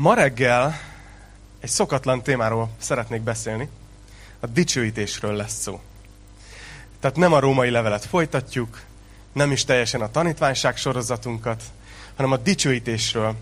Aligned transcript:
Ma 0.00 0.14
reggel 0.14 0.80
egy 1.60 1.68
szokatlan 1.68 2.22
témáról 2.22 2.70
szeretnék 2.78 3.20
beszélni. 3.20 3.68
A 4.40 4.46
dicsőítésről 4.46 5.32
lesz 5.32 5.60
szó. 5.60 5.80
Tehát 7.00 7.16
nem 7.16 7.32
a 7.32 7.38
római 7.38 7.70
levelet 7.70 8.04
folytatjuk, 8.04 8.80
nem 9.32 9.50
is 9.50 9.64
teljesen 9.64 10.00
a 10.00 10.10
tanítványság 10.10 10.76
sorozatunkat, 10.76 11.62
hanem 12.16 12.32
a 12.32 12.36
dicsőítésről. 12.36 13.34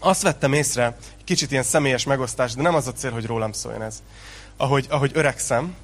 Azt 0.00 0.22
vettem 0.22 0.52
észre, 0.52 0.96
kicsit 1.24 1.50
ilyen 1.50 1.62
személyes 1.62 2.04
megosztás, 2.04 2.54
de 2.54 2.62
nem 2.62 2.74
az 2.74 2.86
a 2.86 2.92
cél, 2.92 3.10
hogy 3.10 3.26
rólam 3.26 3.52
szóljon 3.52 3.82
ez. 3.82 4.02
Ahogy, 4.56 4.86
ahogy 4.90 5.10
öregszem, 5.14 5.74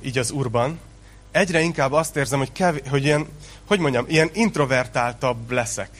így 0.00 0.18
az 0.18 0.30
urban, 0.30 0.78
egyre 1.30 1.60
inkább 1.60 1.92
azt 1.92 2.16
érzem, 2.16 2.38
hogy, 2.38 2.52
kev, 2.52 2.76
hogy 2.88 3.04
ilyen, 3.04 3.28
hogy 3.66 3.78
mondjam, 3.78 4.04
ilyen 4.08 4.30
introvertáltabb 4.32 5.50
leszek. 5.50 5.90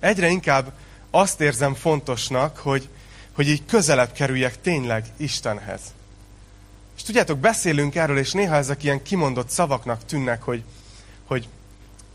Egyre 0.00 0.28
inkább 0.28 0.72
azt 1.14 1.40
érzem 1.40 1.74
fontosnak, 1.74 2.56
hogy, 2.56 2.88
hogy 3.32 3.48
így 3.48 3.64
közelebb 3.64 4.12
kerüljek 4.12 4.60
tényleg 4.60 5.04
Istenhez. 5.16 5.80
És 6.96 7.02
tudjátok, 7.02 7.38
beszélünk 7.38 7.94
erről, 7.94 8.18
és 8.18 8.32
néha 8.32 8.54
ezek 8.54 8.82
ilyen 8.82 9.02
kimondott 9.02 9.48
szavaknak 9.48 10.04
tűnnek, 10.04 10.42
hogy, 10.42 10.62
hogy 11.26 11.48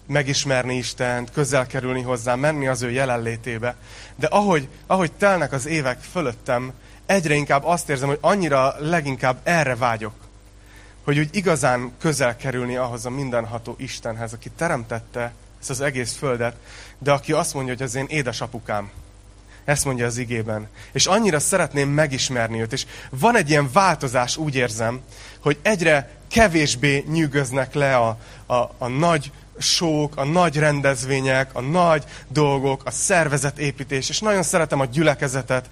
megismerni 0.07 0.75
Istent, 0.75 1.31
közel 1.31 1.67
kerülni 1.67 2.01
hozzá, 2.01 2.35
menni 2.35 2.67
az 2.67 2.81
ő 2.81 2.91
jelenlétébe. 2.91 3.75
De 4.15 4.27
ahogy, 4.27 4.67
ahogy 4.87 5.11
telnek 5.11 5.51
az 5.51 5.65
évek 5.65 5.99
fölöttem, 5.99 6.73
egyre 7.05 7.33
inkább 7.33 7.65
azt 7.65 7.89
érzem, 7.89 8.07
hogy 8.07 8.17
annyira 8.21 8.75
leginkább 8.79 9.39
erre 9.43 9.75
vágyok. 9.75 10.13
Hogy 11.03 11.19
úgy 11.19 11.29
igazán 11.31 11.91
közel 11.99 12.35
kerülni 12.35 12.75
ahhoz 12.75 13.05
a 13.05 13.09
mindenható 13.09 13.75
Istenhez, 13.77 14.33
aki 14.33 14.49
teremtette 14.49 15.33
ezt 15.59 15.69
az 15.69 15.81
egész 15.81 16.13
földet, 16.13 16.55
de 16.99 17.11
aki 17.11 17.31
azt 17.31 17.53
mondja, 17.53 17.73
hogy 17.73 17.83
az 17.83 17.95
én 17.95 18.05
édesapukám. 18.07 18.89
Ezt 19.65 19.85
mondja 19.85 20.05
az 20.05 20.17
igében. 20.17 20.67
És 20.91 21.05
annyira 21.05 21.39
szeretném 21.39 21.89
megismerni 21.89 22.61
őt. 22.61 22.73
És 22.73 22.85
van 23.09 23.37
egy 23.37 23.49
ilyen 23.49 23.69
változás, 23.73 24.37
úgy 24.37 24.55
érzem, 24.55 25.01
hogy 25.39 25.57
egyre 25.61 26.09
kevésbé 26.27 27.05
nyűgöznek 27.07 27.73
le 27.73 27.95
a, 27.95 28.17
a, 28.45 28.55
a 28.77 28.87
nagy 28.87 29.31
sók, 29.59 30.17
a 30.17 30.25
nagy 30.25 30.57
rendezvények, 30.57 31.49
a 31.53 31.61
nagy 31.61 32.03
dolgok, 32.27 32.81
a 32.85 32.91
szervezetépítés, 32.91 34.09
és 34.09 34.19
nagyon 34.19 34.43
szeretem 34.43 34.79
a 34.79 34.85
gyülekezetet, 34.85 35.69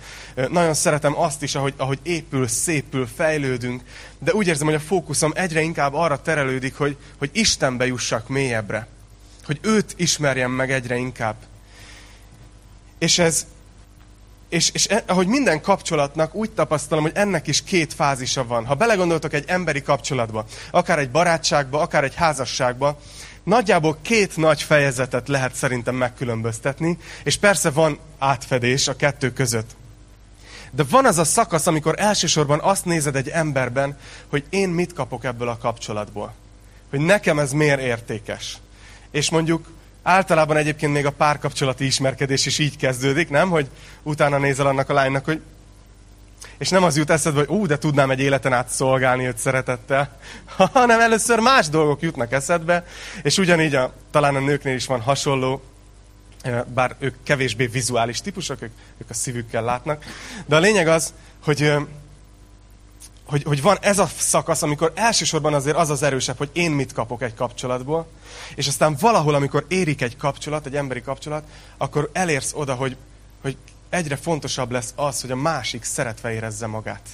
nagyon 0.49 0.73
szeretem 0.73 1.19
azt 1.19 1.43
is, 1.43 1.55
ahogy, 1.55 1.73
ahogy 1.77 1.99
épül, 2.03 2.47
szépül, 2.47 3.07
fejlődünk, 3.15 3.83
de 4.19 4.33
úgy 4.33 4.47
érzem, 4.47 4.65
hogy 4.65 4.75
a 4.75 4.79
fókuszom 4.79 5.31
egyre 5.35 5.61
inkább 5.61 5.93
arra 5.93 6.21
terelődik, 6.21 6.75
hogy, 6.75 6.97
hogy 7.17 7.29
Istenbe 7.33 7.85
jussak 7.85 8.27
mélyebbre. 8.27 8.88
Hogy 9.45 9.59
őt 9.61 9.93
ismerjem 9.97 10.51
meg 10.51 10.71
egyre 10.71 10.95
inkább. 10.95 11.35
És 12.97 13.19
ez, 13.19 13.45
és, 14.49 14.69
és 14.73 14.88
e, 14.88 15.03
ahogy 15.07 15.27
minden 15.27 15.61
kapcsolatnak 15.61 16.35
úgy 16.35 16.51
tapasztalom, 16.51 17.03
hogy 17.03 17.15
ennek 17.15 17.47
is 17.47 17.63
két 17.63 17.93
fázisa 17.93 18.45
van. 18.45 18.66
Ha 18.66 18.75
belegondoltok 18.75 19.33
egy 19.33 19.43
emberi 19.47 19.81
kapcsolatba, 19.81 20.45
akár 20.71 20.99
egy 20.99 21.11
barátságba, 21.11 21.79
akár 21.79 22.03
egy 22.03 22.16
házasságba, 22.16 22.99
nagyjából 23.43 23.97
két 24.01 24.38
nagy 24.38 24.61
fejezetet 24.61 25.27
lehet 25.27 25.55
szerintem 25.55 25.95
megkülönböztetni, 25.95 26.97
és 27.23 27.38
persze 27.38 27.69
van 27.69 27.99
átfedés 28.17 28.88
a 28.88 28.95
kettő 28.95 29.33
között. 29.33 29.75
De 30.71 30.83
van 30.89 31.05
az 31.05 31.17
a 31.17 31.23
szakasz, 31.23 31.67
amikor 31.67 31.95
elsősorban 31.97 32.59
azt 32.59 32.85
nézed 32.85 33.16
egy 33.16 33.29
emberben, 33.29 33.97
hogy 34.29 34.43
én 34.49 34.69
mit 34.69 34.93
kapok 34.93 35.23
ebből 35.23 35.47
a 35.47 35.57
kapcsolatból. 35.57 36.33
Hogy 36.89 36.99
nekem 36.99 37.39
ez 37.39 37.51
miért 37.51 37.81
értékes. 37.81 38.57
És 39.16 39.30
mondjuk 39.30 39.67
általában 40.03 40.58
egyébként 40.58 40.94
még 40.94 41.05
a 41.05 41.11
párkapcsolati 41.11 41.85
ismerkedés 41.85 42.45
is 42.45 42.59
így 42.59 42.77
kezdődik, 42.77 43.30
nem? 43.30 43.49
Hogy 43.49 43.67
utána 44.03 44.38
nézel 44.38 44.67
annak 44.67 44.89
a 44.89 44.94
lánynak, 44.94 45.25
hogy 45.25 45.41
és 46.57 46.69
nem 46.69 46.83
az 46.83 46.97
jut 46.97 47.09
eszedbe, 47.09 47.39
hogy 47.39 47.57
ú, 47.57 47.66
de 47.66 47.77
tudnám 47.77 48.11
egy 48.11 48.19
életen 48.19 48.53
át 48.53 48.69
szolgálni 48.69 49.25
őt 49.25 49.38
szeretettel, 49.38 50.17
hanem 50.73 51.00
először 51.00 51.39
más 51.39 51.69
dolgok 51.69 52.01
jutnak 52.01 52.31
eszedbe, 52.31 52.85
és 53.23 53.38
ugyanígy 53.38 53.75
a, 53.75 53.94
talán 54.12 54.35
a 54.35 54.39
nőknél 54.39 54.75
is 54.75 54.85
van 54.85 55.01
hasonló, 55.01 55.62
bár 56.73 56.95
ők 57.00 57.16
kevésbé 57.23 57.66
vizuális 57.66 58.22
típusok, 58.22 58.62
ők, 58.62 58.72
ők 58.97 59.09
a 59.09 59.13
szívükkel 59.13 59.63
látnak. 59.63 60.06
De 60.45 60.56
a 60.56 60.59
lényeg 60.59 60.88
az, 60.88 61.13
hogy, 61.44 61.73
hogy, 63.25 63.44
hogy 63.44 63.62
van 63.62 63.78
ez 63.81 64.00
a 64.00 64.09
szakasz, 64.18 64.62
amikor 64.62 64.91
elsősorban 64.96 65.53
azért 65.53 65.75
az 65.75 65.90
az 65.90 66.03
erősebb, 66.03 66.38
hogy 66.38 66.50
én 66.53 66.72
mit 66.72 66.94
kapok 66.94 67.22
egy 67.22 67.34
kapcsolatból, 67.34 68.08
és 68.56 68.68
aztán 68.68 68.97
valahol, 69.00 69.34
amikor 69.34 69.66
érik 69.68 70.02
egy 70.02 70.18
kapcsolat, 70.18 70.66
egy 70.66 70.75
emberi 70.75 71.02
kapcsolat, 71.02 71.44
akkor 71.78 72.09
elérsz 72.13 72.53
oda, 72.56 72.74
hogy, 72.74 72.97
hogy 73.41 73.58
egyre 73.90 74.16
fontosabb 74.16 74.72
lesz 74.72 74.94
az, 74.96 75.22
hogy 75.22 75.31
a 75.31 75.36
másik 75.36 75.84
szeretve 75.84 76.34
érezze 76.34 76.68
magát. 76.68 77.09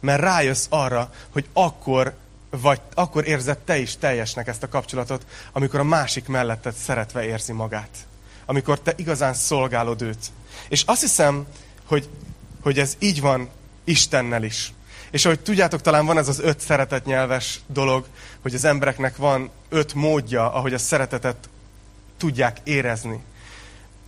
Mert 0.00 0.20
rájössz 0.20 0.66
arra, 0.68 1.12
hogy 1.30 1.46
akkor, 1.52 2.14
vagy, 2.50 2.80
akkor 2.94 3.26
érzed 3.26 3.58
te 3.58 3.78
is 3.78 3.96
teljesnek 3.96 4.46
ezt 4.48 4.62
a 4.62 4.68
kapcsolatot, 4.68 5.26
amikor 5.52 5.80
a 5.80 5.84
másik 5.84 6.26
melletted 6.26 6.74
szeretve 6.74 7.24
érzi 7.24 7.52
magát. 7.52 7.90
Amikor 8.46 8.80
te 8.80 8.92
igazán 8.96 9.34
szolgálod 9.34 10.02
őt. 10.02 10.26
És 10.68 10.82
azt 10.86 11.00
hiszem, 11.00 11.46
hogy, 11.84 12.08
hogy 12.60 12.78
ez 12.78 12.96
így 12.98 13.20
van 13.20 13.48
Istennel 13.84 14.42
is. 14.42 14.72
És 15.10 15.24
ahogy 15.24 15.40
tudjátok, 15.40 15.80
talán 15.80 16.06
van 16.06 16.18
ez 16.18 16.28
az 16.28 16.40
öt 16.40 16.60
szeretetnyelves 16.60 17.60
dolog, 17.66 18.06
hogy 18.42 18.54
az 18.54 18.64
embereknek 18.64 19.16
van 19.16 19.50
öt 19.68 19.94
módja, 19.94 20.52
ahogy 20.52 20.74
a 20.74 20.78
szeretetet 20.78 21.48
tudják 22.16 22.60
érezni 22.64 23.20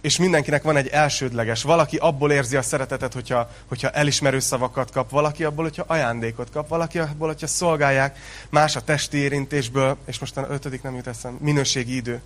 és 0.01 0.17
mindenkinek 0.17 0.63
van 0.63 0.77
egy 0.77 0.87
elsődleges. 0.87 1.63
Valaki 1.63 1.97
abból 1.97 2.33
érzi 2.33 2.57
a 2.57 2.63
szeretetet, 2.63 3.13
hogyha, 3.13 3.51
hogyha 3.69 3.91
elismerő 3.91 4.39
szavakat 4.39 4.91
kap, 4.91 5.11
valaki 5.11 5.45
abból, 5.45 5.65
hogyha 5.65 5.85
ajándékot 5.87 6.51
kap, 6.51 6.69
valaki 6.69 6.99
abból, 6.99 7.29
hogyha 7.29 7.47
szolgálják, 7.47 8.19
más 8.49 8.77
a 8.77 8.81
testi 8.81 9.17
érintésből, 9.17 9.97
és 10.07 10.19
most 10.19 10.37
a 10.37 10.47
ötödik 10.51 10.83
nem 10.83 10.95
jut 10.95 11.07
eszem, 11.07 11.37
minőségi 11.41 11.97
idő. 11.97 12.21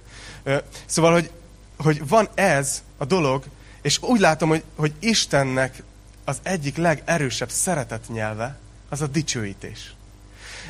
Szóval, 0.87 1.13
hogy, 1.13 1.31
hogy 1.77 2.09
van 2.09 2.29
ez 2.35 2.83
a 2.97 3.05
dolog, 3.05 3.45
és 3.83 4.03
úgy 4.03 4.21
látom, 4.21 4.49
hogy, 4.49 4.63
hogy 4.77 4.93
Istennek 5.01 5.83
az 6.25 6.39
egyik 6.43 6.77
legerősebb 6.77 7.51
szeretet 7.51 8.09
nyelve, 8.09 8.59
az 8.95 9.01
a 9.01 9.07
dicsőítés. 9.07 9.95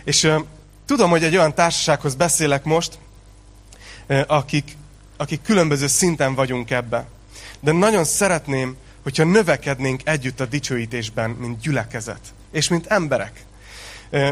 És 0.04 0.32
tudom, 0.86 1.10
hogy 1.10 1.24
egy 1.24 1.36
olyan 1.36 1.54
társasághoz 1.54 2.14
beszélek 2.14 2.64
most, 2.64 2.98
akik 4.26 4.76
akik 5.16 5.42
különböző 5.42 5.86
szinten 5.86 6.34
vagyunk 6.34 6.70
ebbe. 6.70 7.06
De 7.60 7.72
nagyon 7.72 8.04
szeretném, 8.04 8.76
hogyha 9.02 9.24
növekednénk 9.24 10.00
együtt 10.04 10.40
a 10.40 10.46
dicsőítésben, 10.46 11.30
mint 11.30 11.60
gyülekezet, 11.60 12.20
és 12.52 12.68
mint 12.68 12.86
emberek. 12.86 13.44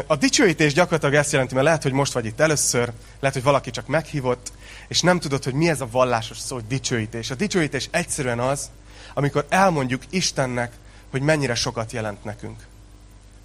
A 0.07 0.15
dicsőítés 0.15 0.73
gyakorlatilag 0.73 1.13
ezt 1.13 1.31
jelenti, 1.31 1.53
mert 1.53 1.65
lehet, 1.65 1.83
hogy 1.83 1.91
most 1.91 2.13
vagy 2.13 2.25
itt 2.25 2.39
először, 2.39 2.91
lehet, 3.19 3.35
hogy 3.35 3.43
valaki 3.43 3.71
csak 3.71 3.87
meghívott, 3.87 4.51
és 4.87 5.01
nem 5.01 5.19
tudod, 5.19 5.43
hogy 5.43 5.53
mi 5.53 5.69
ez 5.69 5.81
a 5.81 5.87
vallásos 5.91 6.37
szó, 6.39 6.55
hogy 6.55 6.67
dicsőítés. 6.67 7.31
A 7.31 7.35
dicsőítés 7.35 7.87
egyszerűen 7.91 8.39
az, 8.39 8.69
amikor 9.13 9.45
elmondjuk 9.49 10.03
Istennek, 10.09 10.71
hogy 11.11 11.21
mennyire 11.21 11.55
sokat 11.55 11.91
jelent 11.91 12.23
nekünk. 12.23 12.59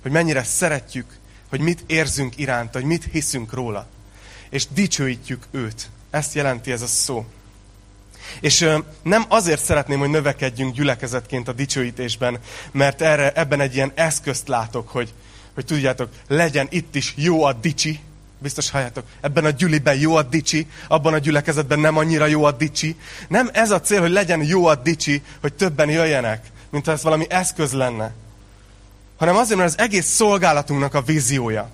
Hogy 0.03 0.11
mennyire 0.11 0.43
szeretjük, 0.43 1.07
hogy 1.49 1.61
mit 1.61 1.85
érzünk 1.87 2.39
iránta, 2.39 2.79
hogy 2.79 2.89
mit 2.89 3.09
hiszünk 3.13 3.53
róla. 3.53 3.87
És 4.51 4.67
dicsőítjük 4.69 5.47
őt. 5.51 5.91
Ezt 6.11 6.35
jelenti 6.35 6.73
ez 6.73 6.83
a 6.83 6.87
szó. 6.87 7.27
És 8.41 8.69
nem 9.03 9.25
azért 9.29 9.65
szeretném, 9.65 9.99
hogy 9.99 10.09
növekedjünk 10.11 10.75
gyülekezetként 10.75 11.49
a 11.49 11.53
dicsőítésben, 11.53 12.39
mert 12.73 13.03
erre, 13.03 13.33
ebben 13.33 13.61
egy 13.61 13.75
ilyen 13.75 13.93
eszközt 13.95 14.49
látok, 14.49 14.89
hogy, 14.89 15.15
hogy 15.55 15.65
tudjátok, 15.65 16.11
legyen 16.29 16.67
itt 16.71 16.95
is 16.95 17.15
jó 17.17 17.43
a 17.43 17.53
dicsi, 17.53 18.01
biztos 18.39 18.71
halljátok, 18.71 19.05
ebben 19.21 19.45
a 19.45 19.51
gyüliben 19.51 19.97
jó 19.97 20.15
a 20.15 20.23
dicsi, 20.23 20.67
abban 20.89 21.15
a 21.15 21.19
gyülekezetben 21.19 21.79
nem 21.79 21.97
annyira 21.97 22.27
jó 22.27 22.45
a 22.45 22.53
dicsi. 22.53 22.97
Nem 23.29 23.51
ez 23.53 23.71
a 23.71 23.81
cél, 23.81 24.01
hogy 24.01 24.11
legyen 24.11 24.43
jó 24.43 24.67
a 24.67 24.75
dicsi, 24.75 25.23
hogy 25.41 25.55
többen 25.55 25.91
jöjjenek, 25.91 26.47
mint 26.71 26.85
ha 26.85 26.93
ez 26.93 27.03
valami 27.03 27.27
eszköz 27.31 27.73
lenne. 27.73 28.15
Hanem 29.19 29.37
azért, 29.37 29.59
mert 29.59 29.73
az 29.73 29.79
egész 29.79 30.07
szolgálatunknak 30.07 30.95
a 30.95 31.03
víziója. 31.03 31.71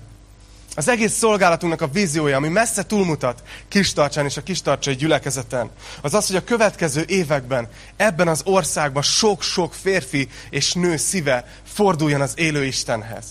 Az 0.75 0.87
egész 0.87 1.13
szolgálatunknak 1.13 1.81
a 1.81 1.87
víziója, 1.87 2.37
ami 2.37 2.47
messze 2.47 2.85
túlmutat 2.85 3.43
Kistarcsán 3.67 4.25
és 4.25 4.37
a 4.37 4.43
Kistarcsai 4.43 4.95
gyülekezeten, 4.95 5.69
az 6.01 6.13
az, 6.13 6.27
hogy 6.27 6.35
a 6.35 6.43
következő 6.43 7.03
években 7.07 7.67
ebben 7.95 8.27
az 8.27 8.41
országban 8.45 9.01
sok-sok 9.01 9.73
férfi 9.73 10.29
és 10.49 10.73
nő 10.73 10.97
szíve 10.97 11.47
forduljon 11.73 12.21
az 12.21 12.33
élő 12.35 12.65
Istenhez. 12.65 13.25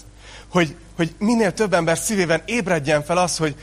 Hogy, 0.48 0.76
hogy 0.96 1.14
minél 1.18 1.52
több 1.52 1.74
ember 1.74 1.98
szívében 1.98 2.42
ébredjen 2.44 3.04
fel 3.04 3.18
az, 3.18 3.36
hogy 3.36 3.54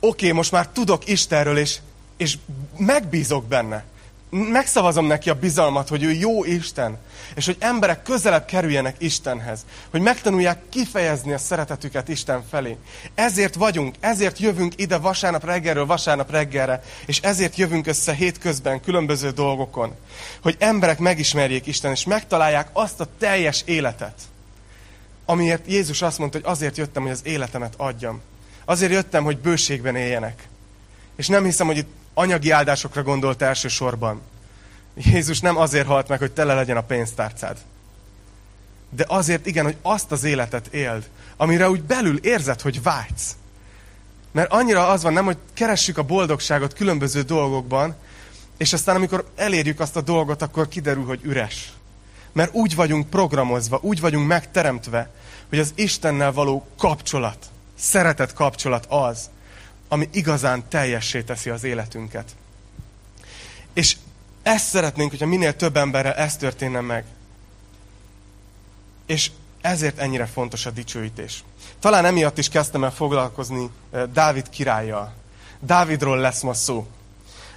oké, 0.00 0.26
okay, 0.26 0.32
most 0.32 0.52
már 0.52 0.68
tudok 0.68 1.08
Istenről, 1.08 1.58
és, 1.58 1.78
és 2.16 2.38
megbízok 2.76 3.46
benne. 3.46 3.84
Megszavazom 4.34 5.06
neki 5.06 5.30
a 5.30 5.34
bizalmat, 5.34 5.88
hogy 5.88 6.02
ő 6.02 6.12
jó 6.12 6.44
Isten, 6.44 6.98
és 7.34 7.46
hogy 7.46 7.56
emberek 7.58 8.02
közelebb 8.02 8.44
kerüljenek 8.44 8.96
Istenhez, 8.98 9.64
hogy 9.90 10.00
megtanulják 10.00 10.58
kifejezni 10.68 11.32
a 11.32 11.38
szeretetüket 11.38 12.08
Isten 12.08 12.42
felé. 12.50 12.76
Ezért 13.14 13.54
vagyunk, 13.54 13.94
ezért 14.00 14.38
jövünk 14.38 14.72
ide 14.76 14.98
vasárnap 14.98 15.44
reggelről 15.44 15.86
vasárnap 15.86 16.30
reggelre, 16.30 16.82
és 17.06 17.20
ezért 17.20 17.56
jövünk 17.56 17.86
össze 17.86 18.12
hétközben 18.12 18.80
különböző 18.80 19.30
dolgokon, 19.30 19.94
hogy 20.42 20.56
emberek 20.58 20.98
megismerjék 20.98 21.66
Isten, 21.66 21.90
és 21.90 22.04
megtalálják 22.04 22.68
azt 22.72 23.00
a 23.00 23.08
teljes 23.18 23.62
életet, 23.64 24.14
amiért 25.24 25.66
Jézus 25.66 26.02
azt 26.02 26.18
mondta, 26.18 26.38
hogy 26.38 26.50
azért 26.50 26.76
jöttem, 26.76 27.02
hogy 27.02 27.10
az 27.12 27.20
életemet 27.24 27.74
adjam. 27.76 28.20
Azért 28.64 28.92
jöttem, 28.92 29.24
hogy 29.24 29.38
bőségben 29.38 29.96
éljenek. 29.96 30.48
És 31.16 31.28
nem 31.28 31.44
hiszem, 31.44 31.66
hogy 31.66 31.76
itt 31.76 32.03
anyagi 32.14 32.50
áldásokra 32.50 33.02
gondolt 33.02 33.42
elsősorban. 33.42 34.20
Jézus 34.94 35.40
nem 35.40 35.56
azért 35.56 35.86
halt 35.86 36.08
meg, 36.08 36.18
hogy 36.18 36.32
tele 36.32 36.54
legyen 36.54 36.76
a 36.76 36.82
pénztárcád. 36.82 37.56
De 38.90 39.04
azért 39.08 39.46
igen, 39.46 39.64
hogy 39.64 39.76
azt 39.82 40.12
az 40.12 40.24
életet 40.24 40.66
éld, 40.66 41.08
amire 41.36 41.70
úgy 41.70 41.82
belül 41.82 42.18
érzed, 42.18 42.60
hogy 42.60 42.82
vágysz. 42.82 43.36
Mert 44.32 44.52
annyira 44.52 44.88
az 44.88 45.02
van, 45.02 45.12
nem, 45.12 45.24
hogy 45.24 45.36
keressük 45.54 45.98
a 45.98 46.02
boldogságot 46.02 46.74
különböző 46.74 47.22
dolgokban, 47.22 47.94
és 48.56 48.72
aztán 48.72 48.96
amikor 48.96 49.30
elérjük 49.36 49.80
azt 49.80 49.96
a 49.96 50.00
dolgot, 50.00 50.42
akkor 50.42 50.68
kiderül, 50.68 51.04
hogy 51.04 51.20
üres. 51.22 51.72
Mert 52.32 52.54
úgy 52.54 52.74
vagyunk 52.74 53.10
programozva, 53.10 53.78
úgy 53.82 54.00
vagyunk 54.00 54.26
megteremtve, 54.26 55.10
hogy 55.48 55.58
az 55.58 55.72
Istennel 55.74 56.32
való 56.32 56.66
kapcsolat, 56.78 57.46
szeretet 57.78 58.32
kapcsolat 58.32 58.86
az, 58.88 59.30
ami 59.94 60.08
igazán 60.12 60.68
teljessé 60.68 61.22
teszi 61.22 61.50
az 61.50 61.64
életünket. 61.64 62.36
És 63.72 63.96
ezt 64.42 64.68
szeretnénk, 64.68 65.10
hogyha 65.10 65.26
minél 65.26 65.56
több 65.56 65.76
emberrel 65.76 66.12
ez 66.12 66.36
történne 66.36 66.80
meg. 66.80 67.04
És 69.06 69.30
ezért 69.60 69.98
ennyire 69.98 70.26
fontos 70.26 70.66
a 70.66 70.70
dicsőítés. 70.70 71.44
Talán 71.78 72.04
emiatt 72.04 72.38
is 72.38 72.48
kezdtem 72.48 72.84
el 72.84 72.92
foglalkozni 72.92 73.70
eh, 73.90 74.02
Dávid 74.04 74.48
királlyal. 74.48 75.14
Dávidról 75.60 76.18
lesz 76.18 76.42
ma 76.42 76.54
szó. 76.54 76.86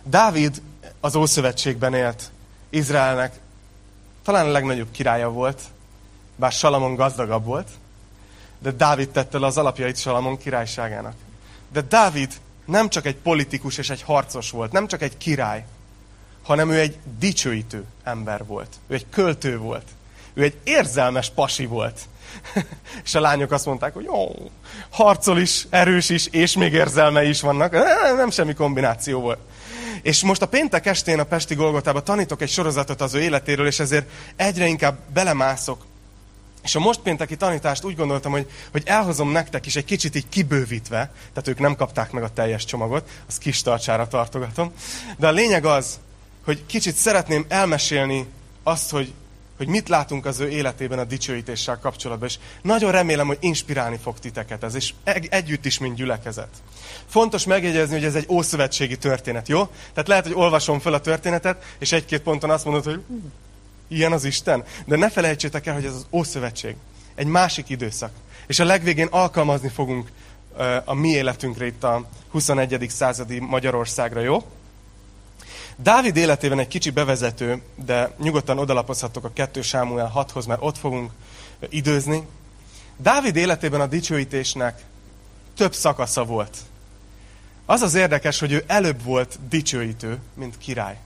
Dávid 0.04 0.62
az 1.00 1.16
Ószövetségben 1.16 1.94
élt. 1.94 2.31
Izraelnek 2.69 3.39
talán 4.24 4.45
a 4.45 4.51
legnagyobb 4.51 4.92
királya 4.92 5.30
volt, 5.30 5.62
bár 6.36 6.51
Salamon 6.51 6.95
gazdagabb 6.95 7.45
volt, 7.45 7.68
de 8.60 8.72
Dávid 8.72 9.10
tette 9.10 9.39
le 9.39 9.45
az 9.45 9.57
alapjait 9.57 9.98
Salamon 9.98 10.38
királyságának. 10.38 11.16
De 11.71 11.81
Dávid 11.81 12.33
nem 12.65 12.89
csak 12.89 13.05
egy 13.05 13.15
politikus 13.15 13.77
és 13.77 13.89
egy 13.89 14.01
harcos 14.01 14.51
volt, 14.51 14.71
nem 14.71 14.87
csak 14.87 15.01
egy 15.01 15.17
király, 15.17 15.65
hanem 16.43 16.71
ő 16.71 16.79
egy 16.79 16.97
dicsőítő 17.19 17.83
ember 18.03 18.45
volt. 18.45 18.75
Ő 18.87 18.93
egy 18.93 19.05
költő 19.09 19.57
volt. 19.57 19.87
Ő 20.33 20.43
egy 20.43 20.57
érzelmes 20.63 21.29
pasi 21.29 21.65
volt. 21.65 21.99
és 23.05 23.15
a 23.15 23.19
lányok 23.19 23.51
azt 23.51 23.65
mondták, 23.65 23.93
hogy 23.93 24.03
jó, 24.03 24.51
harcol 24.89 25.39
is, 25.39 25.67
erős 25.69 26.09
is, 26.09 26.27
és 26.27 26.55
még 26.55 26.73
érzelme 26.73 27.23
is 27.23 27.41
vannak. 27.41 27.71
Nem 28.15 28.29
semmi 28.29 28.53
kombináció 28.53 29.19
volt. 29.19 29.39
És 30.01 30.23
most 30.23 30.41
a 30.41 30.47
péntek 30.47 30.85
estén 30.85 31.19
a 31.19 31.23
Pesti 31.23 31.55
Golgotában 31.55 32.03
tanítok 32.03 32.41
egy 32.41 32.49
sorozatot 32.49 33.01
az 33.01 33.13
ő 33.13 33.19
életéről, 33.19 33.67
és 33.67 33.79
ezért 33.79 34.09
egyre 34.35 34.67
inkább 34.67 34.97
belemászok 35.13 35.85
és 36.67 36.75
a 36.75 36.79
most 36.79 36.99
pénteki 36.99 37.35
tanítást 37.35 37.83
úgy 37.83 37.95
gondoltam, 37.95 38.31
hogy, 38.31 38.49
hogy 38.71 38.81
elhozom 38.85 39.31
nektek 39.31 39.65
is 39.65 39.75
egy 39.75 39.85
kicsit 39.85 40.15
így 40.15 40.29
kibővítve, 40.29 41.11
tehát 41.33 41.47
ők 41.47 41.59
nem 41.59 41.75
kapták 41.75 42.11
meg 42.11 42.23
a 42.23 42.29
teljes 42.33 42.65
csomagot, 42.65 43.09
az 43.27 43.37
kis 43.37 43.61
tartsára 43.61 44.07
tartogatom. 44.07 44.71
De 45.17 45.27
a 45.27 45.31
lényeg 45.31 45.65
az, 45.65 45.99
hogy 46.45 46.65
kicsit 46.65 46.95
szeretném 46.95 47.45
elmesélni 47.47 48.25
azt, 48.63 48.89
hogy, 48.89 49.13
hogy 49.57 49.67
mit 49.67 49.89
látunk 49.89 50.25
az 50.25 50.39
ő 50.39 50.49
életében 50.49 50.99
a 50.99 51.03
dicsőítéssel 51.03 51.79
kapcsolatban, 51.79 52.27
és 52.27 52.37
nagyon 52.61 52.91
remélem, 52.91 53.27
hogy 53.27 53.37
inspirálni 53.39 53.97
fog 54.03 54.19
titeket 54.19 54.63
ez, 54.63 54.75
és 54.75 54.93
együtt 55.29 55.65
is, 55.65 55.77
mint 55.77 55.95
gyülekezet. 55.95 56.49
Fontos 57.05 57.45
megjegyezni, 57.45 57.93
hogy 57.93 58.05
ez 58.05 58.15
egy 58.15 58.27
ószövetségi 58.29 58.97
történet, 58.97 59.47
jó? 59.47 59.69
Tehát 59.93 60.07
lehet, 60.07 60.23
hogy 60.25 60.35
olvasom 60.35 60.79
fel 60.79 60.93
a 60.93 61.01
történetet, 61.01 61.63
és 61.79 61.91
egy-két 61.91 62.21
ponton 62.21 62.49
azt 62.49 62.65
mondod, 62.65 62.83
hogy 62.83 63.03
Ilyen 63.88 64.12
az 64.12 64.24
Isten. 64.24 64.63
De 64.86 64.95
ne 64.95 65.10
felejtsétek 65.10 65.66
el, 65.66 65.74
hogy 65.74 65.86
ez 65.86 65.94
az 65.94 66.06
Ószövetség. 66.12 66.75
Egy 67.16 67.28
másik 67.28 67.69
időszak. 67.69 68.12
És 68.48 68.60
a 68.60 68.66
legvégén 68.66 69.07
alkalmazni 69.07 69.69
fogunk 69.69 70.12
a 70.86 70.94
mi 70.94 71.07
életünkre 71.07 71.66
itt 71.66 71.84
a 71.84 72.06
21. 72.30 72.86
századi 72.89 73.39
Magyarországra, 73.39 74.19
jó? 74.19 74.45
Dávid 75.75 76.16
életében 76.16 76.60
egy 76.60 76.68
kicsi 76.68 76.89
bevezető, 76.89 77.62
de 77.86 78.12
nyugodtan 78.19 78.60
odalapozhatok 78.60 79.24
a 79.24 79.31
2 79.34 79.62
Sámuel 79.62 80.12
6-hoz, 80.16 80.45
mert 80.45 80.62
ott 80.63 80.78
fogunk 80.78 81.12
időzni. 81.69 82.28
Dávid 82.98 83.36
életében 83.36 83.81
a 83.81 83.88
dicsőítésnek 83.88 84.84
több 85.56 85.74
szakasza 85.74 86.24
volt. 86.25 86.57
Az 87.66 87.81
az 87.81 87.94
érdekes, 87.94 88.39
hogy 88.39 88.51
ő 88.51 88.63
előbb 88.68 89.04
volt 89.04 89.39
dicsőítő, 89.50 90.19
mint 90.34 90.57
király. 90.57 90.98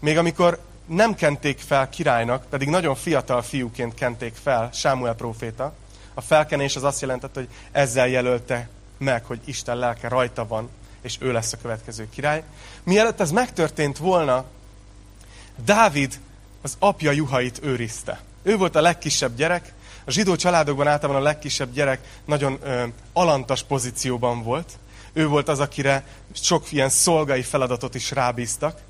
Még 0.00 0.18
amikor 0.18 0.60
nem 0.86 1.14
kenték 1.14 1.58
fel 1.58 1.88
királynak, 1.88 2.44
pedig 2.50 2.68
nagyon 2.68 2.94
fiatal 2.94 3.42
fiúként 3.42 3.94
kenték 3.94 4.34
fel 4.42 4.70
Sámuel 4.72 5.14
próféta. 5.14 5.72
A 6.14 6.20
felkenés 6.20 6.76
az 6.76 6.82
azt 6.82 7.00
jelentette, 7.00 7.40
hogy 7.40 7.48
ezzel 7.72 8.08
jelölte 8.08 8.68
meg, 8.98 9.24
hogy 9.24 9.40
Isten 9.44 9.76
lelke 9.76 10.08
rajta 10.08 10.46
van, 10.46 10.68
és 11.02 11.16
ő 11.20 11.32
lesz 11.32 11.52
a 11.52 11.58
következő 11.62 12.08
király. 12.10 12.42
Mielőtt 12.82 13.20
ez 13.20 13.30
megtörtént 13.30 13.98
volna, 13.98 14.44
Dávid 15.64 16.20
az 16.62 16.76
apja 16.78 17.10
juhait 17.10 17.60
őrizte. 17.62 18.20
Ő 18.42 18.56
volt 18.56 18.76
a 18.76 18.80
legkisebb 18.80 19.36
gyerek, 19.36 19.72
a 20.04 20.10
zsidó 20.10 20.36
családokban 20.36 20.86
általában 20.86 21.22
a 21.22 21.24
legkisebb 21.24 21.72
gyerek 21.72 22.00
nagyon 22.24 22.58
ö, 22.62 22.84
alantas 23.12 23.62
pozícióban 23.62 24.42
volt. 24.42 24.72
Ő 25.12 25.26
volt 25.26 25.48
az, 25.48 25.60
akire 25.60 26.06
sok 26.32 26.72
ilyen 26.72 26.88
szolgai 26.88 27.42
feladatot 27.42 27.94
is 27.94 28.10
rábíztak. 28.10 28.80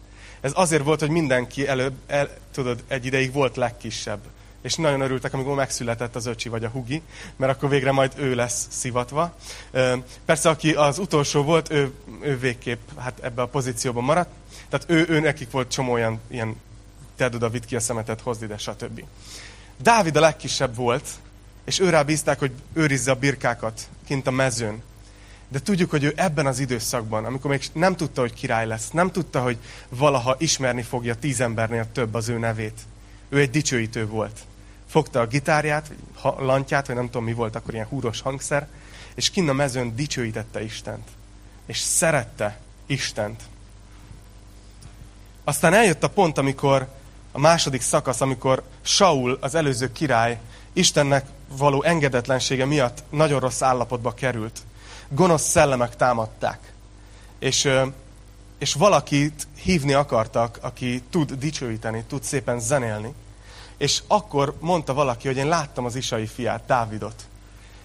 Ez 0.44 0.52
azért 0.54 0.82
volt, 0.82 1.00
hogy 1.00 1.10
mindenki 1.10 1.68
előbb, 1.68 1.94
el, 2.06 2.28
tudod, 2.52 2.84
egy 2.88 3.06
ideig 3.06 3.32
volt 3.32 3.56
legkisebb. 3.56 4.18
És 4.62 4.74
nagyon 4.74 5.00
örültek, 5.00 5.34
amikor 5.34 5.54
megszületett 5.54 6.16
az 6.16 6.26
öcsi 6.26 6.48
vagy 6.48 6.64
a 6.64 6.68
hugi, 6.68 7.02
mert 7.36 7.52
akkor 7.52 7.68
végre 7.68 7.92
majd 7.92 8.12
ő 8.16 8.34
lesz 8.34 8.66
szivatva. 8.70 9.36
Persze, 10.24 10.48
aki 10.48 10.72
az 10.72 10.98
utolsó 10.98 11.42
volt, 11.42 11.70
ő, 11.70 11.92
ő 12.20 12.38
végképp 12.38 12.80
hát 12.98 13.18
ebbe 13.22 13.42
a 13.42 13.46
pozícióban 13.46 14.04
maradt. 14.04 14.30
Tehát 14.68 14.90
ő, 14.90 15.06
ő 15.08 15.20
nekik 15.20 15.50
volt 15.50 15.70
csomó 15.70 15.92
olyan, 15.92 16.20
ilyen 16.28 16.60
tedd 17.16 17.34
oda, 17.34 17.48
vidd 17.48 17.66
ki 17.66 17.76
a 17.76 17.80
szemetet, 17.80 18.20
hozd 18.20 18.42
ide, 18.42 18.58
stb. 18.58 19.04
Dávid 19.82 20.16
a 20.16 20.20
legkisebb 20.20 20.76
volt, 20.76 21.08
és 21.64 21.80
őrá 21.80 22.02
bízták, 22.02 22.38
hogy 22.38 22.52
őrizze 22.72 23.10
a 23.10 23.14
birkákat 23.14 23.88
kint 24.06 24.26
a 24.26 24.30
mezőn. 24.30 24.82
De 25.48 25.60
tudjuk, 25.60 25.90
hogy 25.90 26.04
ő 26.04 26.12
ebben 26.16 26.46
az 26.46 26.58
időszakban, 26.58 27.24
amikor 27.24 27.50
még 27.50 27.62
nem 27.72 27.96
tudta, 27.96 28.20
hogy 28.20 28.34
király 28.34 28.66
lesz, 28.66 28.90
nem 28.90 29.10
tudta, 29.10 29.42
hogy 29.42 29.58
valaha 29.88 30.36
ismerni 30.38 30.82
fogja 30.82 31.14
tíz 31.14 31.40
embernél 31.40 31.92
több 31.92 32.14
az 32.14 32.28
ő 32.28 32.38
nevét. 32.38 32.80
Ő 33.28 33.38
egy 33.38 33.50
dicsőítő 33.50 34.06
volt. 34.06 34.38
Fogta 34.88 35.20
a 35.20 35.26
gitárját, 35.26 35.90
vagy 36.22 36.34
lantját, 36.38 36.86
vagy 36.86 36.96
nem 36.96 37.06
tudom 37.06 37.24
mi 37.24 37.32
volt 37.32 37.56
akkor 37.56 37.74
ilyen 37.74 37.86
húros 37.86 38.20
hangszer, 38.20 38.68
és 39.14 39.30
kinn 39.30 39.48
a 39.48 39.52
mezőn 39.52 39.96
dicsőítette 39.96 40.62
Istent. 40.62 41.08
És 41.66 41.78
szerette 41.78 42.58
Istent. 42.86 43.42
Aztán 45.44 45.74
eljött 45.74 46.02
a 46.02 46.08
pont, 46.08 46.38
amikor 46.38 46.88
a 47.32 47.38
második 47.38 47.80
szakasz, 47.80 48.20
amikor 48.20 48.62
Saul, 48.82 49.38
az 49.40 49.54
előző 49.54 49.92
király, 49.92 50.38
Istennek 50.72 51.26
való 51.56 51.82
engedetlensége 51.82 52.64
miatt 52.64 53.02
nagyon 53.10 53.40
rossz 53.40 53.62
állapotba 53.62 54.14
került 54.14 54.60
gonosz 55.08 55.48
szellemek 55.48 55.96
támadták. 55.96 56.72
És, 57.38 57.68
és 58.58 58.74
valakit 58.74 59.46
hívni 59.62 59.92
akartak, 59.92 60.58
aki 60.60 61.02
tud 61.10 61.32
dicsőíteni, 61.32 62.04
tud 62.08 62.22
szépen 62.22 62.60
zenélni. 62.60 63.14
És 63.76 64.02
akkor 64.06 64.56
mondta 64.60 64.94
valaki, 64.94 65.26
hogy 65.26 65.36
én 65.36 65.48
láttam 65.48 65.84
az 65.84 65.96
Isai 65.96 66.26
fiát, 66.26 66.62
Dávidot. 66.66 67.26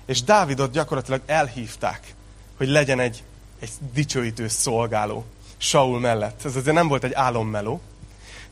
És 0.05 0.23
Dávidot 0.23 0.71
gyakorlatilag 0.71 1.21
elhívták, 1.25 2.13
hogy 2.57 2.67
legyen 2.67 2.99
egy, 2.99 3.23
egy 3.59 3.71
dicsőítő 3.93 4.47
szolgáló 4.47 5.25
Saul 5.57 5.99
mellett. 5.99 6.45
Ez 6.45 6.55
azért 6.55 6.75
nem 6.75 6.87
volt 6.87 7.03
egy 7.03 7.13
álommeló, 7.13 7.81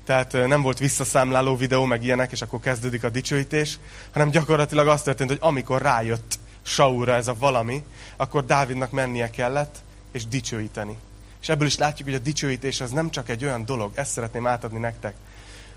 tehát 0.06 0.48
nem 0.48 0.62
volt 0.62 0.78
visszaszámláló 0.78 1.56
videó, 1.56 1.86
meg 1.86 2.04
ilyenek, 2.04 2.32
és 2.32 2.42
akkor 2.42 2.60
kezdődik 2.60 3.04
a 3.04 3.10
dicsőítés, 3.10 3.80
hanem 4.12 4.30
gyakorlatilag 4.30 4.88
az 4.88 5.02
történt, 5.02 5.30
hogy 5.30 5.40
amikor 5.42 5.82
rájött 5.82 6.40
Saulra 6.68 7.14
ez 7.14 7.28
a 7.28 7.36
valami, 7.38 7.84
akkor 8.16 8.46
Dávidnak 8.46 8.92
mennie 8.92 9.30
kellett, 9.30 9.76
és 10.12 10.28
dicsőíteni. 10.28 10.98
És 11.42 11.50
ebből 11.50 11.68
is 11.68 11.78
látjuk, 11.78 12.08
hogy 12.08 12.18
a 12.18 12.24
dicsőítés 12.24 12.82
az 12.82 12.92
nem 12.92 13.10
csak 13.10 13.30
egy 13.30 13.44
olyan 13.44 13.66
dolog, 13.66 13.92
ezt 13.96 14.12
szeretném 14.12 14.48
átadni 14.48 14.80
nektek, 14.80 15.16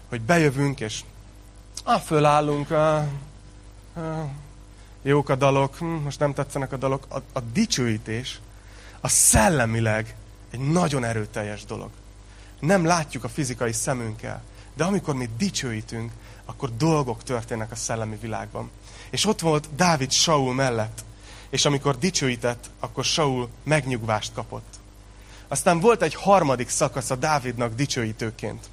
hogy 0.08 0.20
bejövünk, 0.20 0.80
és 0.80 1.00
ah, 1.84 2.00
fölállunk, 2.00 2.70
ah, 2.70 3.04
ah, 3.94 4.28
jók 5.02 5.28
a 5.28 5.34
dalok, 5.34 5.76
hm, 5.76 5.84
most 5.84 6.18
nem 6.18 6.34
tetszenek 6.34 6.72
a 6.72 6.76
dalok. 6.76 7.06
A, 7.08 7.16
a 7.32 7.40
dicsőítés 7.40 8.40
a 9.00 9.08
szellemileg 9.08 10.16
egy 10.50 10.60
nagyon 10.60 11.04
erőteljes 11.04 11.64
dolog. 11.64 11.90
nem 12.60 12.84
látjuk 12.84 13.24
a 13.24 13.28
fizikai 13.28 13.72
szemünkkel. 13.72 14.42
De 14.74 14.84
amikor 14.84 15.14
mi 15.14 15.28
dicsőítünk, 15.38 16.12
akkor 16.44 16.76
dolgok 16.76 17.22
történnek 17.22 17.70
a 17.70 17.74
szellemi 17.74 18.16
világban. 18.16 18.70
És 19.10 19.26
ott 19.26 19.40
volt 19.40 19.74
Dávid 19.74 20.10
Saul 20.10 20.54
mellett. 20.54 21.04
És 21.50 21.64
amikor 21.64 21.98
dicsőített, 21.98 22.70
akkor 22.80 23.04
Saul 23.04 23.48
megnyugvást 23.64 24.32
kapott. 24.34 24.74
Aztán 25.48 25.80
volt 25.80 26.02
egy 26.02 26.14
harmadik 26.14 26.68
szakasz 26.68 27.10
a 27.10 27.16
Dávidnak 27.16 27.74
dicsőítőként. 27.74 28.68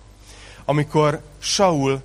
Amikor 0.66 1.22
Saul 1.40 2.02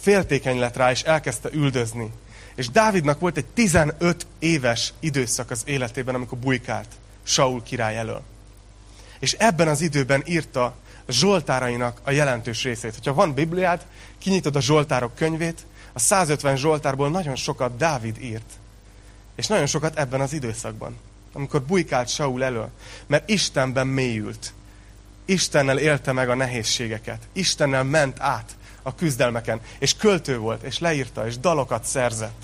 féltékeny 0.00 0.58
lett 0.58 0.76
rá, 0.76 0.90
és 0.90 1.02
elkezdte 1.02 1.48
üldözni. 1.52 2.10
És 2.54 2.68
Dávidnak 2.68 3.20
volt 3.20 3.36
egy 3.36 3.46
15 3.46 4.26
éves 4.38 4.92
időszak 5.00 5.50
az 5.50 5.62
életében, 5.64 6.14
amikor 6.14 6.38
bujkált 6.38 6.88
Saul 7.22 7.62
király 7.62 7.96
elől. 7.96 8.22
És 9.18 9.32
ebben 9.32 9.68
az 9.68 9.80
időben 9.80 10.22
írta 10.26 10.74
Zsoltárainak 11.08 12.00
a 12.04 12.10
jelentős 12.10 12.62
részét. 12.62 12.94
Hogyha 12.94 13.14
van 13.14 13.34
Bibliád, 13.34 13.86
kinyitod 14.18 14.56
a 14.56 14.60
Zsoltárok 14.60 15.14
könyvét, 15.14 15.66
a 15.94 15.98
150 15.98 16.56
Zsoltárból 16.56 17.10
nagyon 17.10 17.36
sokat 17.36 17.76
Dávid 17.76 18.16
írt. 18.22 18.52
És 19.34 19.46
nagyon 19.46 19.66
sokat 19.66 19.98
ebben 19.98 20.20
az 20.20 20.32
időszakban, 20.32 20.96
amikor 21.32 21.62
bujkált 21.62 22.08
Saul 22.08 22.44
elől. 22.44 22.70
Mert 23.06 23.28
Istenben 23.28 23.86
mélyült. 23.86 24.52
Istennel 25.24 25.78
élte 25.78 26.12
meg 26.12 26.28
a 26.28 26.34
nehézségeket. 26.34 27.28
Istennel 27.32 27.84
ment 27.84 28.20
át 28.20 28.56
a 28.82 28.94
küzdelmeken. 28.94 29.60
És 29.78 29.96
költő 29.96 30.38
volt, 30.38 30.62
és 30.62 30.78
leírta, 30.78 31.26
és 31.26 31.38
dalokat 31.38 31.84
szerzett. 31.84 32.42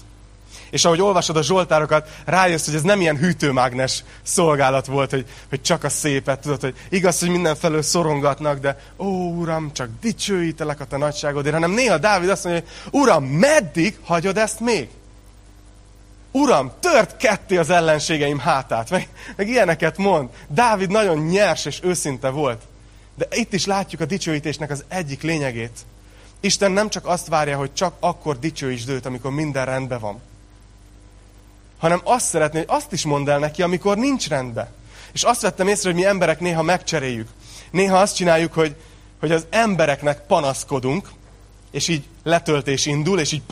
És 0.70 0.84
ahogy 0.84 1.00
olvasod 1.00 1.36
a 1.36 1.42
Zsoltárokat, 1.42 2.08
rájössz, 2.24 2.64
hogy 2.64 2.74
ez 2.74 2.82
nem 2.82 3.00
ilyen 3.00 3.16
hűtőmágnes 3.16 4.04
szolgálat 4.22 4.86
volt, 4.86 5.10
hogy, 5.10 5.26
hogy 5.48 5.62
csak 5.62 5.84
a 5.84 5.88
szépet, 5.88 6.40
tudod, 6.40 6.60
hogy 6.60 6.74
igaz, 6.88 7.20
hogy 7.20 7.28
mindenfelől 7.28 7.82
szorongatnak, 7.82 8.58
de 8.58 8.80
ó, 8.98 9.38
Uram, 9.40 9.72
csak 9.72 9.88
dicsőítelek 10.00 10.80
a 10.80 10.84
te 10.84 10.96
nagyságodért, 10.96 11.54
hanem 11.54 11.70
néha 11.70 11.98
Dávid 11.98 12.28
azt 12.28 12.44
mondja, 12.44 12.62
hogy 12.82 13.00
Uram, 13.00 13.24
meddig 13.24 13.98
hagyod 14.04 14.38
ezt 14.38 14.60
még? 14.60 14.88
Uram, 16.32 16.72
tört 16.80 17.16
ketté 17.16 17.56
az 17.56 17.70
ellenségeim 17.70 18.38
hátát, 18.38 18.90
meg, 18.90 19.08
meg 19.36 19.48
ilyeneket 19.48 19.96
mond. 19.96 20.28
Dávid 20.48 20.90
nagyon 20.90 21.18
nyers 21.18 21.64
és 21.64 21.80
őszinte 21.82 22.28
volt. 22.28 22.62
De 23.14 23.26
itt 23.30 23.52
is 23.52 23.66
látjuk 23.66 24.00
a 24.00 24.04
dicsőítésnek 24.04 24.70
az 24.70 24.84
egyik 24.88 25.22
lényegét. 25.22 25.78
Isten 26.40 26.72
nem 26.72 26.88
csak 26.88 27.06
azt 27.06 27.28
várja, 27.28 27.56
hogy 27.56 27.74
csak 27.74 27.94
akkor 28.00 28.38
dicsőítsd 28.38 28.88
őt, 28.88 29.06
amikor 29.06 29.30
minden 29.30 29.64
rendben 29.64 30.00
van. 30.00 30.20
Hanem 31.80 32.00
azt 32.04 32.26
szeretné, 32.26 32.58
hogy 32.58 32.68
azt 32.76 32.92
is 32.92 33.04
mondd 33.04 33.30
el 33.30 33.38
neki, 33.38 33.62
amikor 33.62 33.96
nincs 33.96 34.28
rendben. 34.28 34.68
És 35.12 35.22
azt 35.22 35.40
vettem 35.40 35.68
észre, 35.68 35.90
hogy 35.90 35.98
mi 35.98 36.06
emberek 36.06 36.40
néha 36.40 36.62
megcseréljük. 36.62 37.28
Néha 37.70 37.98
azt 37.98 38.14
csináljuk, 38.14 38.52
hogy, 38.52 38.76
hogy 39.20 39.32
az 39.32 39.46
embereknek 39.50 40.26
panaszkodunk, 40.26 41.08
és 41.70 41.88
így 41.88 42.04
letöltés 42.22 42.86
indul, 42.86 43.20
és 43.20 43.32
így 43.32 43.42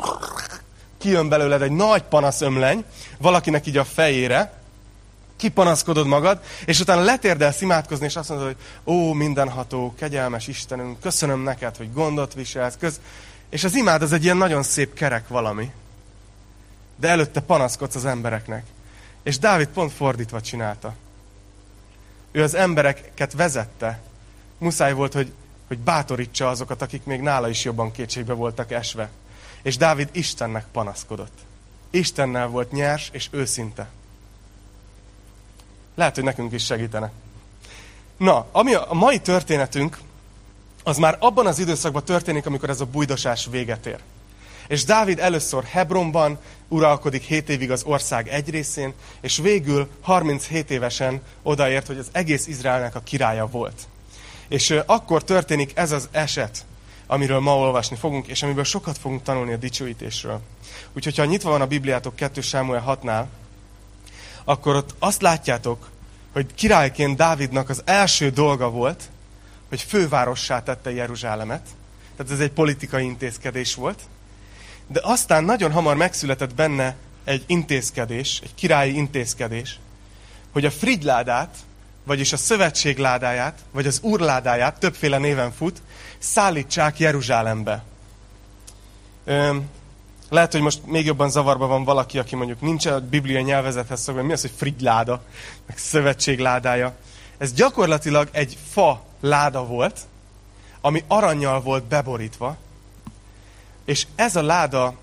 kijön 0.99 1.29
belőled 1.29 1.63
egy 1.63 1.73
nagy 1.73 2.03
panaszömleny, 2.03 2.85
valakinek 3.19 3.67
így 3.67 3.77
a 3.77 3.85
fejére, 3.85 4.53
kipanaszkodod 5.37 6.07
magad, 6.07 6.41
és 6.65 6.81
utána 6.81 7.03
letérdelsz 7.03 7.61
imádkozni, 7.61 8.07
és 8.07 8.17
azt 8.17 8.29
mondod, 8.29 8.47
hogy 8.47 8.57
ó, 8.95 9.13
mindenható, 9.13 9.95
kegyelmes 9.99 10.47
Istenünk, 10.47 11.01
köszönöm 11.01 11.43
neked, 11.43 11.77
hogy 11.77 11.93
gondot 11.93 12.35
viselsz, 12.35 12.77
köz... 12.79 13.01
és 13.51 13.65
az 13.65 13.75
imád 13.75 14.03
az 14.03 14.13
egy 14.13 14.25
ilyen 14.25 14.37
nagyon 14.37 14.63
szép 14.63 14.95
kerek 14.95 15.29
valami. 15.29 15.71
De 17.01 17.09
előtte 17.09 17.41
panaszkodsz 17.41 17.95
az 17.95 18.05
embereknek. 18.05 18.65
És 19.23 19.39
Dávid 19.39 19.69
pont 19.69 19.93
fordítva 19.93 20.41
csinálta. 20.41 20.95
Ő 22.33 22.43
az 22.43 22.55
embereket 22.55 23.33
vezette. 23.33 24.01
Muszáj 24.59 24.93
volt, 24.93 25.13
hogy, 25.13 25.33
hogy 25.69 25.79
bátorítsa 25.79 26.49
azokat, 26.49 26.83
akik 26.83 27.05
még 27.05 27.21
nála 27.21 27.49
is 27.49 27.65
jobban 27.65 27.93
kétségbe 27.93 28.33
voltak 28.33 28.73
esve. 28.73 29.11
És 29.63 29.77
Dávid 29.77 30.09
Istennek 30.13 30.65
panaszkodott. 30.73 31.39
Istennel 31.91 32.47
volt 32.47 32.73
nyers 32.73 33.09
és 33.13 33.29
őszinte. 33.31 33.89
Lehet, 35.95 36.15
hogy 36.15 36.25
nekünk 36.25 36.53
is 36.53 36.65
segítene. 36.65 37.11
Na, 38.17 38.47
ami 38.53 38.75
a 38.75 38.93
mai 38.93 39.21
történetünk, 39.21 39.99
az 40.85 40.97
már 40.97 41.17
abban 41.21 41.47
az 41.47 41.59
időszakban 41.59 42.05
történik, 42.05 42.47
amikor 42.47 42.71
ez 42.71 42.81
a 42.81 42.85
bujdosás 42.85 43.49
véget 43.51 43.87
ér. 43.87 44.01
És 44.67 44.85
Dávid 44.85 45.19
először 45.19 45.65
Hebronban 45.65 46.39
uralkodik 46.69 47.23
7 47.23 47.49
évig 47.49 47.71
az 47.71 47.83
ország 47.83 48.29
egy 48.29 48.51
részén, 48.51 48.93
és 49.21 49.37
végül 49.37 49.89
37 50.01 50.71
évesen 50.71 51.23
odaért, 51.43 51.87
hogy 51.87 51.99
az 51.99 52.09
egész 52.13 52.47
Izraelnek 52.47 52.95
a 52.95 53.01
királya 53.01 53.47
volt. 53.47 53.89
És 54.49 54.71
akkor 54.87 55.25
történik 55.25 55.73
ez 55.75 55.93
az 55.93 56.09
eset, 56.11 56.65
amiről 57.07 57.41
ma 57.41 57.57
olvasni 57.57 57.97
fogunk, 57.97 58.27
és 58.27 58.43
amiből 58.43 58.65
sokat 58.65 58.99
fogunk 58.99 59.23
tanulni 59.23 59.53
a 59.53 59.57
dicsőítésről. 59.57 60.41
Úgyhogy, 60.93 61.17
ha 61.17 61.25
nyitva 61.25 61.51
van 61.51 61.61
a 61.61 61.67
Bibliátok 61.67 62.17
2 62.17 62.41
Sámuel 62.41 62.99
6-nál, 63.03 63.25
akkor 64.45 64.77
ott 64.77 64.95
azt 64.99 65.23
látjátok, 65.23 65.91
hogy 66.33 66.55
királyként 66.55 67.17
Dávidnak 67.17 67.69
az 67.69 67.83
első 67.85 68.31
dolga 68.31 68.71
volt, 68.71 69.03
hogy 69.69 69.83
fővárossá 69.83 70.63
tette 70.63 70.91
Jeruzsálemet. 70.91 71.67
Tehát 72.17 72.33
ez 72.33 72.41
egy 72.41 72.51
politikai 72.51 73.05
intézkedés 73.05 73.75
volt. 73.75 74.01
De 74.89 75.01
aztán 75.03 75.45
nagyon 75.45 75.73
hamar 75.73 75.97
megszületett 75.97 76.55
benne 76.55 76.97
egy 77.25 77.45
intézkedés, 77.47 78.41
egy 78.43 78.55
királyi 78.55 78.97
intézkedés, 78.97 79.79
hogy 80.53 80.65
a 80.65 80.71
frigyládát, 80.71 81.57
vagyis 82.05 82.33
a 82.33 82.37
szövetség 82.37 82.99
ládáját, 82.99 83.59
vagy 83.71 83.87
az 83.87 84.01
úrládáját, 84.03 84.79
többféle 84.79 85.19
néven 85.19 85.53
fut, 85.53 85.83
szállítsák 86.19 86.99
Jeruzsálembe. 86.99 87.83
Lehet, 90.29 90.53
hogy 90.53 90.61
most 90.61 90.87
még 90.87 91.07
jobban 91.07 91.31
zavarba 91.31 91.67
van 91.67 91.85
valaki, 91.85 92.19
aki 92.19 92.37
mondjuk 92.37 92.61
nincs 92.61 92.87
a 92.87 93.01
bibliai 93.01 93.43
nyelvezethez 93.43 94.01
szokva, 94.01 94.23
mi 94.23 94.33
az, 94.33 94.41
hogy 94.41 94.53
frigláda, 94.57 95.23
meg 95.67 95.79
szövetség 95.79 96.39
ládája. 96.39 96.95
Ez 97.39 97.53
gyakorlatilag 97.53 98.29
egy 98.33 98.57
fa 98.71 99.03
láda 99.21 99.67
volt, 99.67 100.01
ami 100.81 101.05
aranyjal 101.07 101.61
volt 101.61 101.85
beborítva, 101.85 102.57
és 103.89 104.07
ez 104.15 104.37
a 104.37 104.43
láda 104.43 104.95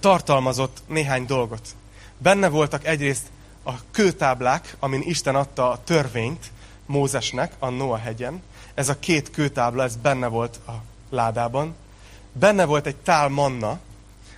tartalmazott 0.00 0.82
néhány 0.86 1.26
dolgot. 1.26 1.68
Benne 2.18 2.48
voltak 2.48 2.86
egyrészt 2.86 3.26
a 3.64 3.72
kőtáblák, 3.90 4.76
amin 4.78 5.02
Isten 5.04 5.34
adta 5.34 5.70
a 5.70 5.84
törvényt 5.84 6.50
Mózesnek 6.86 7.52
a 7.58 7.68
Noa 7.68 7.96
hegyen. 7.96 8.42
Ez 8.74 8.88
a 8.88 8.98
két 8.98 9.30
kőtábla, 9.30 9.82
ez 9.82 9.96
benne 9.96 10.26
volt 10.26 10.60
a 10.66 10.72
ládában. 11.10 11.74
Benne 12.32 12.64
volt 12.64 12.86
egy 12.86 12.96
tál 12.96 13.28
manna, 13.28 13.78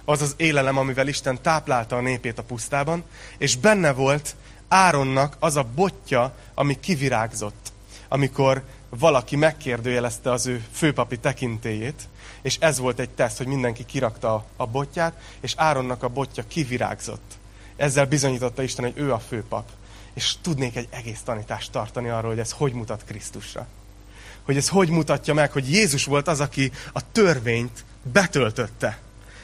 az 0.05 0.23
az 0.23 0.35
élelem, 0.37 0.79
amivel 0.79 1.09
Isten 1.09 1.43
táplálta 1.43 1.97
a 1.97 2.01
népét 2.01 2.39
a 2.39 2.43
pusztában, 2.43 3.05
és 3.39 3.57
benne 3.57 3.93
volt 3.93 4.35
Áronnak 4.69 5.37
az 5.39 5.57
a 5.57 5.67
botja, 5.75 6.35
ami 6.55 6.81
kivirágzott, 6.81 7.73
amikor 8.09 8.63
valaki 8.89 9.37
megkérdőjelezte 9.37 10.31
az 10.31 10.47
ő 10.47 10.65
főpapi 10.73 11.19
tekintélyét, 11.19 12.09
és 12.43 12.57
ez 12.61 12.79
volt 12.79 12.99
egy 12.99 13.11
teszt, 13.11 13.37
hogy 13.37 13.47
mindenki 13.47 13.85
kirakta 13.85 14.45
a 14.57 14.67
botját, 14.67 15.13
és 15.41 15.55
Áronnak 15.57 16.03
a 16.03 16.09
botja 16.09 16.45
kivirágzott. 16.49 17.33
Ezzel 17.77 18.07
bizonyította 18.07 18.63
Isten, 18.63 18.85
hogy 18.85 19.03
ő 19.03 19.13
a 19.13 19.19
főpap. 19.19 19.69
És 20.15 20.35
tudnék 20.43 20.77
egy 20.77 20.89
egész 20.91 21.21
tanítást 21.25 21.73
tartani 21.73 22.09
arról, 22.09 22.31
hogy 22.31 22.39
ez 22.39 22.51
hogy 22.51 22.73
mutat 22.73 23.05
Krisztusra. 23.05 23.67
Hogy 24.43 24.57
ez 24.57 24.69
hogy 24.69 24.89
mutatja 24.89 25.35
meg, 25.35 25.53
hogy 25.53 25.73
Jézus 25.73 26.05
volt 26.05 26.29
az, 26.29 26.41
aki 26.41 26.73
a 26.93 27.13
törvényt 27.13 27.85
betöltötte 28.13 28.99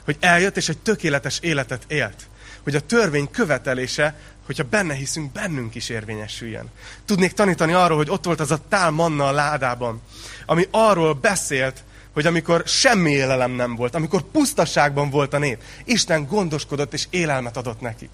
hogy 0.08 0.16
eljött 0.20 0.56
és 0.56 0.68
egy 0.68 0.78
tökéletes 0.78 1.38
életet 1.40 1.84
élt. 1.86 2.26
Hogy 2.62 2.74
a 2.74 2.80
törvény 2.80 3.30
követelése, 3.30 4.14
hogyha 4.46 4.64
benne 4.64 4.94
hiszünk, 4.94 5.32
bennünk 5.32 5.74
is 5.74 5.88
érvényesüljön. 5.88 6.70
Tudnék 7.04 7.32
tanítani 7.32 7.72
arról, 7.72 7.96
hogy 7.96 8.10
ott 8.10 8.24
volt 8.24 8.40
az 8.40 8.50
a 8.50 8.60
tál 8.68 8.90
manna 8.90 9.26
a 9.26 9.32
ládában, 9.32 10.02
ami 10.46 10.68
arról 10.70 11.14
beszélt, 11.14 11.84
hogy 12.12 12.26
amikor 12.26 12.62
semmi 12.66 13.10
élelem 13.10 13.50
nem 13.50 13.76
volt, 13.76 13.94
amikor 13.94 14.22
pusztaságban 14.22 15.10
volt 15.10 15.34
a 15.34 15.38
nép, 15.38 15.62
Isten 15.84 16.26
gondoskodott 16.26 16.92
és 16.92 17.06
élelmet 17.10 17.56
adott 17.56 17.80
nekik. 17.80 18.10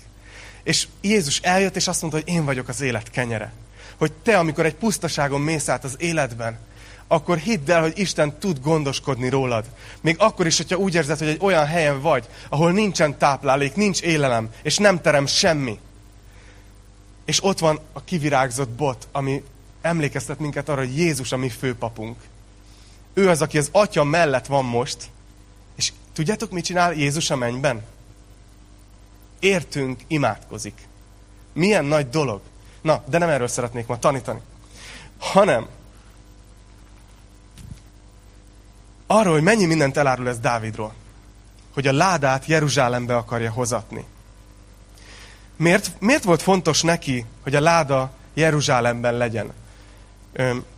És 0.63 0.87
Jézus 1.01 1.39
eljött, 1.39 1.77
és 1.77 1.89
azt 1.89 2.01
mondta, 2.01 2.21
hogy 2.21 2.35
én 2.35 2.45
vagyok 2.45 2.69
az 2.69 2.81
élet 2.81 3.11
kenyere. 3.11 3.53
Hogy 3.97 4.13
te, 4.13 4.39
amikor 4.39 4.65
egy 4.65 4.75
pusztaságon 4.75 5.41
mész 5.41 5.69
át 5.69 5.85
az 5.85 5.95
életben, 5.99 6.59
akkor 7.07 7.39
hidd 7.39 7.71
el, 7.71 7.81
hogy 7.81 7.99
Isten 7.99 8.39
tud 8.39 8.61
gondoskodni 8.61 9.29
rólad. 9.29 9.65
Még 10.01 10.17
akkor 10.19 10.47
is, 10.47 10.57
hogyha 10.57 10.77
úgy 10.77 10.95
érzed, 10.95 11.19
hogy 11.19 11.29
egy 11.29 11.41
olyan 11.41 11.67
helyen 11.67 12.01
vagy, 12.01 12.29
ahol 12.49 12.73
nincsen 12.73 13.19
táplálék, 13.19 13.75
nincs 13.75 14.03
élelem, 14.03 14.51
és 14.63 14.77
nem 14.77 15.01
terem 15.01 15.27
semmi. 15.27 15.79
És 17.25 17.45
ott 17.45 17.59
van 17.59 17.81
a 17.93 18.05
kivirágzott 18.05 18.69
bot, 18.69 19.09
ami 19.13 19.43
emlékeztet 19.83 20.39
minket 20.39 20.69
arra, 20.69 20.81
hogy 20.81 20.97
Jézus 20.97 21.33
a 21.33 21.37
mi 21.37 21.49
főpapunk. 21.49 22.17
Ő 23.15 23.29
az, 23.29 23.43
aki 23.43 23.59
az 23.59 23.69
atya 23.73 24.05
mellett 24.05 24.47
van 24.47 24.65
most, 24.65 25.11
és 25.77 25.93
tudjátok, 26.13 26.51
mit 26.51 26.65
csinál 26.65 26.93
Jézus 26.95 27.31
a 27.31 27.37
mennyben? 27.37 27.83
Értünk 29.39 30.01
imádkozik. 30.07 30.89
Milyen 31.53 31.85
nagy 31.85 32.09
dolog. 32.09 32.41
Na, 32.81 33.03
de 33.07 33.19
nem 33.19 33.29
erről 33.29 33.49
szeretnék 33.49 33.87
ma 33.87 33.99
tanítani. 33.99 34.41
Hanem 35.19 35.67
arról, 39.07 39.33
hogy 39.33 39.43
mennyi 39.43 39.65
mindent 39.65 39.97
elárul 39.97 40.29
ez 40.29 40.39
Dávidról. 40.39 40.95
Hogy 41.75 41.87
a 41.87 41.93
ládát 41.93 42.47
Jeruzsálembe 42.47 43.17
akarja 43.17 43.51
hozatni. 43.51 44.05
Miért, 45.57 45.91
miért 46.01 46.25
volt 46.25 46.43
fontos 46.43 46.83
neki, 46.83 47.25
hogy 47.43 47.55
a 47.55 47.61
láda 47.61 48.11
Jeruzsálemben 48.35 49.15
legyen? 49.15 49.53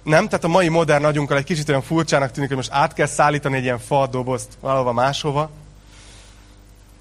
Nem? 0.02 0.26
Tehát 0.28 0.44
a 0.44 0.48
mai 0.48 0.68
modern 0.68 1.04
agyunkkal 1.04 1.36
egy 1.36 1.44
kicsit 1.44 1.68
olyan 1.68 1.82
furcsának 1.82 2.30
tűnik, 2.30 2.48
hogy 2.48 2.58
most 2.58 2.72
át 2.72 2.92
kell 2.92 3.06
szállítani 3.06 3.56
egy 3.56 3.62
ilyen 3.62 3.78
fa 3.78 4.06
dobozt 4.06 4.56
valahova 4.60 4.92
máshova. 4.92 5.50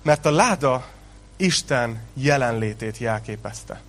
Mert 0.01 0.25
a 0.25 0.31
láda 0.31 0.85
Isten 1.37 2.01
jelenlétét 2.13 2.97
jelképezte. 2.97 3.81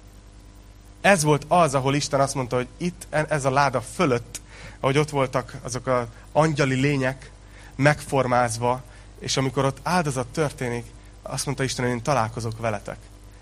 Ez 1.00 1.22
volt 1.22 1.44
az, 1.48 1.74
ahol 1.74 1.94
Isten 1.94 2.20
azt 2.20 2.34
mondta, 2.34 2.56
hogy 2.56 2.68
itt, 2.76 3.06
ez 3.10 3.44
a 3.44 3.50
láda 3.50 3.80
fölött, 3.80 4.40
ahogy 4.80 4.98
ott 4.98 5.10
voltak 5.10 5.56
azok 5.62 5.86
az 5.86 6.06
angyali 6.32 6.74
lények 6.74 7.30
megformázva, 7.76 8.82
és 9.18 9.36
amikor 9.36 9.64
ott 9.64 9.78
áldozat 9.82 10.26
történik, 10.26 10.84
azt 11.22 11.44
mondta 11.44 11.64
Isten, 11.64 11.84
hogy 11.84 11.94
én 11.94 12.02
találkozok 12.02 12.58
veletek. 12.58 12.96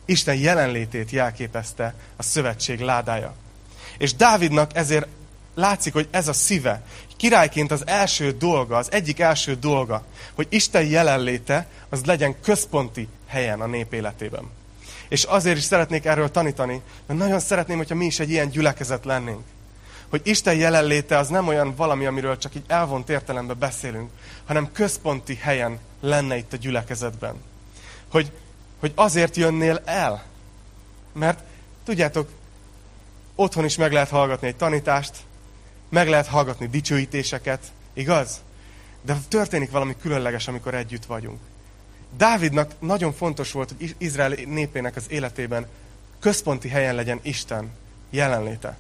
Isten 0.05 0.35
jelenlétét 0.35 1.11
jelképezte 1.11 1.95
a 2.17 2.23
szövetség 2.23 2.81
ládája. 2.81 3.35
És 3.99 4.15
Dávidnak 4.15 4.71
ezért 4.75 5.07
látszik, 5.55 5.93
hogy 5.93 6.09
ez 6.11 6.29
a 6.29 6.33
szíve. 6.33 6.83
Királyként 7.17 7.71
az 7.71 7.87
első 7.87 8.33
dolga, 8.33 8.77
az 8.77 8.93
egyik 8.93 9.21
első 9.21 9.55
dolga, 9.55 10.05
hogy 10.35 10.47
Isten 10.51 10.85
jelenléte 10.85 11.67
az 11.89 12.05
legyen 12.05 12.41
központi 12.41 13.09
helyen 13.27 13.61
a 13.61 13.67
nép 13.67 13.93
életében. 13.93 14.51
És 15.09 15.25
azért 15.25 15.57
is 15.57 15.63
szeretnék 15.63 16.05
erről 16.05 16.31
tanítani, 16.31 16.83
mert 17.07 17.21
nagyon 17.21 17.41
szeretném, 17.41 17.77
hogyha 17.77 17.95
mi 17.95 18.05
is 18.05 18.21
egy 18.21 18.31
ilyen 18.31 18.51
gyülekezet 18.51 19.05
lennénk. 19.05 19.43
Hogy 20.09 20.21
Isten 20.25 20.55
jelenléte 20.55 21.19
az 21.19 21.29
nem 21.29 21.49
olyan 21.49 21.75
valami, 21.77 22.07
amiről 22.07 22.39
csak 22.39 22.55
így 22.55 22.65
elvont 22.67 23.09
értelemben 23.09 23.59
beszélünk, 23.59 24.11
hanem 24.45 24.73
központi 24.73 25.35
helyen 25.35 25.79
lenne 26.01 26.37
itt 26.37 26.53
a 26.53 26.57
gyülekezetben. 26.57 27.35
Hogy, 28.11 28.33
hogy 28.81 28.93
azért 28.95 29.37
jönnél 29.37 29.83
el. 29.85 30.25
Mert 31.13 31.43
tudjátok, 31.85 32.29
otthon 33.35 33.65
is 33.65 33.77
meg 33.77 33.93
lehet 33.93 34.09
hallgatni 34.09 34.47
egy 34.47 34.57
tanítást, 34.57 35.17
meg 35.89 36.09
lehet 36.09 36.27
hallgatni 36.27 36.67
dicsőítéseket, 36.67 37.73
igaz? 37.93 38.41
De 39.03 39.17
történik 39.29 39.71
valami 39.71 39.97
különleges, 40.01 40.49
amikor 40.49 40.75
együtt 40.75 41.05
vagyunk. 41.05 41.41
Dávidnak 42.17 42.73
nagyon 42.79 43.13
fontos 43.13 43.53
volt, 43.53 43.75
hogy 43.79 43.95
Izrael 43.99 44.35
népének 44.47 44.97
az 44.97 45.11
életében 45.11 45.67
központi 46.21 46.69
helyen 46.69 46.95
legyen 46.95 47.21
Isten 47.23 47.71
jelenléte. 48.11 48.79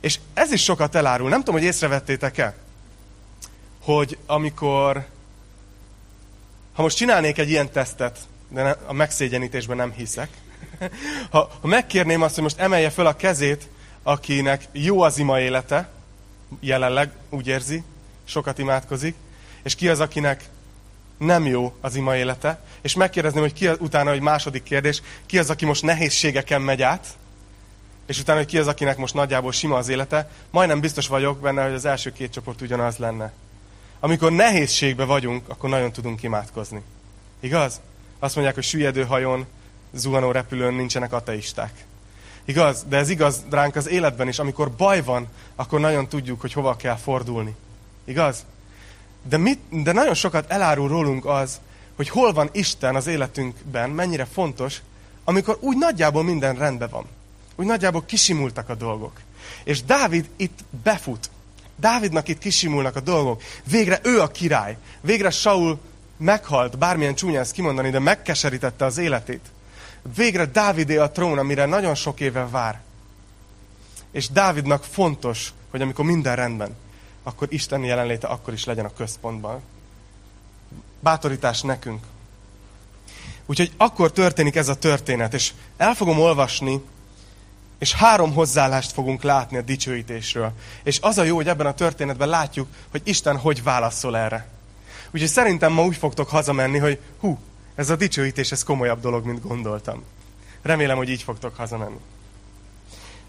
És 0.00 0.18
ez 0.34 0.52
is 0.52 0.62
sokat 0.62 0.94
elárul. 0.94 1.28
Nem 1.28 1.38
tudom, 1.38 1.54
hogy 1.54 1.64
észrevettétek-e, 1.64 2.54
hogy 3.82 4.18
amikor, 4.26 5.06
ha 6.72 6.82
most 6.82 6.96
csinálnék 6.96 7.38
egy 7.38 7.50
ilyen 7.50 7.70
tesztet, 7.70 8.18
de 8.48 8.76
a 8.86 8.92
megszégyenítésben 8.92 9.76
nem 9.76 9.92
hiszek, 9.92 10.28
ha, 11.30 11.50
ha 11.60 11.66
megkérném 11.66 12.22
azt, 12.22 12.34
hogy 12.34 12.42
most 12.42 12.58
emelje 12.58 12.90
fel 12.90 13.06
a 13.06 13.16
kezét, 13.16 13.68
akinek 14.02 14.68
jó 14.72 15.00
az 15.00 15.18
ima 15.18 15.40
élete, 15.40 15.88
jelenleg 16.60 17.10
úgy 17.30 17.46
érzi, 17.46 17.82
sokat 18.24 18.58
imádkozik, 18.58 19.14
és 19.62 19.74
ki 19.74 19.88
az, 19.88 20.00
akinek 20.00 20.48
nem 21.18 21.46
jó 21.46 21.74
az 21.80 21.94
ima 21.94 22.16
élete, 22.16 22.60
és 22.82 22.94
megkérdezném, 22.94 23.42
hogy 23.42 23.52
ki 23.52 23.66
az, 23.66 23.76
utána 23.80 24.10
egy 24.10 24.20
második 24.20 24.62
kérdés, 24.62 25.02
ki 25.26 25.38
az, 25.38 25.50
aki 25.50 25.64
most 25.64 25.82
nehézségeken 25.82 26.62
megy 26.62 26.82
át, 26.82 27.06
és 28.06 28.20
utána, 28.20 28.38
hogy 28.38 28.48
ki 28.48 28.58
az, 28.58 28.66
akinek 28.66 28.96
most 28.96 29.14
nagyjából 29.14 29.52
sima 29.52 29.76
az 29.76 29.88
élete, 29.88 30.30
majdnem 30.50 30.80
biztos 30.80 31.06
vagyok 31.06 31.40
benne, 31.40 31.64
hogy 31.64 31.72
az 31.72 31.84
első 31.84 32.12
két 32.12 32.32
csoport 32.32 32.60
ugyanaz 32.60 32.96
lenne. 32.96 33.32
Amikor 34.00 34.32
nehézségbe 34.32 35.04
vagyunk, 35.04 35.48
akkor 35.48 35.70
nagyon 35.70 35.92
tudunk 35.92 36.22
imádkozni. 36.22 36.82
Igaz? 37.40 37.80
Azt 38.18 38.34
mondják, 38.34 38.56
hogy 38.56 38.64
süllyedő 38.64 39.04
hajón, 39.04 39.46
zuhanó 39.96 40.30
repülőn 40.30 40.74
nincsenek 40.74 41.12
ateisták. 41.12 41.84
Igaz? 42.44 42.84
De 42.88 42.96
ez 42.96 43.08
igaz 43.08 43.44
ránk 43.50 43.76
az 43.76 43.88
életben 43.88 44.28
is. 44.28 44.38
Amikor 44.38 44.70
baj 44.70 45.02
van, 45.02 45.28
akkor 45.56 45.80
nagyon 45.80 46.08
tudjuk, 46.08 46.40
hogy 46.40 46.52
hova 46.52 46.76
kell 46.76 46.96
fordulni. 46.96 47.54
Igaz? 48.04 48.44
De, 49.22 49.36
mit, 49.36 49.82
de 49.82 49.92
nagyon 49.92 50.14
sokat 50.14 50.50
elárul 50.50 50.88
rólunk 50.88 51.24
az, 51.24 51.60
hogy 51.96 52.08
hol 52.08 52.32
van 52.32 52.48
Isten 52.52 52.94
az 52.94 53.06
életünkben, 53.06 53.90
mennyire 53.90 54.24
fontos, 54.24 54.82
amikor 55.24 55.58
úgy 55.60 55.76
nagyjából 55.76 56.22
minden 56.22 56.54
rendben 56.54 56.88
van. 56.90 57.06
Úgy 57.56 57.66
nagyjából 57.66 58.04
kisimultak 58.04 58.68
a 58.68 58.74
dolgok. 58.74 59.20
És 59.64 59.82
Dávid 59.82 60.28
itt 60.36 60.58
befut. 60.82 61.30
Dávidnak 61.76 62.28
itt 62.28 62.38
kisimulnak 62.38 62.96
a 62.96 63.00
dolgok. 63.00 63.42
Végre 63.64 64.00
ő 64.02 64.20
a 64.20 64.28
király. 64.28 64.76
Végre 65.00 65.30
Saul 65.30 65.78
meghalt, 66.16 66.78
bármilyen 66.78 67.14
csúnya 67.14 67.40
ezt 67.40 67.52
kimondani, 67.52 67.90
de 67.90 67.98
megkeserítette 67.98 68.84
az 68.84 68.98
életét. 68.98 69.40
Végre 70.14 70.44
Dávidé 70.44 70.96
a 70.96 71.10
trón, 71.10 71.38
amire 71.38 71.64
nagyon 71.64 71.94
sok 71.94 72.20
éve 72.20 72.48
vár. 72.48 72.80
És 74.10 74.28
Dávidnak 74.28 74.84
fontos, 74.84 75.52
hogy 75.70 75.82
amikor 75.82 76.04
minden 76.04 76.36
rendben, 76.36 76.76
akkor 77.22 77.48
Isten 77.50 77.84
jelenléte 77.84 78.26
akkor 78.26 78.52
is 78.52 78.64
legyen 78.64 78.84
a 78.84 78.92
központban. 78.96 79.60
Bátorítás 81.00 81.60
nekünk. 81.60 82.04
Úgyhogy 83.46 83.72
akkor 83.76 84.12
történik 84.12 84.56
ez 84.56 84.68
a 84.68 84.78
történet, 84.78 85.34
és 85.34 85.52
el 85.76 85.94
fogom 85.94 86.20
olvasni, 86.20 86.82
és 87.78 87.92
három 87.92 88.32
hozzáállást 88.32 88.92
fogunk 88.92 89.22
látni 89.22 89.56
a 89.56 89.62
dicsőítésről. 89.62 90.52
És 90.82 91.00
az 91.00 91.18
a 91.18 91.22
jó, 91.22 91.36
hogy 91.36 91.48
ebben 91.48 91.66
a 91.66 91.74
történetben 91.74 92.28
látjuk, 92.28 92.68
hogy 92.90 93.00
Isten 93.04 93.38
hogy 93.38 93.62
válaszol 93.62 94.16
erre. 94.16 94.48
Úgyhogy 95.10 95.30
szerintem 95.30 95.72
ma 95.72 95.82
úgy 95.82 95.96
fogtok 95.96 96.28
hazamenni, 96.28 96.78
hogy 96.78 97.00
hú, 97.20 97.38
ez 97.76 97.90
a 97.90 97.96
dicsőítés, 97.96 98.52
ez 98.52 98.64
komolyabb 98.64 99.00
dolog, 99.00 99.24
mint 99.24 99.42
gondoltam. 99.42 100.04
Remélem, 100.62 100.96
hogy 100.96 101.08
így 101.08 101.22
fogtok 101.22 101.56
hazamenni. 101.56 102.00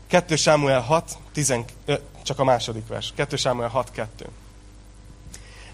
2 0.07 0.35
Sámuel 0.35 0.81
6, 0.81 1.17
10, 1.33 1.53
csak 2.23 2.39
a 2.39 2.43
második 2.43 2.87
vers. 2.87 3.13
2 3.15 3.35
Sámuel 3.35 3.69
6, 3.69 3.91
2. 3.91 4.25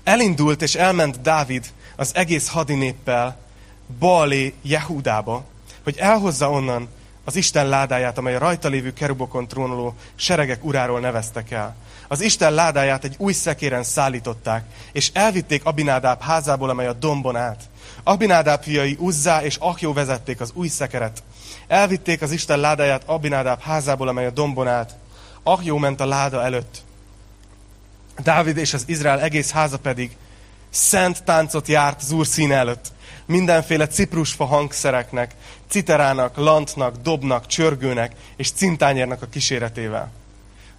Elindult 0.03 0.61
és 0.61 0.75
elment 0.75 1.21
Dávid 1.21 1.71
az 1.95 2.15
egész 2.15 2.47
hadinéppel 2.47 3.37
Baalé 3.99 4.53
Jehudába, 4.61 5.43
hogy 5.83 5.97
elhozza 5.97 6.49
onnan 6.49 6.87
az 7.23 7.35
Isten 7.35 7.67
ládáját, 7.67 8.17
amely 8.17 8.35
a 8.35 8.39
rajta 8.39 8.67
lévő 8.67 8.93
kerubokon 8.93 9.47
trónoló 9.47 9.95
seregek 10.15 10.63
uráról 10.63 10.99
neveztek 10.99 11.51
el. 11.51 11.75
Az 12.07 12.21
Isten 12.21 12.53
ládáját 12.53 13.03
egy 13.03 13.15
új 13.17 13.33
szekéren 13.33 13.83
szállították, 13.83 14.65
és 14.91 15.11
elvitték 15.13 15.65
Abinádáb 15.65 16.21
házából, 16.21 16.69
amely 16.69 16.87
a 16.87 16.93
dombon 16.93 17.35
át. 17.35 17.63
Abinádáb 18.03 18.63
fiai 18.63 18.95
Uzzá 18.99 19.43
és 19.43 19.55
Akjó 19.55 19.93
vezették 19.93 20.41
az 20.41 20.51
új 20.53 20.67
szekeret. 20.67 21.23
Elvitték 21.67 22.21
az 22.21 22.31
Isten 22.31 22.59
ládáját 22.59 23.03
Abinádáb 23.05 23.61
házából, 23.61 24.07
amely 24.07 24.25
a 24.25 24.31
dombon 24.31 24.67
át. 24.67 24.95
Akjó 25.43 25.77
ment 25.77 26.01
a 26.01 26.05
láda 26.05 26.43
előtt. 26.43 26.81
Dávid 28.23 28.57
és 28.57 28.73
az 28.73 28.83
Izrael 28.85 29.21
egész 29.21 29.51
háza 29.51 29.77
pedig 29.77 30.17
szent 30.69 31.23
táncot 31.23 31.67
járt 31.67 32.01
az 32.01 32.11
úr 32.11 32.27
színe 32.27 32.55
előtt. 32.55 32.91
Mindenféle 33.25 33.87
ciprusfa 33.87 34.45
hangszereknek, 34.45 35.35
citerának, 35.69 36.37
lantnak, 36.37 36.97
dobnak, 36.97 37.47
csörgőnek 37.47 38.15
és 38.35 38.51
cintányérnak 38.51 39.21
a 39.21 39.27
kíséretével. 39.27 40.11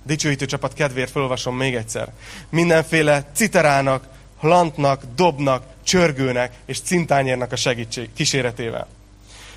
Dicsőítő 0.03 0.47
csapat 0.47 0.73
kedvéért 0.73 1.11
felolvasom 1.11 1.57
még 1.57 1.75
egyszer. 1.75 2.13
Mindenféle 2.49 3.25
citerának, 3.35 4.05
lantnak, 4.45 5.03
dobnak, 5.17 5.63
csörgőnek 5.85 6.53
és 6.67 6.81
cintányérnak 6.81 7.53
a 7.53 7.57
segítség 7.57 8.09
kíséretével. 8.15 8.87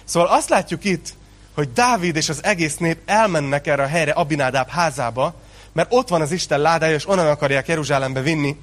Szóval 0.03 0.29
azt 0.29 0.49
látjuk 0.49 0.83
itt, 0.83 1.13
hogy 1.53 1.73
Dávid 1.73 2.15
és 2.15 2.29
az 2.29 2.43
egész 2.43 2.77
nép 2.77 2.97
elmennek 3.05 3.67
erre 3.67 3.83
a 3.83 3.87
helyre, 3.87 4.11
Abinádáb 4.11 4.69
házába, 4.69 5.35
mert 5.73 5.93
ott 5.93 6.07
van 6.07 6.21
az 6.21 6.31
Isten 6.31 6.59
ládája, 6.59 6.95
és 6.95 7.07
onnan 7.07 7.27
akarják 7.27 7.67
Jeruzsálembe 7.67 8.21
vinni. 8.21 8.57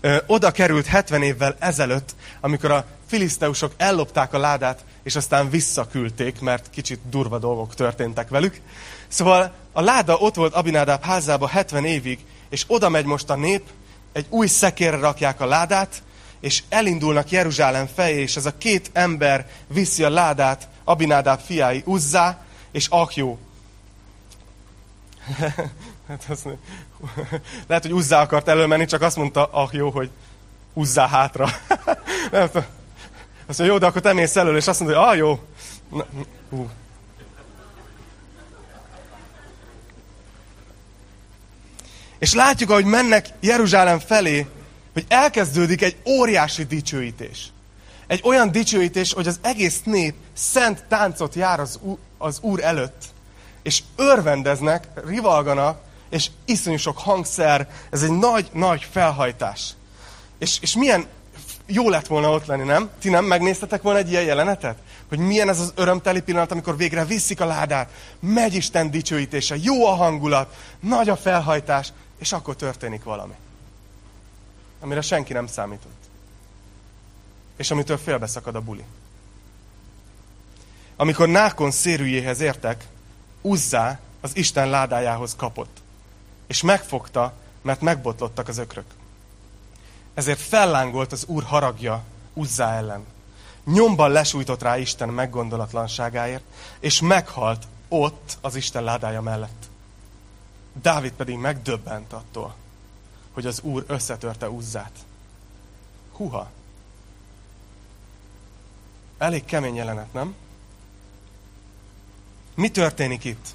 Ö, 0.00 0.16
oda 0.26 0.50
került 0.50 0.86
70 0.86 1.22
évvel 1.22 1.56
ezelőtt, 1.58 2.14
amikor 2.40 2.70
a 2.70 2.84
filiszteusok 3.06 3.72
ellopták 3.76 4.32
a 4.32 4.38
ládát, 4.38 4.84
és 5.02 5.16
aztán 5.16 5.50
visszaküldték, 5.50 6.40
mert 6.40 6.70
kicsit 6.70 7.00
durva 7.08 7.38
dolgok 7.38 7.74
történtek 7.74 8.28
velük. 8.28 8.60
Szóval 9.08 9.52
a 9.72 9.80
láda 9.80 10.16
ott 10.16 10.34
volt 10.34 10.54
Abinádáb 10.54 11.02
házába 11.02 11.46
70 11.46 11.84
évig, 11.84 12.18
és 12.48 12.64
oda 12.66 12.88
megy 12.88 13.04
most 13.04 13.30
a 13.30 13.36
nép, 13.36 13.62
egy 14.14 14.26
új 14.28 14.46
szekérre 14.46 14.96
rakják 14.96 15.40
a 15.40 15.46
ládát, 15.46 16.02
és 16.40 16.62
elindulnak 16.68 17.30
Jeruzsálem 17.30 17.86
fejé, 17.94 18.20
és 18.20 18.36
ez 18.36 18.46
a 18.46 18.58
két 18.58 18.90
ember 18.92 19.46
viszi 19.66 20.04
a 20.04 20.10
ládát, 20.10 20.68
Abinádáb 20.84 21.40
fiái, 21.40 21.82
Uzzá 21.86 22.44
és 22.72 22.86
Akjó. 22.88 23.38
hát 26.08 26.26
lehet, 27.68 27.82
hogy 27.82 27.92
Uzzá 27.92 28.20
akart 28.20 28.48
előmenni, 28.48 28.84
csak 28.84 29.02
azt 29.02 29.16
mondta 29.16 29.44
Akjó, 29.44 29.90
hogy 29.90 30.10
Uzzá 30.72 31.08
hátra. 31.08 31.48
Nem 32.30 32.46
tudom. 32.46 32.66
Azt 33.46 33.58
mondja, 33.58 33.74
jó, 33.74 33.78
de 33.78 33.86
akkor 33.86 34.00
te 34.00 34.12
mész 34.12 34.36
elől, 34.36 34.56
és 34.56 34.66
azt 34.66 34.80
mondja, 34.80 34.98
hogy 34.98 35.08
ah, 35.08 35.16
jó. 35.16 35.40
Na. 35.88 36.06
És 42.24 42.34
látjuk, 42.34 42.70
ahogy 42.70 42.84
mennek 42.84 43.28
Jeruzsálem 43.40 43.98
felé, 43.98 44.46
hogy 44.92 45.04
elkezdődik 45.08 45.82
egy 45.82 45.96
óriási 46.06 46.64
dicsőítés. 46.64 47.52
Egy 48.06 48.20
olyan 48.24 48.50
dicsőítés, 48.50 49.12
hogy 49.12 49.26
az 49.26 49.38
egész 49.42 49.80
nép 49.84 50.14
szent 50.32 50.84
táncot 50.88 51.34
jár 51.34 51.60
az, 51.60 51.80
az 52.18 52.38
Úr 52.40 52.62
előtt. 52.62 53.02
És 53.62 53.82
örvendeznek, 53.96 54.88
rivalganak, 55.06 55.80
és 56.10 56.30
iszonyú 56.44 56.76
sok 56.76 56.98
hangszer, 56.98 57.68
ez 57.90 58.02
egy 58.02 58.18
nagy-nagy 58.18 58.86
felhajtás. 58.90 59.74
És, 60.38 60.58
és 60.60 60.76
milyen 60.76 61.06
jó 61.66 61.88
lett 61.88 62.06
volna 62.06 62.30
ott 62.30 62.46
lenni, 62.46 62.64
nem? 62.64 62.90
Ti 63.00 63.08
nem 63.08 63.24
megnéztetek 63.24 63.82
volna 63.82 63.98
egy 63.98 64.10
ilyen 64.10 64.24
jelenetet? 64.24 64.78
Hogy 65.08 65.18
milyen 65.18 65.48
ez 65.48 65.60
az 65.60 65.72
örömteli 65.74 66.20
pillanat, 66.20 66.52
amikor 66.52 66.76
végre 66.76 67.04
viszik 67.04 67.40
a 67.40 67.46
ládát, 67.46 67.88
megy 68.20 68.54
Isten 68.54 68.90
dicsőítése, 68.90 69.56
jó 69.62 69.86
a 69.86 69.94
hangulat, 69.94 70.56
nagy 70.80 71.08
a 71.08 71.16
felhajtás, 71.16 71.92
és 72.18 72.32
akkor 72.32 72.56
történik 72.56 73.04
valami. 73.04 73.34
Amire 74.80 75.00
senki 75.00 75.32
nem 75.32 75.46
számított. 75.46 76.02
És 77.56 77.70
amitől 77.70 77.98
félbeszakad 77.98 78.54
a 78.54 78.60
buli. 78.60 78.84
Amikor 80.96 81.28
Nákon 81.28 81.70
szérűjéhez 81.70 82.40
értek, 82.40 82.86
Uzzá 83.40 84.00
az 84.20 84.36
Isten 84.36 84.68
ládájához 84.68 85.36
kapott. 85.36 85.82
És 86.46 86.62
megfogta, 86.62 87.32
mert 87.62 87.80
megbotlottak 87.80 88.48
az 88.48 88.58
ökrök. 88.58 88.86
Ezért 90.14 90.40
fellángolt 90.40 91.12
az 91.12 91.24
Úr 91.26 91.42
haragja 91.42 92.02
Uzzá 92.32 92.76
ellen. 92.76 93.04
Nyomban 93.64 94.10
lesújtott 94.10 94.62
rá 94.62 94.78
Isten 94.78 95.08
meggondolatlanságáért, 95.08 96.44
és 96.80 97.00
meghalt 97.00 97.66
ott 97.88 98.38
az 98.40 98.54
Isten 98.54 98.84
ládája 98.84 99.20
mellett. 99.20 99.68
Dávid 100.82 101.12
pedig 101.12 101.36
megdöbbent 101.36 102.12
attól, 102.12 102.54
hogy 103.32 103.46
az 103.46 103.60
Úr 103.60 103.84
összetörte 103.86 104.48
Uzzát. 104.48 104.98
Huha! 106.12 106.50
Elég 109.18 109.44
kemény 109.44 109.74
jelenet, 109.74 110.12
nem? 110.12 110.34
Mi 112.54 112.68
történik 112.70 113.24
itt? 113.24 113.46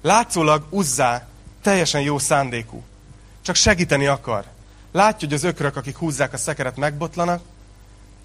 Látszólag 0.00 0.66
Uzzá 0.70 1.26
teljesen 1.62 2.00
jó 2.00 2.18
szándékú. 2.18 2.82
Csak 3.40 3.54
segíteni 3.54 4.06
akar. 4.06 4.44
Látja, 4.92 5.28
hogy 5.28 5.36
az 5.36 5.44
ökrök, 5.44 5.76
akik 5.76 5.96
húzzák 5.96 6.32
a 6.32 6.36
szekeret, 6.36 6.76
megbotlanak, 6.76 7.42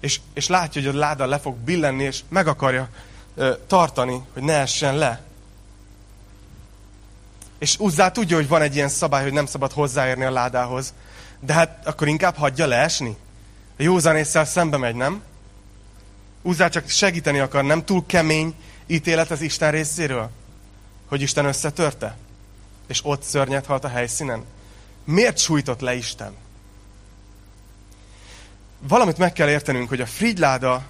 és, 0.00 0.20
és 0.32 0.48
látja, 0.48 0.82
hogy 0.82 0.96
a 0.96 0.98
láda 0.98 1.26
le 1.26 1.38
fog 1.38 1.56
billenni, 1.56 2.02
és 2.02 2.22
meg 2.28 2.46
akarja 2.46 2.88
ö, 3.34 3.54
tartani, 3.66 4.22
hogy 4.32 4.42
ne 4.42 4.52
essen 4.52 4.96
le. 4.96 5.22
És 7.64 7.78
Uzzá 7.78 8.10
tudja, 8.10 8.36
hogy 8.36 8.48
van 8.48 8.62
egy 8.62 8.74
ilyen 8.74 8.88
szabály, 8.88 9.22
hogy 9.22 9.32
nem 9.32 9.46
szabad 9.46 9.72
hozzáérni 9.72 10.24
a 10.24 10.30
ládához, 10.30 10.94
de 11.40 11.52
hát 11.52 11.86
akkor 11.86 12.08
inkább 12.08 12.36
hagyja 12.36 12.66
leesni. 12.66 13.16
A 13.78 13.82
józanésszel 13.82 14.44
szembe 14.44 14.76
megy, 14.76 14.94
nem? 14.94 15.22
Uzzá 16.42 16.68
csak 16.68 16.88
segíteni 16.88 17.38
akar, 17.38 17.64
nem 17.64 17.84
túl 17.84 18.06
kemény 18.06 18.54
ítélet 18.86 19.30
az 19.30 19.40
Isten 19.40 19.70
részéről? 19.70 20.30
Hogy 21.08 21.22
Isten 21.22 21.44
összetörte? 21.44 22.16
És 22.86 23.00
ott 23.04 23.22
szörnyet 23.22 23.66
halt 23.66 23.84
a 23.84 23.88
helyszínen? 23.88 24.44
Miért 25.04 25.38
sújtott 25.38 25.80
le 25.80 25.94
Isten? 25.94 26.34
valamit 28.88 29.18
meg 29.18 29.32
kell 29.32 29.48
értenünk, 29.48 29.88
hogy 29.88 30.00
a 30.00 30.06
frigyláda 30.06 30.82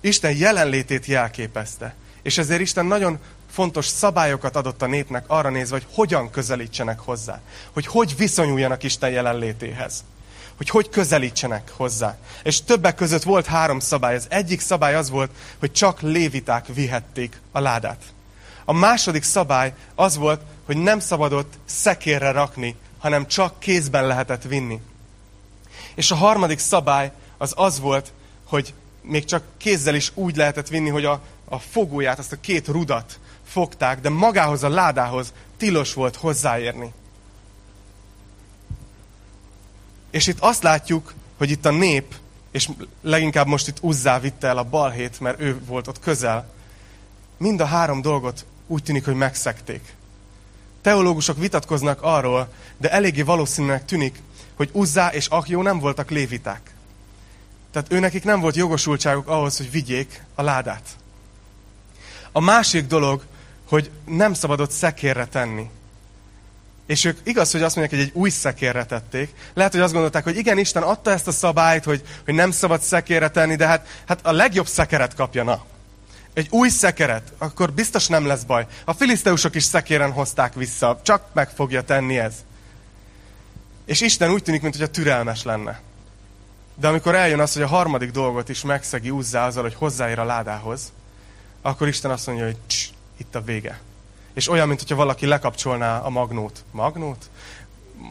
Isten 0.00 0.36
jelenlétét 0.36 1.06
jelképezte. 1.06 1.94
És 2.22 2.38
ezért 2.38 2.60
Isten 2.60 2.86
nagyon 2.86 3.18
fontos 3.52 3.86
szabályokat 3.86 4.56
adott 4.56 4.82
a 4.82 4.86
népnek 4.86 5.24
arra 5.26 5.50
nézve, 5.50 5.76
hogy 5.76 5.86
hogyan 5.94 6.30
közelítsenek 6.30 7.00
hozzá. 7.00 7.40
Hogy 7.72 7.86
hogy 7.86 8.16
viszonyuljanak 8.16 8.82
Isten 8.82 9.10
jelenlétéhez. 9.10 10.04
Hogy 10.56 10.68
hogy 10.68 10.88
közelítsenek 10.88 11.72
hozzá. 11.76 12.16
És 12.42 12.62
többek 12.62 12.94
között 12.94 13.22
volt 13.22 13.46
három 13.46 13.80
szabály. 13.80 14.14
Az 14.14 14.26
egyik 14.28 14.60
szabály 14.60 14.94
az 14.94 15.10
volt, 15.10 15.30
hogy 15.58 15.72
csak 15.72 16.00
léviták 16.00 16.66
vihették 16.66 17.40
a 17.52 17.60
ládát. 17.60 18.02
A 18.64 18.72
második 18.72 19.22
szabály 19.22 19.74
az 19.94 20.16
volt, 20.16 20.40
hogy 20.66 20.76
nem 20.76 21.00
szabadott 21.00 21.52
szekérre 21.64 22.30
rakni, 22.30 22.76
hanem 22.98 23.26
csak 23.26 23.58
kézben 23.58 24.06
lehetett 24.06 24.42
vinni. 24.42 24.80
És 25.94 26.10
a 26.10 26.14
harmadik 26.14 26.58
szabály 26.58 27.12
az 27.38 27.52
az 27.56 27.80
volt, 27.80 28.12
hogy 28.44 28.74
még 29.02 29.24
csak 29.24 29.42
kézzel 29.56 29.94
is 29.94 30.12
úgy 30.14 30.36
lehetett 30.36 30.68
vinni, 30.68 30.88
hogy 30.88 31.04
a, 31.04 31.20
a 31.44 31.58
fogóját, 31.58 32.18
azt 32.18 32.32
a 32.32 32.40
két 32.40 32.66
rudat 32.66 33.18
fogták, 33.52 34.00
de 34.00 34.08
magához 34.08 34.62
a 34.62 34.68
ládához 34.68 35.32
tilos 35.56 35.94
volt 35.94 36.16
hozzáérni. 36.16 36.92
És 40.10 40.26
itt 40.26 40.38
azt 40.40 40.62
látjuk, 40.62 41.14
hogy 41.38 41.50
itt 41.50 41.64
a 41.64 41.70
nép, 41.70 42.14
és 42.50 42.68
leginkább 43.02 43.46
most 43.46 43.68
itt 43.68 43.78
Uzzá 43.80 44.20
vitte 44.20 44.46
el 44.46 44.58
a 44.58 44.64
balhét, 44.64 45.20
mert 45.20 45.40
ő 45.40 45.60
volt 45.66 45.88
ott 45.88 46.00
közel, 46.00 46.52
mind 47.36 47.60
a 47.60 47.64
három 47.64 48.02
dolgot 48.02 48.44
úgy 48.66 48.82
tűnik, 48.82 49.04
hogy 49.04 49.14
megszekték. 49.14 49.94
Teológusok 50.80 51.38
vitatkoznak 51.38 52.02
arról, 52.02 52.48
de 52.76 52.90
eléggé 52.90 53.22
valószínűnek 53.22 53.84
tűnik, 53.84 54.22
hogy 54.54 54.68
Uzzá 54.72 55.08
és 55.08 55.26
Akjó 55.26 55.62
nem 55.62 55.78
voltak 55.78 56.10
léviták. 56.10 56.74
Tehát 57.70 57.92
ő 57.92 57.98
nekik 57.98 58.24
nem 58.24 58.40
volt 58.40 58.56
jogosultságuk 58.56 59.28
ahhoz, 59.28 59.56
hogy 59.56 59.70
vigyék 59.70 60.24
a 60.34 60.42
ládát. 60.42 60.96
A 62.32 62.40
másik 62.40 62.86
dolog, 62.86 63.24
hogy 63.72 63.90
nem 64.06 64.34
szabadott 64.34 64.70
szekérre 64.70 65.26
tenni. 65.26 65.70
És 66.86 67.04
ők 67.04 67.18
igaz, 67.22 67.52
hogy 67.52 67.62
azt 67.62 67.76
mondják, 67.76 68.00
hogy 68.00 68.08
egy 68.08 68.20
új 68.20 68.30
szekérre 68.30 68.84
tették. 68.84 69.34
Lehet, 69.54 69.72
hogy 69.72 69.80
azt 69.80 69.92
gondolták, 69.92 70.24
hogy 70.24 70.36
igen, 70.36 70.58
Isten 70.58 70.82
adta 70.82 71.10
ezt 71.10 71.26
a 71.26 71.32
szabályt, 71.32 71.84
hogy, 71.84 72.02
hogy 72.24 72.34
nem 72.34 72.50
szabad 72.50 72.80
szekérre 72.80 73.28
tenni, 73.28 73.56
de 73.56 73.66
hát, 73.66 73.86
hát 74.06 74.26
a 74.26 74.32
legjobb 74.32 74.66
szekeret 74.66 75.14
kapja, 75.14 75.42
na. 75.42 75.64
Egy 76.34 76.46
új 76.50 76.68
szekeret, 76.68 77.32
akkor 77.38 77.72
biztos 77.72 78.06
nem 78.06 78.26
lesz 78.26 78.42
baj. 78.42 78.66
A 78.84 78.92
filiszteusok 78.92 79.54
is 79.54 79.64
szekéren 79.64 80.12
hozták 80.12 80.54
vissza, 80.54 81.00
csak 81.02 81.26
meg 81.32 81.48
fogja 81.50 81.82
tenni 81.82 82.18
ez. 82.18 82.34
És 83.84 84.00
Isten 84.00 84.30
úgy 84.30 84.42
tűnik, 84.42 84.62
mintha 84.62 84.86
türelmes 84.86 85.42
lenne. 85.42 85.80
De 86.74 86.88
amikor 86.88 87.14
eljön 87.14 87.40
az, 87.40 87.52
hogy 87.52 87.62
a 87.62 87.66
harmadik 87.66 88.10
dolgot 88.10 88.48
is 88.48 88.62
megszegi 88.62 89.10
úzzá 89.10 89.46
azzal, 89.46 89.62
hogy 89.62 89.74
hozzáér 89.74 90.18
a 90.18 90.24
ládához, 90.24 90.92
akkor 91.62 91.88
Isten 91.88 92.10
azt 92.10 92.26
mondja, 92.26 92.44
hogy 92.44 92.56
cs, 92.66 92.91
itt 93.16 93.34
a 93.34 93.42
vége. 93.42 93.80
És 94.32 94.48
olyan, 94.48 94.68
mint 94.68 94.80
hogyha 94.80 94.94
valaki 94.94 95.26
lekapcsolná 95.26 95.98
a 95.98 96.08
magnót. 96.08 96.64
Magnót? 96.70 97.30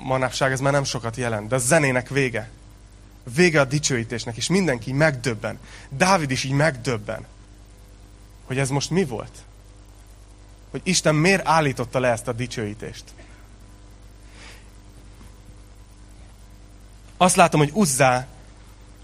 Manapság 0.03 0.51
ez 0.51 0.59
már 0.59 0.71
nem 0.71 0.83
sokat 0.83 1.15
jelent, 1.15 1.47
de 1.47 1.55
a 1.55 1.59
zenének 1.59 2.09
vége. 2.09 2.49
Vége 3.35 3.59
a 3.59 3.65
dicsőítésnek, 3.65 4.37
és 4.37 4.47
mindenki 4.47 4.93
megdöbben. 4.93 5.59
Dávid 5.89 6.31
is 6.31 6.43
így 6.43 6.51
megdöbben, 6.51 7.25
hogy 8.45 8.57
ez 8.57 8.69
most 8.69 8.89
mi 8.89 9.05
volt. 9.05 9.31
Hogy 10.71 10.81
Isten 10.83 11.15
miért 11.15 11.47
állította 11.47 11.99
le 11.99 12.09
ezt 12.09 12.27
a 12.27 12.31
dicsőítést. 12.31 13.03
Azt 17.17 17.35
látom, 17.35 17.59
hogy 17.59 17.71
Uzzá 17.73 18.27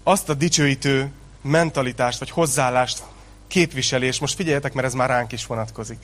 azt 0.02 0.28
a 0.28 0.34
dicsőítő 0.34 1.12
mentalitást, 1.40 2.18
vagy 2.18 2.30
hozzáállást 2.30 3.02
képviseli, 3.48 4.06
és 4.06 4.18
most 4.18 4.34
figyeljetek, 4.34 4.72
mert 4.72 4.86
ez 4.86 4.94
már 4.94 5.08
ránk 5.08 5.32
is 5.32 5.46
vonatkozik. 5.46 5.98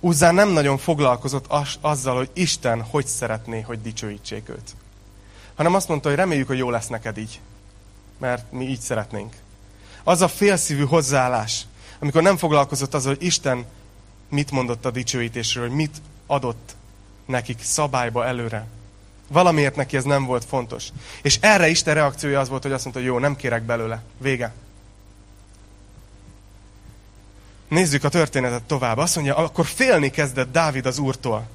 Uzzá 0.00 0.30
nem 0.30 0.48
nagyon 0.48 0.78
foglalkozott 0.78 1.44
az, 1.48 1.76
azzal, 1.80 2.16
hogy 2.16 2.30
Isten 2.32 2.82
hogy 2.82 3.06
szeretné, 3.06 3.60
hogy 3.60 3.82
dicsőítsék 3.82 4.48
őt. 4.48 4.74
Hanem 5.54 5.74
azt 5.74 5.88
mondta, 5.88 6.08
hogy 6.08 6.16
reméljük, 6.16 6.46
hogy 6.46 6.58
jó 6.58 6.70
lesz 6.70 6.86
neked 6.86 7.18
így. 7.18 7.40
Mert 8.18 8.52
mi 8.52 8.68
így 8.68 8.80
szeretnénk. 8.80 9.32
Az 10.04 10.20
a 10.20 10.28
félszívű 10.28 10.84
hozzáállás, 10.84 11.66
amikor 11.98 12.22
nem 12.22 12.36
foglalkozott 12.36 12.94
azzal, 12.94 13.14
hogy 13.14 13.26
Isten 13.26 13.64
mit 14.28 14.50
mondott 14.50 14.84
a 14.84 14.90
dicsőítésről, 14.90 15.66
hogy 15.66 15.76
mit 15.76 15.96
adott 16.26 16.74
nekik 17.26 17.62
szabályba 17.62 18.26
előre. 18.26 18.66
Valamiért 19.28 19.76
neki 19.76 19.96
ez 19.96 20.04
nem 20.04 20.24
volt 20.24 20.44
fontos. 20.44 20.88
És 21.22 21.38
erre 21.40 21.68
Isten 21.68 21.94
reakciója 21.94 22.40
az 22.40 22.48
volt, 22.48 22.62
hogy 22.62 22.72
azt 22.72 22.82
mondta, 22.82 23.02
hogy 23.02 23.10
jó, 23.10 23.18
nem 23.18 23.36
kérek 23.36 23.62
belőle. 23.62 24.02
Vége. 24.18 24.52
Nézzük 27.72 28.04
a 28.04 28.08
történetet 28.08 28.62
tovább. 28.62 28.98
Azt 28.98 29.14
mondja, 29.14 29.36
akkor 29.36 29.66
félni 29.66 30.10
kezdett 30.10 30.52
Dávid 30.52 30.86
az 30.86 30.98
úrtól. 30.98 31.48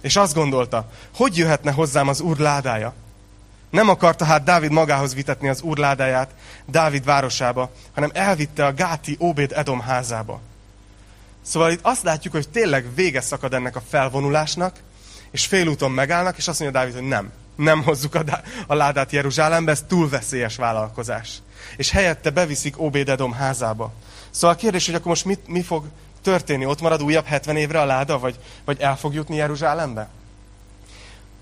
És 0.00 0.16
azt 0.16 0.34
gondolta, 0.34 0.90
hogy 1.14 1.36
jöhetne 1.36 1.70
hozzám 1.70 2.08
az 2.08 2.20
úr 2.20 2.38
ládája? 2.38 2.94
Nem 3.70 3.88
akarta 3.88 4.24
hát 4.24 4.44
Dávid 4.44 4.70
magához 4.70 5.14
vitetni 5.14 5.48
az 5.48 5.62
úr 5.62 5.78
ládáját 5.78 6.30
Dávid 6.66 7.04
városába, 7.04 7.70
hanem 7.94 8.10
elvitte 8.14 8.66
a 8.66 8.74
Gáti 8.74 9.16
Óbéd 9.20 9.52
Edom 9.52 9.80
házába. 9.80 10.40
Szóval 11.42 11.70
itt 11.70 11.80
azt 11.82 12.02
látjuk, 12.02 12.32
hogy 12.32 12.48
tényleg 12.48 12.94
vége 12.94 13.20
szakad 13.20 13.54
ennek 13.54 13.76
a 13.76 13.82
felvonulásnak, 13.88 14.76
és 15.30 15.46
félúton 15.46 15.90
megállnak, 15.90 16.36
és 16.36 16.48
azt 16.48 16.60
mondja 16.60 16.80
Dávid, 16.80 16.94
hogy 16.94 17.08
nem, 17.08 17.32
nem 17.56 17.82
hozzuk 17.82 18.14
a, 18.14 18.24
a 18.66 18.74
ládát 18.74 19.12
Jeruzsálembe, 19.12 19.70
ez 19.70 19.84
túl 19.88 20.08
veszélyes 20.08 20.56
vállalkozás. 20.56 21.38
És 21.76 21.90
helyette 21.90 22.30
beviszik 22.30 22.80
Obédedom 22.80 23.32
házába. 23.32 23.92
Szóval 24.36 24.56
a 24.56 24.58
kérdés, 24.58 24.86
hogy 24.86 24.94
akkor 24.94 25.06
most 25.06 25.24
mit, 25.24 25.48
mi 25.48 25.62
fog 25.62 25.84
történni? 26.22 26.66
Ott 26.66 26.80
marad 26.80 27.02
újabb 27.02 27.24
70 27.24 27.56
évre 27.56 27.80
a 27.80 27.84
láda, 27.84 28.18
vagy, 28.18 28.38
vagy 28.64 28.80
el 28.80 28.96
fog 28.96 29.14
jutni 29.14 29.36
Jeruzsálembe? 29.36 30.08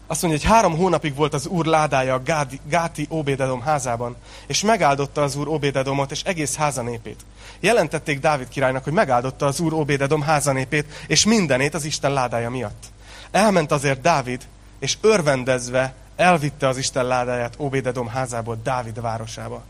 azt 0.06 0.22
mondja, 0.22 0.40
hogy 0.40 0.50
három 0.50 0.76
hónapig 0.76 1.14
volt 1.14 1.34
az 1.34 1.46
úr 1.46 1.66
ládája 1.66 2.14
a 2.14 2.22
Gádi, 2.22 2.60
Gáti 2.68 3.06
Óbédedom 3.10 3.60
házában, 3.60 4.16
és 4.46 4.62
megáldotta 4.62 5.22
az 5.22 5.36
úr 5.36 5.48
Óbédedomot 5.48 6.10
és 6.10 6.22
egész 6.22 6.56
házanépét. 6.56 7.24
Jelentették 7.60 8.20
Dávid 8.20 8.48
királynak, 8.48 8.84
hogy 8.84 8.92
megáldotta 8.92 9.46
az 9.46 9.60
úr 9.60 9.72
Óbédedom 9.72 10.22
házanépét 10.22 11.04
és 11.06 11.24
mindenét 11.24 11.74
az 11.74 11.84
Isten 11.84 12.12
ládája 12.12 12.50
miatt. 12.50 12.84
Elment 13.30 13.72
azért 13.72 14.00
Dávid, 14.00 14.42
és 14.78 14.96
örvendezve 15.00 15.94
elvitte 16.16 16.68
az 16.68 16.76
Isten 16.76 17.06
ládáját 17.06 17.54
Óbédedom 17.58 18.08
házából 18.08 18.58
Dávid 18.62 19.00
városába. 19.00 19.62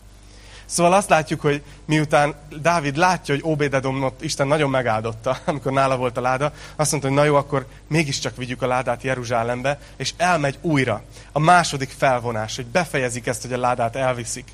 Szóval 0.67 0.93
azt 0.93 1.09
látjuk, 1.09 1.41
hogy 1.41 1.63
miután 1.85 2.35
Dávid 2.61 2.97
látja, 2.97 3.35
hogy 3.35 3.45
Óbédedomot 3.45 4.23
Isten 4.23 4.47
nagyon 4.47 4.71
megáldotta, 4.71 5.39
amikor 5.45 5.73
nála 5.73 5.97
volt 5.97 6.17
a 6.17 6.21
láda, 6.21 6.53
azt 6.77 6.91
mondta, 6.91 7.09
hogy 7.09 7.19
na 7.19 7.25
jó, 7.25 7.35
akkor 7.35 7.67
mégiscsak 7.89 8.37
vigyük 8.37 8.63
a 8.63 8.67
ládát 8.67 9.03
Jeruzsálembe, 9.03 9.79
és 9.97 10.15
elmegy 10.17 10.59
újra. 10.61 11.03
A 11.33 11.39
második 11.39 11.95
felvonás, 11.97 12.57
hogy 12.57 12.67
befejezik 12.67 13.27
ezt, 13.27 13.43
hogy 13.43 13.53
a 13.53 13.59
ládát 13.59 13.97
elviszik. 13.97 14.49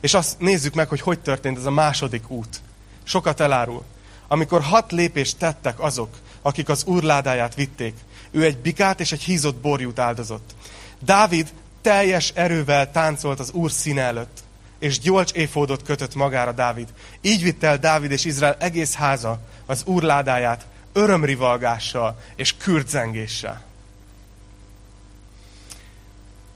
És 0.00 0.14
azt 0.14 0.38
nézzük 0.38 0.74
meg, 0.74 0.88
hogy 0.88 1.00
hogy 1.00 1.18
történt 1.20 1.58
ez 1.58 1.64
a 1.64 1.70
második 1.70 2.30
út. 2.30 2.60
Sokat 3.02 3.40
elárul. 3.40 3.82
Amikor 4.28 4.62
hat 4.62 4.92
lépést 4.92 5.38
tettek 5.38 5.80
azok, 5.80 6.08
akik 6.42 6.68
az 6.68 6.84
úr 6.84 7.02
ládáját 7.02 7.54
vitték, 7.54 7.94
ő 8.30 8.44
egy 8.44 8.58
bikát 8.58 9.00
és 9.00 9.12
egy 9.12 9.22
hízott 9.22 9.56
borjút 9.56 9.98
áldozott. 9.98 10.54
Dávid 11.00 11.52
teljes 11.82 12.32
erővel 12.34 12.90
táncolt 12.90 13.40
az 13.40 13.50
úr 13.50 13.70
színe 13.70 14.02
előtt 14.02 14.42
és 14.80 14.98
gyolcs 14.98 15.32
éfódot 15.32 15.82
kötött 15.82 16.14
magára 16.14 16.52
Dávid. 16.52 16.88
Így 17.20 17.42
vitt 17.42 17.62
el 17.62 17.78
Dávid 17.78 18.10
és 18.10 18.24
Izrael 18.24 18.56
egész 18.58 18.94
háza 18.94 19.40
az 19.66 19.82
úr 19.84 20.02
ládáját 20.02 20.66
örömrivalgással 20.92 22.20
és 22.34 22.56
kürtzengéssel. 22.56 23.62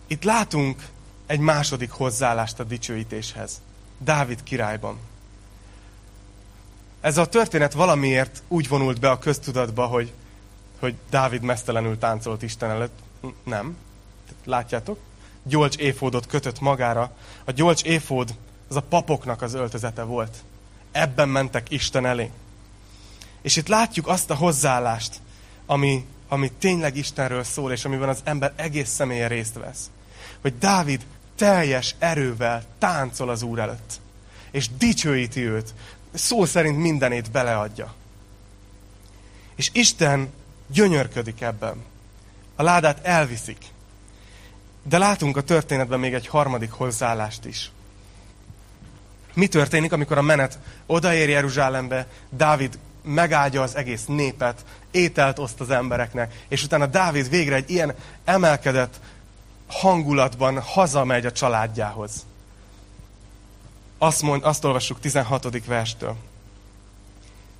Itt 0.07 0.25
látunk 0.25 0.83
egy 1.27 1.41
második 1.41 1.91
hozzáállást 1.91 2.61
a 2.61 2.65
dicsőítéshez. 2.65 3.61
Dávid 3.99 4.43
királyban. 4.43 4.99
Ez 7.01 7.19
a 7.19 7.27
történet 7.27 7.73
valamiért 7.73 8.43
úgy 8.49 8.69
vonult 8.69 9.01
be 9.01 9.11
a 9.11 9.19
köztudatba, 9.19 9.87
hogy, 9.87 10.13
hogy 10.79 10.95
Dávid 11.11 11.43
mesztelenül 11.43 11.99
táncolt 11.99 12.43
Isten 12.43 12.71
előtt. 12.71 12.99
Nem. 13.43 13.77
Látjátok? 14.45 14.99
Gyolcs 15.45 15.77
éfódot 15.77 16.27
kötött 16.27 16.61
magára. 16.61 17.13
A 17.45 17.51
gyolcs 17.51 17.83
éfód 17.83 18.35
az 18.69 18.77
a 18.77 18.81
papoknak 18.81 19.43
az 19.43 19.55
öltözete 19.55 20.03
volt. 20.03 20.37
Ebben 20.93 21.29
mentek 21.29 21.71
Isten 21.71 22.07
elé. 22.07 22.31
És 23.43 23.57
itt 23.57 23.69
látjuk 23.69 24.09
azt 24.09 24.31
a 24.31 24.35
hozzáállást, 24.35 25.21
ami, 25.67 26.07
ami 26.29 26.53
tényleg 26.59 26.97
Istenről 26.97 27.45
szól, 27.45 27.73
és 27.73 27.85
amiben 27.85 28.09
az 28.09 28.21
ember 28.25 28.53
egész 28.57 28.89
személye 28.89 29.27
részt 29.27 29.55
vesz. 29.55 29.91
Hogy 30.41 30.59
Dávid 30.59 31.07
teljes 31.37 31.95
erővel 31.99 32.65
táncol 32.79 33.29
az 33.29 33.43
Úr 33.43 33.59
előtt. 33.59 34.01
És 34.51 34.69
dicsőíti 34.79 35.41
őt. 35.49 35.75
Szó 36.15 36.45
szerint 36.45 36.79
mindenét 36.79 37.31
beleadja. 37.31 37.95
És 39.55 39.71
Isten 39.73 40.33
gyönyörködik 40.67 41.41
ebben. 41.41 41.85
A 42.57 42.63
ládát 42.63 43.05
elviszik. 43.05 43.59
De 44.85 44.99
látunk 44.99 45.37
a 45.37 45.43
történetben 45.43 46.01
még 46.01 46.15
egy 46.15 46.27
harmadik 46.27 46.71
hozzáállást 46.71 47.45
is. 47.45 47.71
Mi 49.35 49.47
történik, 49.47 49.93
amikor 49.93 50.19
a 50.19 50.23
menet 50.23 50.59
odaér 50.87 51.29
Jeruzsálembe, 51.29 52.07
Dávid 52.31 52.79
megáldja 53.03 53.63
az 53.63 53.77
egész 53.77 54.05
népet, 54.07 54.65
ételt 54.91 55.39
oszt 55.39 55.61
az 55.61 55.71
embereknek, 55.71 56.45
és 56.49 56.65
utána 56.65 56.87
Dávid 56.87 57.29
végre 57.29 57.55
egy 57.55 57.71
ilyen 57.71 57.95
emelkedett 58.25 59.01
hangulatban 59.67 60.61
hazamegy 60.61 61.27
a 61.27 61.33
családjához. 61.33 62.27
Azt, 63.99 64.23
mond, 64.23 64.45
azt 64.45 64.65
olvassuk 64.65 65.01
16. 65.01 65.67
verstől. 65.67 66.17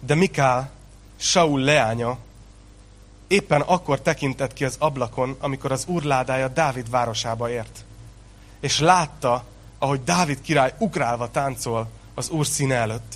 De 0.01 0.15
Mikál, 0.15 0.71
Saul 1.17 1.61
leánya, 1.61 2.19
éppen 3.27 3.61
akkor 3.61 4.01
tekintett 4.01 4.53
ki 4.53 4.65
az 4.65 4.77
ablakon, 4.79 5.37
amikor 5.41 5.73
az 5.73 5.85
urládája 5.89 6.49
Dávid 6.49 6.91
városába 6.91 7.51
ért. 7.51 7.85
És 8.61 8.79
látta, 8.79 9.45
ahogy 9.79 10.05
Dávid 10.05 10.41
király 10.41 10.75
ugrálva 10.79 11.31
táncol 11.31 11.89
az 12.15 12.29
úr 12.29 12.47
színe 12.47 12.75
előtt. 12.75 13.15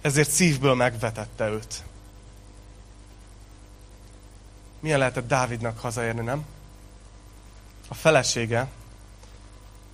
Ezért 0.00 0.30
szívből 0.30 0.74
megvetette 0.74 1.48
őt. 1.48 1.82
Milyen 4.80 4.98
lehetett 4.98 5.28
Dávidnak 5.28 5.78
hazaérni, 5.78 6.20
nem? 6.20 6.44
A 7.88 7.94
felesége 7.94 8.68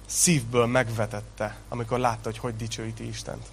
szívből 0.06 0.66
megvetette, 0.66 1.56
amikor 1.68 1.98
látta, 1.98 2.20
hogy 2.22 2.38
hogy 2.38 2.56
dicsőíti 2.56 3.08
Istent. 3.08 3.46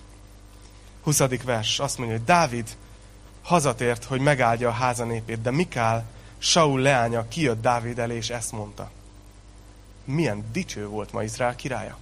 20. 1.04 1.20
vers 1.44 1.80
azt 1.80 1.98
mondja, 1.98 2.16
hogy 2.18 2.26
Dávid 2.26 2.78
hazatért, 3.44 4.04
hogy 4.04 4.22
megáldja 4.22 4.70
a 4.70 4.72
háza 4.72 5.06
de 5.42 5.52
Mikál, 5.52 6.06
Saul 6.38 6.80
leánya 6.80 7.28
kijött 7.28 7.62
Dávid 7.62 8.00
elé, 8.00 8.16
és 8.16 8.30
ezt 8.30 8.52
mondta. 8.52 8.92
Milyen 10.06 10.46
dicső 10.52 10.88
volt 10.88 11.12
ma 11.12 11.24
Izrael 11.24 11.56
királya. 11.56 11.98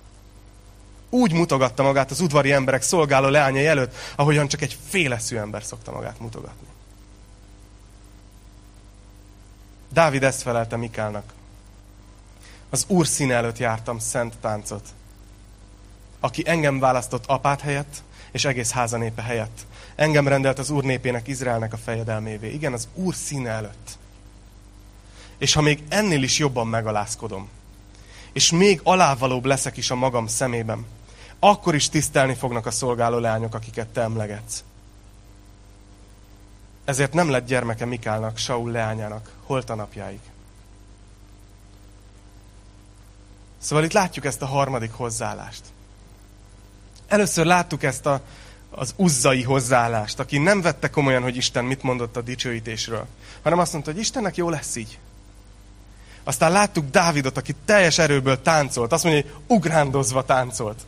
Úgy 1.09 1.33
mutogatta 1.33 1.83
magát 1.83 2.11
az 2.11 2.19
udvari 2.19 2.51
emberek 2.51 2.81
szolgáló 2.81 3.27
leányai 3.27 3.65
előtt, 3.65 3.95
ahogyan 4.15 4.47
csak 4.47 4.61
egy 4.61 4.77
féleszű 4.87 5.37
ember 5.37 5.63
szokta 5.63 5.91
magát 5.91 6.19
mutogatni. 6.19 6.67
Dávid 9.91 10.23
ezt 10.23 10.41
felelte 10.41 10.75
Mikálnak. 10.75 11.33
Az 12.69 12.85
Úr 12.87 13.07
színe 13.07 13.35
előtt 13.35 13.57
jártam 13.57 13.99
szent 13.99 14.37
táncot. 14.37 14.87
Aki 16.19 16.43
engem 16.45 16.79
választott 16.79 17.25
apát 17.25 17.61
helyett, 17.61 18.03
és 18.31 18.45
egész 18.45 18.71
háza 18.71 18.97
népe 18.97 19.21
helyett. 19.21 19.65
Engem 19.95 20.27
rendelt 20.27 20.59
az 20.59 20.69
Úr 20.69 20.83
népének, 20.83 21.27
Izraelnek 21.27 21.73
a 21.73 21.77
fejedelmévé. 21.77 22.53
Igen, 22.53 22.73
az 22.73 22.87
Úr 22.93 23.15
színe 23.15 23.49
előtt. 23.49 23.97
És 25.37 25.53
ha 25.53 25.61
még 25.61 25.83
ennél 25.89 26.23
is 26.23 26.37
jobban 26.37 26.67
megalázkodom, 26.67 27.49
és 28.31 28.51
még 28.51 28.79
alávalóbb 28.83 29.45
leszek 29.45 29.77
is 29.77 29.91
a 29.91 29.95
magam 29.95 30.27
szemében, 30.27 30.85
akkor 31.39 31.75
is 31.75 31.89
tisztelni 31.89 32.33
fognak 32.33 32.65
a 32.65 32.71
szolgáló 32.71 33.17
leányok, 33.17 33.55
akiket 33.55 33.87
te 33.87 34.01
emlegetsz. 34.01 34.63
Ezért 36.85 37.13
nem 37.13 37.29
lett 37.29 37.45
gyermeke 37.45 37.85
Mikálnak, 37.85 38.37
Saul 38.37 38.71
leányának, 38.71 39.31
holt 39.43 39.75
napjáig. 39.75 40.19
Szóval 43.57 43.85
itt 43.85 43.93
látjuk 43.93 44.25
ezt 44.25 44.41
a 44.41 44.45
harmadik 44.45 44.91
hozzáállást. 44.91 45.61
Először 47.07 47.45
láttuk 47.45 47.83
ezt 47.83 48.05
a, 48.05 48.21
az 48.71 48.93
uzzai 48.95 49.43
hozzáállást, 49.43 50.19
aki 50.19 50.37
nem 50.37 50.61
vette 50.61 50.89
komolyan, 50.89 51.21
hogy 51.21 51.35
Isten 51.35 51.65
mit 51.65 51.83
mondott 51.83 52.17
a 52.17 52.21
dicsőítésről, 52.21 53.07
hanem 53.41 53.59
azt 53.59 53.73
mondta, 53.73 53.91
hogy 53.91 53.99
Istennek 53.99 54.35
jó 54.35 54.49
lesz 54.49 54.75
így. 54.75 54.99
Aztán 56.23 56.51
láttuk 56.51 56.89
Dávidot, 56.89 57.37
aki 57.37 57.55
teljes 57.65 57.97
erőből 57.97 58.41
táncolt. 58.41 58.91
Azt 58.91 59.03
mondja, 59.03 59.21
hogy 59.21 59.31
ugrándozva 59.47 60.25
táncolt. 60.25 60.79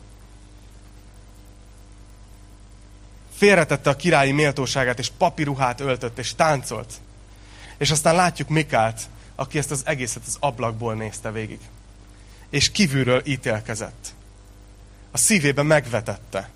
Félretette 3.34 3.90
a 3.90 3.96
királyi 3.96 4.32
méltóságát, 4.32 4.98
és 4.98 5.10
papiruhát 5.18 5.80
öltött, 5.80 6.18
és 6.18 6.34
táncolt. 6.34 6.92
És 7.76 7.90
aztán 7.90 8.14
látjuk 8.14 8.48
Mikált, 8.48 9.00
aki 9.34 9.58
ezt 9.58 9.70
az 9.70 9.82
egészet 9.84 10.22
az 10.26 10.36
ablakból 10.40 10.94
nézte 10.94 11.30
végig. 11.30 11.60
És 12.50 12.70
kívülről 12.70 13.22
ítélkezett 13.24 14.12
a 15.10 15.18
szívébe 15.18 15.62
megvetette, 15.62 16.50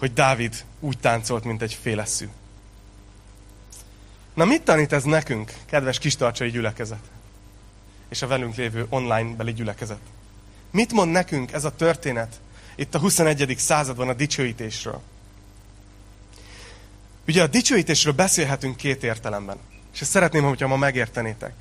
hogy 0.00 0.12
Dávid 0.12 0.64
úgy 0.80 0.98
táncolt, 0.98 1.44
mint 1.44 1.62
egy 1.62 1.78
féleszű. 1.82 2.28
Na 4.34 4.44
mit 4.44 4.62
tanít 4.62 4.92
ez 4.92 5.04
nekünk, 5.04 5.52
kedves 5.66 5.98
kistarcsai 5.98 6.50
gyülekezet? 6.50 7.04
És 8.08 8.22
a 8.22 8.26
velünk 8.26 8.54
lévő 8.54 8.86
online 8.88 9.34
beli 9.36 9.52
gyülekezet? 9.52 10.00
Mit 10.70 10.92
mond 10.92 11.10
nekünk 11.10 11.52
ez 11.52 11.64
a 11.64 11.74
történet 11.76 12.40
itt 12.74 12.94
a 12.94 12.98
21. 12.98 13.54
században 13.58 14.08
a 14.08 14.12
dicsőítésről? 14.12 15.00
Ugye 17.26 17.42
a 17.42 17.46
dicsőítésről 17.46 18.12
beszélhetünk 18.12 18.76
két 18.76 19.02
értelemben. 19.02 19.58
És 19.92 20.00
ezt 20.00 20.10
szeretném, 20.10 20.44
hogyha 20.44 20.68
ma 20.68 20.76
megértenétek. 20.76 21.52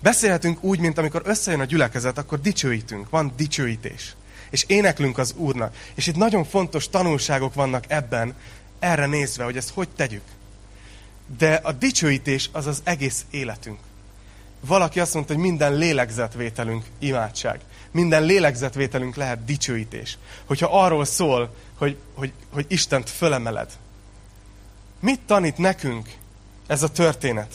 Beszélhetünk 0.00 0.62
úgy, 0.62 0.78
mint 0.78 0.98
amikor 0.98 1.22
összejön 1.24 1.60
a 1.60 1.64
gyülekezet, 1.64 2.18
akkor 2.18 2.40
dicsőítünk. 2.40 3.10
Van 3.10 3.32
dicsőítés 3.36 4.14
és 4.50 4.64
éneklünk 4.66 5.18
az 5.18 5.34
Úrnak. 5.36 5.76
És 5.94 6.06
itt 6.06 6.16
nagyon 6.16 6.44
fontos 6.44 6.88
tanulságok 6.88 7.54
vannak 7.54 7.84
ebben, 7.88 8.34
erre 8.78 9.06
nézve, 9.06 9.44
hogy 9.44 9.56
ezt 9.56 9.70
hogy 9.70 9.88
tegyük. 9.88 10.22
De 11.38 11.60
a 11.62 11.72
dicsőítés 11.72 12.50
az 12.52 12.66
az 12.66 12.80
egész 12.84 13.24
életünk. 13.30 13.78
Valaki 14.60 15.00
azt 15.00 15.14
mondta, 15.14 15.32
hogy 15.32 15.42
minden 15.42 15.74
lélegzetvételünk 15.74 16.84
imádság. 16.98 17.60
Minden 17.90 18.22
lélegzetvételünk 18.22 19.16
lehet 19.16 19.44
dicsőítés. 19.44 20.18
Hogyha 20.44 20.82
arról 20.82 21.04
szól, 21.04 21.54
hogy, 21.78 21.96
hogy, 22.14 22.32
hogy 22.50 22.64
Istent 22.68 23.10
fölemeled. 23.10 23.70
Mit 25.00 25.20
tanít 25.26 25.58
nekünk 25.58 26.08
ez 26.66 26.82
a 26.82 26.88
történet? 26.88 27.54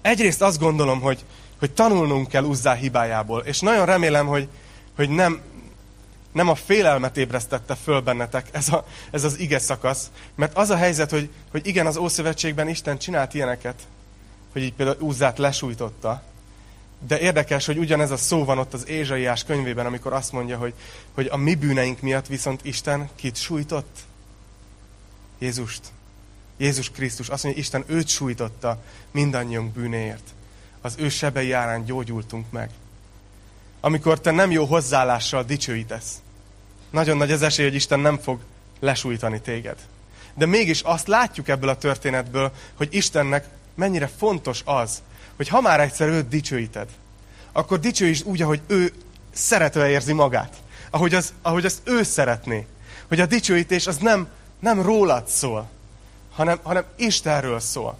Egyrészt 0.00 0.42
azt 0.42 0.58
gondolom, 0.58 1.00
hogy, 1.00 1.24
hogy 1.58 1.70
tanulnunk 1.70 2.28
kell 2.28 2.44
Uzzá 2.44 2.74
hibájából. 2.74 3.40
És 3.40 3.60
nagyon 3.60 3.86
remélem, 3.86 4.26
hogy, 4.26 4.48
hogy 5.00 5.10
nem, 5.10 5.40
nem 6.32 6.48
a 6.48 6.54
félelmet 6.54 7.16
ébresztette 7.16 7.74
föl 7.74 8.00
bennetek 8.00 8.48
ez, 8.52 8.68
a, 8.68 8.86
ez 9.10 9.24
az 9.24 9.38
ige 9.38 9.58
szakasz, 9.58 10.10
mert 10.34 10.56
az 10.56 10.70
a 10.70 10.76
helyzet, 10.76 11.10
hogy, 11.10 11.30
hogy 11.50 11.66
igen, 11.66 11.86
az 11.86 11.96
Ószövetségben 11.96 12.68
Isten 12.68 12.98
csinált 12.98 13.34
ilyeneket, 13.34 13.86
hogy 14.52 14.62
így 14.62 14.72
például 14.72 15.00
Uzzát 15.00 15.38
lesújtotta, 15.38 16.22
de 17.06 17.20
érdekes, 17.20 17.66
hogy 17.66 17.78
ugyanez 17.78 18.10
a 18.10 18.16
szó 18.16 18.44
van 18.44 18.58
ott 18.58 18.74
az 18.74 18.88
Ézsaiás 18.88 19.44
könyvében, 19.44 19.86
amikor 19.86 20.12
azt 20.12 20.32
mondja, 20.32 20.58
hogy, 20.58 20.74
hogy 21.14 21.26
a 21.30 21.36
mi 21.36 21.54
bűneink 21.54 22.00
miatt 22.00 22.26
viszont 22.26 22.64
Isten 22.64 23.08
kit 23.14 23.36
sújtott? 23.36 23.98
Jézust. 25.38 25.80
Jézus 26.56 26.90
Krisztus. 26.90 27.28
Azt 27.28 27.42
mondja, 27.44 27.62
Isten 27.62 27.84
őt 27.86 28.08
sújtotta 28.08 28.82
mindannyiunk 29.10 29.72
bűnéért. 29.72 30.28
Az 30.80 30.94
ő 30.98 31.08
sebei 31.08 31.52
árán 31.52 31.84
gyógyultunk 31.84 32.50
meg. 32.50 32.70
Amikor 33.80 34.20
te 34.20 34.30
nem 34.30 34.50
jó 34.50 34.64
hozzáállással 34.64 35.42
dicsőítesz, 35.42 36.20
nagyon 36.90 37.16
nagy 37.16 37.32
az 37.32 37.42
esély, 37.42 37.66
hogy 37.66 37.74
Isten 37.74 38.00
nem 38.00 38.18
fog 38.18 38.40
lesújtani 38.80 39.40
téged. 39.40 39.76
De 40.34 40.46
mégis 40.46 40.80
azt 40.80 41.06
látjuk 41.06 41.48
ebből 41.48 41.68
a 41.68 41.78
történetből, 41.78 42.52
hogy 42.74 42.88
Istennek 42.90 43.48
mennyire 43.74 44.10
fontos 44.18 44.62
az, 44.64 45.02
hogy 45.36 45.48
ha 45.48 45.60
már 45.60 45.80
egyszer 45.80 46.08
őt 46.08 46.28
dicsőíted, 46.28 46.88
akkor 47.52 47.80
dicsőítsd 47.80 48.26
úgy, 48.26 48.42
ahogy 48.42 48.60
ő 48.66 48.92
szeretve 49.32 49.88
érzi 49.88 50.12
magát. 50.12 50.56
Ahogy, 50.90 51.14
az, 51.14 51.32
ahogy 51.42 51.64
azt 51.64 51.80
ő 51.84 52.02
szeretné. 52.02 52.66
Hogy 53.08 53.20
a 53.20 53.26
dicsőítés 53.26 53.86
az 53.86 53.96
nem, 53.96 54.28
nem 54.60 54.82
rólad 54.82 55.28
szól, 55.28 55.68
hanem, 56.32 56.58
hanem 56.62 56.84
Istenről 56.96 57.60
szól. 57.60 57.98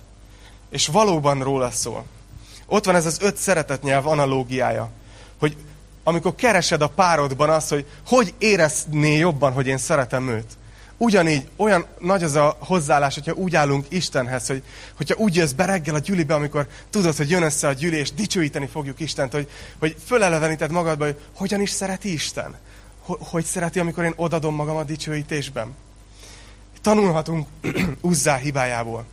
És 0.70 0.86
valóban 0.86 1.42
róla 1.42 1.70
szól. 1.70 2.04
Ott 2.66 2.84
van 2.84 2.94
ez 2.94 3.06
az 3.06 3.20
öt 3.20 3.36
szeretetnyelv 3.36 4.06
analógiája, 4.06 4.90
hogy 5.38 5.56
amikor 6.10 6.34
keresed 6.34 6.82
a 6.82 6.88
párodban 6.88 7.50
azt, 7.50 7.68
hogy 7.68 7.86
hogy 8.06 8.34
érezné 8.38 9.16
jobban, 9.16 9.52
hogy 9.52 9.66
én 9.66 9.78
szeretem 9.78 10.28
őt. 10.28 10.58
Ugyanígy 10.96 11.48
olyan 11.56 11.86
nagy 11.98 12.22
az 12.22 12.34
a 12.34 12.56
hozzáállás, 12.58 13.14
hogyha 13.14 13.32
úgy 13.32 13.56
állunk 13.56 13.86
Istenhez, 13.88 14.46
hogy, 14.46 14.62
hogyha 14.96 15.16
úgy 15.16 15.36
jössz 15.36 15.52
be 15.52 15.64
reggel 15.64 15.94
a 15.94 15.98
gyülibe, 15.98 16.34
amikor 16.34 16.66
tudod, 16.90 17.16
hogy 17.16 17.30
jön 17.30 17.42
össze 17.42 17.68
a 17.68 17.72
gyűli, 17.72 17.96
és 17.96 18.12
dicsőíteni 18.12 18.66
fogjuk 18.66 19.00
Istent, 19.00 19.32
hogy, 19.32 19.48
hogy 19.78 19.96
föleleveníted 20.06 20.70
magadba, 20.70 21.04
hogy 21.04 21.20
hogyan 21.34 21.60
is 21.60 21.70
szereti 21.70 22.12
Isten. 22.12 22.56
Hogy, 23.00 23.18
hogy 23.20 23.44
szereti, 23.44 23.78
amikor 23.78 24.04
én 24.04 24.12
odadom 24.16 24.54
magam 24.54 24.76
a 24.76 24.84
dicsőítésben. 24.84 25.74
Tanulhatunk 26.80 27.46
Uzzá 28.00 28.36
hibájából. 28.36 29.04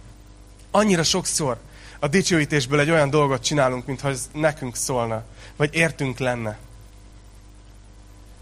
Annyira 0.72 1.04
sokszor 1.04 1.58
a 2.00 2.08
dicsőítésből 2.08 2.80
egy 2.80 2.90
olyan 2.92 3.10
dolgot 3.10 3.44
csinálunk, 3.44 3.86
mintha 3.86 4.10
ez 4.10 4.30
nekünk 4.34 4.76
szólna, 4.76 5.24
vagy 5.56 5.70
értünk 5.74 6.18
lenne. 6.18 6.58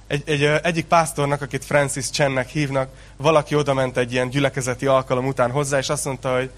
Egy, 0.07 0.23
egy, 0.25 0.43
egyik 0.43 0.85
pásztornak, 0.85 1.41
akit 1.41 1.65
Francis 1.65 2.09
Chennek 2.09 2.49
hívnak, 2.49 2.89
valaki 3.17 3.55
oda 3.55 3.73
ment 3.73 3.97
egy 3.97 4.11
ilyen 4.11 4.29
gyülekezeti 4.29 4.85
alkalom 4.85 5.27
után 5.27 5.51
hozzá, 5.51 5.77
és 5.77 5.89
azt 5.89 6.05
mondta, 6.05 6.35
hogy 6.35 6.51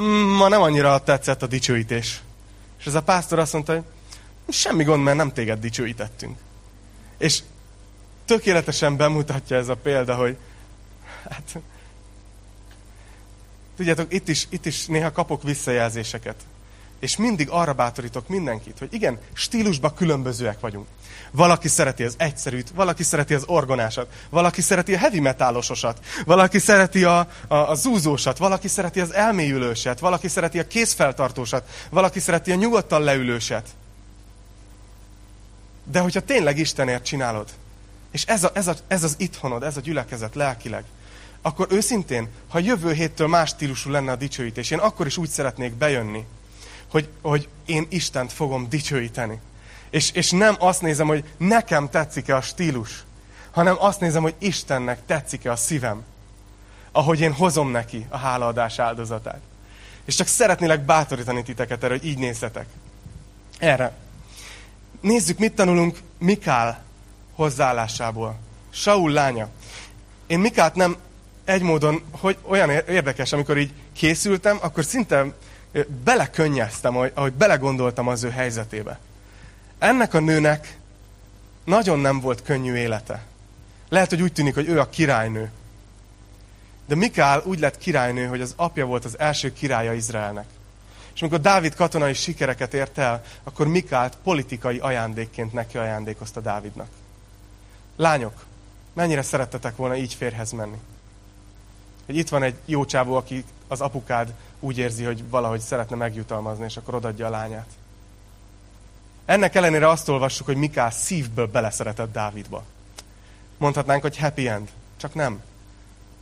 mm, 0.00 0.36
ma 0.36 0.48
nem 0.48 0.62
annyira 0.62 0.98
tetszett 0.98 1.42
a 1.42 1.46
dicsőítés. 1.46 2.20
És 2.78 2.86
ez 2.86 2.94
a 2.94 3.02
pásztor 3.02 3.38
azt 3.38 3.52
mondta, 3.52 3.72
hogy 3.72 3.84
semmi 4.54 4.84
gond, 4.84 5.02
mert 5.02 5.16
nem 5.16 5.32
téged 5.32 5.60
dicsőítettünk. 5.60 6.38
És 7.18 7.42
tökéletesen 8.24 8.96
bemutatja 8.96 9.56
ez 9.56 9.68
a 9.68 9.74
példa, 9.74 10.14
hogy 10.14 10.36
hát, 11.30 11.58
tudjátok, 13.76 14.12
itt 14.12 14.28
is, 14.28 14.46
itt 14.50 14.66
is 14.66 14.86
néha 14.86 15.12
kapok 15.12 15.42
visszajelzéseket. 15.42 16.36
És 17.00 17.16
mindig 17.16 17.48
arra 17.50 17.72
bátorítok 17.72 18.28
mindenkit, 18.28 18.78
hogy 18.78 18.94
igen, 18.94 19.18
stílusban 19.32 19.94
különbözőek 19.94 20.60
vagyunk. 20.60 20.86
Valaki 21.30 21.68
szereti 21.68 22.02
az 22.02 22.14
egyszerűt, 22.18 22.70
valaki 22.74 23.02
szereti 23.02 23.34
az 23.34 23.44
orgonásat, 23.46 24.08
valaki 24.30 24.60
szereti 24.60 24.94
a 24.94 24.98
heavy 24.98 25.20
metálososat, 25.20 25.98
valaki 26.24 26.58
szereti 26.58 27.04
a, 27.04 27.18
a, 27.48 27.54
a 27.54 27.74
zúzósat, 27.74 28.38
valaki 28.38 28.68
szereti 28.68 29.00
az 29.00 29.14
elmélyülőset, 29.14 29.98
valaki 29.98 30.28
szereti 30.28 30.58
a 30.58 30.66
kézfeltartósat, 30.66 31.68
valaki 31.90 32.20
szereti 32.20 32.52
a 32.52 32.54
nyugodtan 32.54 33.02
leülőset. 33.02 33.68
De 35.84 36.00
hogyha 36.00 36.20
tényleg 36.20 36.58
Istenért 36.58 37.04
csinálod, 37.04 37.48
és 38.10 38.24
ez, 38.24 38.44
a, 38.44 38.50
ez, 38.54 38.66
a, 38.66 38.74
ez 38.88 39.02
az 39.02 39.14
itthonod, 39.18 39.62
ez 39.62 39.76
a 39.76 39.80
gyülekezet 39.80 40.34
lelkileg, 40.34 40.84
akkor 41.42 41.66
őszintén, 41.70 42.28
ha 42.48 42.58
jövő 42.58 42.92
héttől 42.92 43.26
más 43.26 43.48
stílusú 43.48 43.90
lenne 43.90 44.12
a 44.12 44.16
dicsőítés, 44.16 44.70
én 44.70 44.78
akkor 44.78 45.06
is 45.06 45.16
úgy 45.16 45.28
szeretnék 45.28 45.74
bejönni, 45.74 46.24
hogy, 46.90 47.08
hogy 47.22 47.48
én 47.64 47.86
Istent 47.88 48.32
fogom 48.32 48.68
dicsőíteni. 48.68 49.40
És, 49.90 50.10
és 50.10 50.30
nem 50.30 50.56
azt 50.58 50.82
nézem, 50.82 51.06
hogy 51.06 51.24
nekem 51.36 51.88
tetszik-e 51.88 52.36
a 52.36 52.40
stílus, 52.40 53.04
hanem 53.50 53.76
azt 53.78 54.00
nézem, 54.00 54.22
hogy 54.22 54.34
Istennek 54.38 54.98
tetszik-e 55.06 55.50
a 55.50 55.56
szívem, 55.56 56.04
ahogy 56.92 57.20
én 57.20 57.32
hozom 57.32 57.70
neki 57.70 58.06
a 58.08 58.16
hálaadás 58.16 58.78
áldozatát. 58.78 59.40
És 60.04 60.14
csak 60.14 60.26
szeretnélek 60.26 60.84
bátorítani 60.84 61.42
titeket 61.42 61.84
erre, 61.84 61.94
hogy 61.94 62.06
így 62.06 62.18
nézzetek. 62.18 62.66
Erre. 63.58 63.92
Nézzük, 65.00 65.38
mit 65.38 65.54
tanulunk 65.54 65.98
Mikál 66.18 66.82
hozzáállásából. 67.34 68.38
Saul 68.70 69.10
lánya. 69.10 69.48
Én 70.26 70.38
Mikált 70.38 70.74
nem 70.74 70.96
egy 71.44 71.62
módon, 71.62 72.02
hogy 72.10 72.36
olyan 72.42 72.70
érdekes, 72.70 73.32
amikor 73.32 73.58
így 73.58 73.72
készültem, 73.92 74.58
akkor 74.60 74.84
szinte 74.84 75.32
belekönnyeztem, 76.04 76.96
ahogy, 76.96 77.12
ahogy 77.14 77.32
belegondoltam 77.32 78.08
az 78.08 78.22
ő 78.22 78.30
helyzetébe. 78.30 78.98
Ennek 79.78 80.14
a 80.14 80.20
nőnek 80.20 80.78
nagyon 81.64 81.98
nem 81.98 82.20
volt 82.20 82.42
könnyű 82.42 82.74
élete. 82.74 83.22
Lehet, 83.88 84.08
hogy 84.08 84.22
úgy 84.22 84.32
tűnik, 84.32 84.54
hogy 84.54 84.68
ő 84.68 84.80
a 84.80 84.88
királynő. 84.88 85.50
De 86.86 86.94
Mikál 86.94 87.42
úgy 87.44 87.58
lett 87.58 87.78
királynő, 87.78 88.26
hogy 88.26 88.40
az 88.40 88.52
apja 88.56 88.86
volt 88.86 89.04
az 89.04 89.18
első 89.18 89.52
királya 89.52 89.92
Izraelnek. 89.92 90.46
És 91.14 91.20
amikor 91.20 91.40
Dávid 91.40 91.74
katonai 91.74 92.14
sikereket 92.14 92.74
ért 92.74 92.98
el, 92.98 93.22
akkor 93.42 93.66
Mikált 93.66 94.16
politikai 94.22 94.78
ajándékként 94.78 95.52
neki 95.52 95.78
ajándékozta 95.78 96.40
Dávidnak. 96.40 96.88
Lányok, 97.96 98.44
mennyire 98.92 99.22
szerettetek 99.22 99.76
volna 99.76 99.96
így 99.96 100.14
férhez 100.14 100.50
menni? 100.50 100.78
Hogy 102.06 102.16
itt 102.16 102.28
van 102.28 102.42
egy 102.42 102.54
jó 102.64 102.84
csávó, 102.84 103.14
aki 103.14 103.44
az 103.68 103.80
apukád 103.80 104.32
úgy 104.60 104.78
érzi, 104.78 105.04
hogy 105.04 105.28
valahogy 105.28 105.60
szeretne 105.60 105.96
megjutalmazni, 105.96 106.64
és 106.64 106.76
akkor 106.76 106.94
odadja 106.94 107.26
a 107.26 107.30
lányát. 107.30 107.68
Ennek 109.24 109.54
ellenére 109.54 109.88
azt 109.88 110.08
olvassuk, 110.08 110.46
hogy 110.46 110.56
Mikál 110.56 110.90
szívből 110.90 111.46
beleszeretett 111.46 112.12
Dávidba. 112.12 112.64
Mondhatnánk, 113.58 114.02
hogy 114.02 114.18
happy 114.18 114.48
end. 114.48 114.68
Csak 114.96 115.14
nem. 115.14 115.42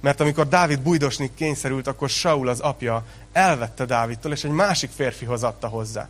Mert 0.01 0.21
amikor 0.21 0.49
Dávid 0.49 0.81
bujdosni 0.81 1.35
kényszerült, 1.35 1.87
akkor 1.87 2.09
Saul 2.09 2.49
az 2.49 2.61
apja 2.61 3.05
elvette 3.33 3.85
Dávidtól, 3.85 4.33
és 4.33 4.45
egy 4.45 4.51
másik 4.51 4.91
férfihoz 4.91 5.43
adta 5.43 5.69
hozzá. 5.69 6.09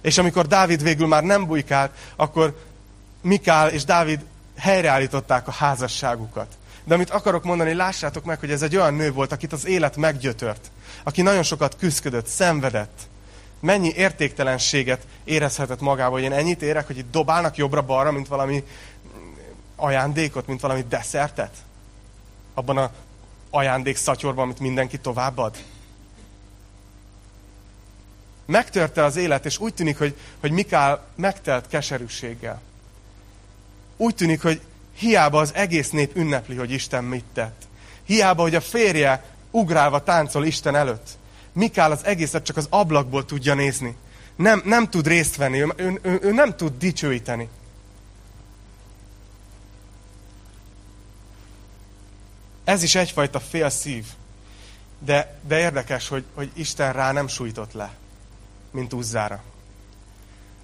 És 0.00 0.18
amikor 0.18 0.46
Dávid 0.46 0.82
végül 0.82 1.06
már 1.06 1.22
nem 1.22 1.46
bujkált, 1.46 1.92
akkor 2.16 2.64
Mikál 3.20 3.68
és 3.68 3.84
Dávid 3.84 4.24
helyreállították 4.56 5.48
a 5.48 5.52
házasságukat. 5.52 6.56
De 6.84 6.94
amit 6.94 7.10
akarok 7.10 7.44
mondani, 7.44 7.74
lássátok 7.74 8.24
meg, 8.24 8.38
hogy 8.38 8.50
ez 8.50 8.62
egy 8.62 8.76
olyan 8.76 8.94
nő 8.94 9.12
volt, 9.12 9.32
akit 9.32 9.52
az 9.52 9.66
élet 9.66 9.96
meggyötört. 9.96 10.70
Aki 11.02 11.22
nagyon 11.22 11.42
sokat 11.42 11.76
küzdött, 11.76 12.26
szenvedett. 12.26 13.00
Mennyi 13.60 13.92
értéktelenséget 13.94 15.06
érezhetett 15.24 15.80
magában, 15.80 16.12
hogy 16.12 16.22
én 16.22 16.32
ennyit 16.32 16.62
érek, 16.62 16.86
hogy 16.86 16.98
itt 16.98 17.10
dobálnak 17.10 17.56
jobbra-balra, 17.56 18.12
mint 18.12 18.28
valami 18.28 18.64
ajándékot, 19.76 20.46
mint 20.46 20.60
valami 20.60 20.84
desszertet? 20.88 21.56
Abban 22.54 22.76
a 22.76 22.92
ajándék 23.50 23.96
szatyorban, 23.96 24.44
amit 24.44 24.58
mindenki 24.58 24.98
továbbad? 24.98 25.56
Megtörte 28.46 29.04
az 29.04 29.16
élet, 29.16 29.44
és 29.44 29.58
úgy 29.58 29.74
tűnik, 29.74 29.98
hogy, 29.98 30.16
hogy 30.40 30.50
Mikál 30.50 31.06
megtelt 31.14 31.68
keserűséggel. 31.68 32.60
Úgy 33.96 34.14
tűnik, 34.14 34.42
hogy 34.42 34.60
Hiába 34.94 35.40
az 35.40 35.54
egész 35.54 35.90
nép 35.90 36.16
ünnepli, 36.16 36.56
hogy 36.56 36.70
Isten 36.70 37.04
mit 37.04 37.24
tett. 37.34 37.62
Hiába, 38.04 38.42
hogy 38.42 38.54
a 38.54 38.60
férje 38.60 39.24
ugrálva 39.52 40.02
táncol 40.02 40.44
Isten 40.44 40.74
előtt. 40.74 41.08
Mikál 41.52 41.90
az 41.90 42.04
egészet 42.04 42.44
csak 42.44 42.56
az 42.56 42.66
ablakból 42.70 43.24
tudja 43.24 43.54
nézni. 43.54 43.96
Nem, 44.36 44.62
nem 44.64 44.90
tud 44.90 45.06
részt 45.06 45.36
venni, 45.36 45.60
ő, 45.60 45.72
ő, 45.76 45.98
ő, 46.02 46.18
ő 46.22 46.32
nem 46.32 46.56
tud 46.56 46.78
dicsőíteni. 46.78 47.48
Ez 52.64 52.82
is 52.82 52.94
egyfajta 52.94 53.40
fél 53.40 53.70
szív. 53.70 54.06
De, 54.98 55.38
de 55.46 55.58
érdekes, 55.58 56.08
hogy, 56.08 56.24
hogy 56.34 56.50
Isten 56.54 56.92
rá 56.92 57.12
nem 57.12 57.28
sújtott 57.28 57.72
le, 57.72 57.92
mint 58.70 58.92
Uzzára. 58.92 59.42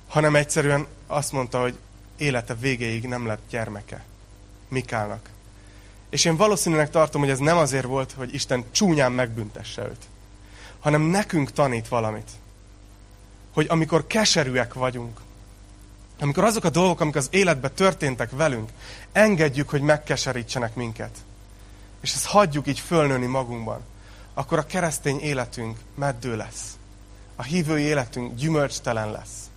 Hanem 0.08 0.36
egyszerűen 0.36 0.86
azt 1.06 1.32
mondta, 1.32 1.60
hogy 1.60 1.78
élete 2.16 2.54
végéig 2.54 3.06
nem 3.06 3.26
lett 3.26 3.42
gyermeke. 3.50 4.04
Mikálnak. 4.68 5.28
És 6.10 6.24
én 6.24 6.36
valószínűleg 6.36 6.90
tartom, 6.90 7.20
hogy 7.20 7.30
ez 7.30 7.38
nem 7.38 7.56
azért 7.56 7.84
volt, 7.84 8.12
hogy 8.16 8.34
Isten 8.34 8.64
csúnyán 8.70 9.12
megbüntesse 9.12 9.82
őt, 9.82 10.06
hanem 10.78 11.02
nekünk 11.02 11.52
tanít 11.52 11.88
valamit. 11.88 12.30
hogy 13.52 13.66
amikor 13.70 14.06
keserűek 14.06 14.74
vagyunk, 14.74 15.20
amikor 16.20 16.44
azok 16.44 16.64
a 16.64 16.70
dolgok, 16.70 17.00
amik 17.00 17.16
az 17.16 17.28
életben 17.30 17.74
történtek 17.74 18.30
velünk, 18.30 18.70
engedjük, 19.12 19.68
hogy 19.68 19.80
megkeserítsenek 19.80 20.74
minket, 20.74 21.10
és 22.00 22.14
ezt 22.14 22.26
hagyjuk 22.26 22.66
így 22.66 22.78
fölnőni 22.78 23.26
magunkban, 23.26 23.80
akkor 24.34 24.58
a 24.58 24.66
keresztény 24.66 25.20
életünk 25.20 25.78
meddő 25.94 26.36
lesz. 26.36 26.76
A 27.36 27.42
hívői 27.42 27.82
életünk 27.82 28.34
gyümölcstelen 28.34 29.10
lesz. 29.10 29.50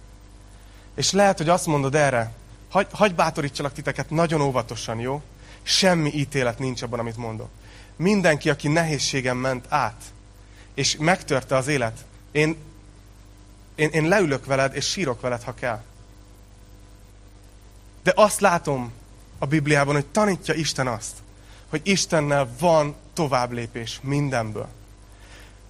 És 0.95 1.11
lehet, 1.11 1.37
hogy 1.37 1.49
azt 1.49 1.65
mondod 1.65 1.95
erre, 1.95 2.33
hagy, 2.69 2.87
hagy 2.91 3.15
bátorítsalak 3.15 3.73
titeket 3.73 4.09
nagyon 4.09 4.41
óvatosan, 4.41 4.99
jó? 4.99 5.21
Semmi 5.63 6.11
ítélet 6.13 6.59
nincs 6.59 6.81
abban, 6.81 6.99
amit 6.99 7.17
mondok. 7.17 7.49
Mindenki, 7.95 8.49
aki 8.49 8.67
nehézségem 8.67 9.37
ment 9.37 9.65
át, 9.69 10.03
és 10.73 10.95
megtörte 10.99 11.55
az 11.55 11.67
élet, 11.67 12.05
én, 12.31 12.57
én, 13.75 13.89
én 13.89 14.07
leülök 14.07 14.45
veled, 14.45 14.75
és 14.75 14.89
sírok 14.89 15.21
veled, 15.21 15.43
ha 15.43 15.53
kell. 15.53 15.83
De 18.03 18.13
azt 18.15 18.39
látom 18.39 18.91
a 19.39 19.45
Bibliában, 19.45 19.93
hogy 19.93 20.05
tanítja 20.05 20.53
Isten 20.53 20.87
azt, 20.87 21.17
hogy 21.69 21.81
Istennel 21.83 22.49
van 22.59 22.95
tovább 23.13 23.51
lépés 23.51 23.99
mindenből. 24.03 24.67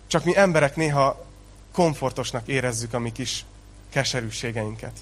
Csak 0.07 0.23
mi 0.23 0.37
emberek 0.37 0.75
néha 0.75 1.25
komfortosnak 1.71 2.47
érezzük 2.47 2.93
a 2.93 2.99
mi 2.99 3.11
kis 3.11 3.45
keserűségeinket. 3.89 4.99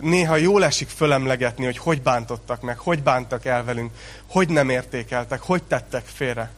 Néha 0.00 0.36
jól 0.36 0.64
esik 0.64 0.88
fölemlegetni, 0.88 1.64
hogy 1.64 1.78
hogy 1.78 2.02
bántottak 2.02 2.60
meg, 2.60 2.78
hogy 2.78 3.02
bántak 3.02 3.44
el 3.44 3.64
velünk, 3.64 3.92
hogy 4.26 4.48
nem 4.48 4.68
értékeltek, 4.68 5.42
hogy 5.42 5.62
tettek 5.62 6.06
félre. 6.06 6.50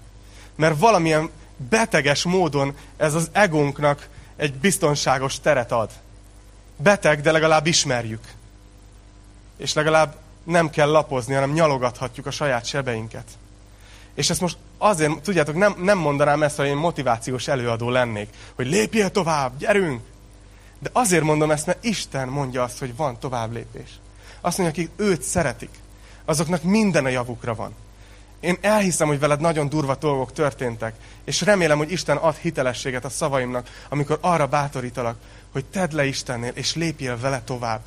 Mert 0.54 0.78
valamilyen 0.78 1.30
beteges 1.56 2.24
módon 2.24 2.76
ez 2.96 3.14
az 3.14 3.28
egónknak 3.32 4.08
egy 4.36 4.54
biztonságos 4.54 5.40
teret 5.40 5.72
ad. 5.72 5.90
Beteg, 6.76 7.20
de 7.20 7.32
legalább 7.32 7.66
ismerjük. 7.66 8.24
És 9.56 9.72
legalább 9.72 10.16
nem 10.44 10.70
kell 10.70 10.90
lapozni, 10.90 11.34
hanem 11.34 11.52
nyalogathatjuk 11.52 12.26
a 12.26 12.30
saját 12.30 12.64
sebeinket. 12.64 13.24
És 14.14 14.30
ezt 14.30 14.40
most 14.40 14.56
azért, 14.78 15.20
tudjátok, 15.20 15.54
nem, 15.54 15.74
nem 15.78 15.98
mondanám 15.98 16.42
ezt, 16.42 16.56
hogy 16.56 16.66
én 16.66 16.76
motivációs 16.76 17.48
előadó 17.48 17.90
lennék, 17.90 18.28
hogy 18.54 18.66
lépjél 18.66 19.10
tovább, 19.10 19.58
gyerünk! 19.58 20.02
De 20.78 20.90
azért 20.92 21.22
mondom 21.22 21.50
ezt, 21.50 21.66
mert 21.66 21.84
Isten 21.84 22.28
mondja 22.28 22.62
azt, 22.62 22.78
hogy 22.78 22.96
van 22.96 23.18
tovább 23.18 23.52
lépés. 23.52 23.90
Azt 24.40 24.58
mondja, 24.58 24.82
akik 24.82 25.00
őt 25.00 25.22
szeretik, 25.22 25.70
azoknak 26.24 26.62
minden 26.62 27.04
a 27.04 27.08
javukra 27.08 27.54
van. 27.54 27.74
Én 28.40 28.58
elhiszem, 28.60 29.08
hogy 29.08 29.18
veled 29.18 29.40
nagyon 29.40 29.68
durva 29.68 29.94
dolgok 29.94 30.32
történtek, 30.32 30.94
és 31.24 31.40
remélem, 31.40 31.78
hogy 31.78 31.92
Isten 31.92 32.16
ad 32.16 32.36
hitelességet 32.36 33.04
a 33.04 33.08
szavaimnak, 33.08 33.68
amikor 33.88 34.18
arra 34.20 34.46
bátorítalak, 34.46 35.18
hogy 35.52 35.64
tedd 35.64 35.94
le 35.94 36.06
Istennél, 36.06 36.52
és 36.54 36.74
lépjél 36.74 37.18
vele 37.18 37.42
tovább. 37.44 37.80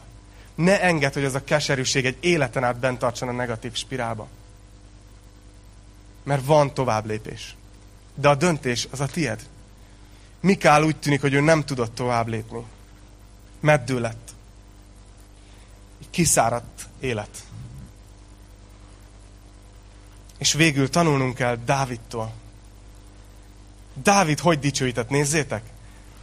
Ne 0.55 0.81
engedd, 0.81 1.13
hogy 1.13 1.23
ez 1.23 1.35
a 1.35 1.43
keserűség 1.43 2.05
egy 2.05 2.17
életen 2.19 2.63
át 2.63 2.79
bent 2.79 2.99
tartson 2.99 3.27
a 3.27 3.31
negatív 3.31 3.75
spirálba. 3.75 4.27
Mert 6.23 6.45
van 6.45 6.73
tovább 6.73 7.05
lépés. 7.05 7.55
De 8.15 8.29
a 8.29 8.35
döntés 8.35 8.87
az 8.91 8.99
a 8.99 9.05
tied. 9.05 9.39
Mikál 10.39 10.83
úgy 10.83 10.95
tűnik, 10.95 11.21
hogy 11.21 11.33
ő 11.33 11.39
nem 11.39 11.63
tudott 11.63 11.95
tovább 11.95 12.27
lépni. 12.27 12.63
Meddő 13.61 13.99
lett. 13.99 14.33
Egy 16.01 16.09
kiszáradt 16.09 16.87
élet. 16.99 17.43
És 20.37 20.53
végül 20.53 20.89
tanulnunk 20.89 21.35
kell 21.35 21.57
Dávidtól. 21.65 22.33
Dávid 23.93 24.39
hogy 24.39 24.59
dicsőített, 24.59 25.09
nézzétek! 25.09 25.63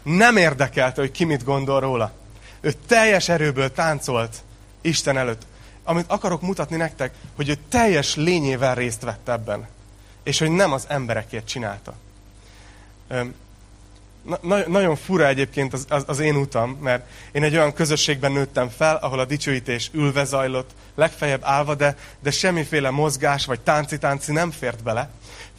Nem 0.03 0.37
érdekelte, 0.37 1.01
hogy 1.01 1.11
ki 1.11 1.25
mit 1.25 1.45
gondol 1.45 1.81
róla. 1.81 2.13
Ő 2.61 2.73
teljes 2.87 3.29
erőből 3.29 3.73
táncolt 3.73 4.43
Isten 4.81 5.17
előtt. 5.17 5.47
Amit 5.83 6.11
akarok 6.11 6.43
mutatni 6.43 6.77
nektek, 6.77 7.15
hogy 7.37 7.49
ő 7.49 7.59
teljes 7.69 8.15
lényével 8.15 8.75
részt 8.75 9.03
vett 9.03 9.29
ebben. 9.29 9.69
És 10.23 10.39
hogy 10.39 10.51
nem 10.51 10.73
az 10.73 10.85
emberekért 10.89 11.47
csinálta. 11.47 11.95
Na, 14.41 14.69
nagyon 14.69 14.97
fura 14.97 15.27
egyébként 15.27 15.73
az, 15.73 15.85
az, 15.89 16.05
az 16.07 16.19
én 16.19 16.37
utam, 16.37 16.79
mert 16.81 17.07
én 17.33 17.43
egy 17.43 17.55
olyan 17.55 17.73
közösségben 17.73 18.33
nőttem 18.33 18.69
fel, 18.69 18.97
ahol 18.97 19.19
a 19.19 19.25
dicsőítés 19.25 19.91
ülve 19.93 20.25
zajlott, 20.25 20.71
legfeljebb 20.95 21.41
állva, 21.45 21.75
de, 21.75 21.97
de 22.23 22.31
semmiféle 22.31 22.91
mozgás 22.91 23.47
vagy 23.47 23.61
tánci-tánci 23.61 24.33
nem 24.33 24.51
fért 24.51 24.83
bele. 24.83 25.11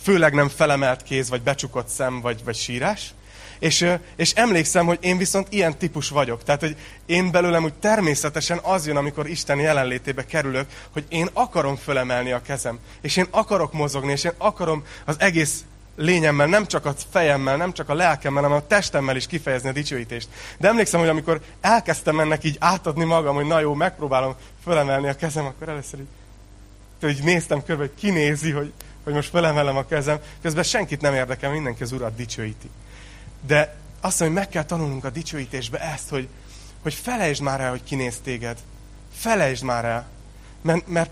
Főleg 0.02 0.34
nem 0.34 0.50
felemelt 0.50 1.04
kéz, 1.04 1.30
vagy 1.30 1.42
becsukott 1.42 1.88
szem, 1.88 2.22
vagy, 2.22 2.44
vagy 2.44 2.56
sírás. 2.56 3.14
És, 3.60 3.90
és 4.16 4.32
emlékszem, 4.34 4.86
hogy 4.86 4.98
én 5.02 5.18
viszont 5.18 5.48
ilyen 5.50 5.78
típus 5.78 6.10
vagyok. 6.10 6.44
Tehát, 6.44 6.62
hogy 6.62 6.76
én 7.06 7.32
belőlem 7.32 7.64
úgy 7.64 7.74
természetesen 7.74 8.60
az 8.64 8.88
jön, 8.88 8.96
amikor 8.96 9.30
Isten 9.30 9.60
jelenlétébe 9.60 10.26
kerülök, 10.26 10.68
hogy 10.92 11.06
én 11.10 11.30
akarom 11.34 11.76
fölemelni 11.76 12.32
a 12.32 12.42
kezem. 12.42 12.80
És 13.02 13.18
én 13.18 13.28
akarok 13.32 13.74
mozogni, 13.74 14.12
és 14.12 14.24
én 14.24 14.34
akarom 14.38 14.84
az 15.06 15.16
egész 15.20 15.64
lényemmel, 16.00 16.48
nem 16.48 16.66
csak 16.66 16.86
a 16.86 16.94
fejemmel, 17.10 17.58
nem 17.58 17.74
csak 17.74 17.90
a 17.90 17.94
lelkemmel, 17.94 18.44
hanem 18.44 18.58
a 18.58 18.68
testemmel 18.68 19.16
is 19.16 19.28
kifejezni 19.28 19.70
a 19.70 19.72
dicsőítést. 19.72 20.28
De 20.58 20.68
emlékszem, 20.68 21.00
hogy 21.00 21.10
amikor 21.10 21.42
elkezdtem 21.62 22.20
ennek 22.20 22.44
így 22.44 22.58
átadni 22.60 23.04
magam, 23.04 23.36
hogy 23.36 23.46
na 23.46 23.60
jó, 23.60 23.74
megpróbálom 23.74 24.36
fölemelni 24.64 25.08
a 25.08 25.16
kezem, 25.16 25.46
akkor 25.46 25.70
először 25.70 26.00
így, 26.00 27.10
így 27.10 27.24
néztem 27.24 27.64
körbe, 27.64 27.82
hogy 27.82 27.94
kinézi, 27.96 28.52
hogy, 28.52 28.74
hogy 29.04 29.14
most 29.14 29.30
fölemelem 29.30 29.78
a 29.78 29.86
kezem. 29.86 30.20
Közben 30.42 30.64
senkit 30.64 31.02
nem 31.02 31.14
érdekel, 31.14 31.52
mindenki 31.52 31.84
az 31.84 31.92
urat 31.92 32.16
dicsőíti. 32.16 32.70
De 33.48 33.76
azt 34.02 34.20
mondja, 34.20 34.38
hogy 34.38 34.46
meg 34.46 34.50
kell 34.50 34.64
tanulnunk 34.64 35.06
a 35.06 35.10
dicsőítésbe 35.10 35.80
ezt, 35.80 36.10
hogy, 36.10 36.28
hogy 36.82 36.94
felejtsd 36.94 37.42
már 37.42 37.62
el, 37.62 37.70
hogy 37.70 37.84
kinéz 37.84 38.20
téged. 38.24 38.58
Felejtsd 39.14 39.64
már 39.64 39.86
el. 39.86 40.08
Mert, 40.62 40.88
mert 40.88 41.12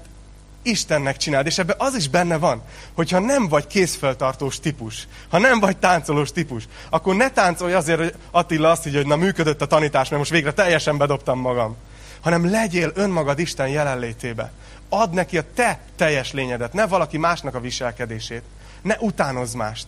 Istennek 0.68 1.18
csináld, 1.18 1.46
és 1.46 1.58
ebben 1.58 1.76
az 1.80 1.96
is 1.96 2.10
benne 2.10 2.38
van, 2.38 2.62
hogyha 2.94 3.20
nem 3.20 3.48
vagy 3.48 3.68
készfeltartós 3.68 4.60
típus, 4.60 5.08
ha 5.30 5.38
nem 5.38 5.60
vagy 5.60 5.78
táncolós 5.78 6.32
típus, 6.32 6.68
akkor 6.90 7.16
ne 7.16 7.30
táncolj 7.30 7.74
azért, 7.74 8.00
hogy 8.00 8.14
Attila 8.32 8.70
azt 8.70 8.88
így, 8.88 8.96
hogy 8.96 9.08
na 9.08 9.16
működött 9.16 9.62
a 9.62 9.66
tanítás, 9.66 10.10
mert 10.10 10.22
most 10.22 10.32
végre 10.32 10.54
teljesen 10.54 10.98
bedobtam 10.98 11.40
magam, 11.40 11.76
hanem 12.22 12.50
legyél 12.50 12.92
önmagad 12.96 13.40
Isten 13.40 13.68
jelenlétébe. 13.68 14.52
Add 14.90 15.14
neki 15.14 15.38
a 15.38 15.44
te 15.56 15.80
teljes 15.96 16.32
lényedet, 16.32 16.74
ne 16.74 16.88
valaki 16.88 17.18
másnak 17.18 17.56
a 17.56 17.60
viselkedését. 17.60 18.44
Ne 18.82 18.96
utánozz 19.00 19.54
mást, 19.54 19.88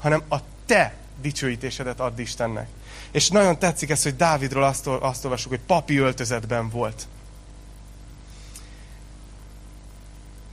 hanem 0.00 0.22
a 0.28 0.36
te 0.66 0.94
dicsőítésedet 1.20 2.00
add 2.00 2.18
Istennek. 2.18 2.68
És 3.10 3.28
nagyon 3.28 3.58
tetszik 3.58 3.90
ez, 3.90 4.02
hogy 4.02 4.16
Dávidról 4.16 4.62
azt, 4.62 4.86
azt 4.86 5.24
olvasjuk, 5.24 5.52
hogy 5.52 5.62
papi 5.66 5.96
öltözetben 5.96 6.70
volt. 6.70 7.06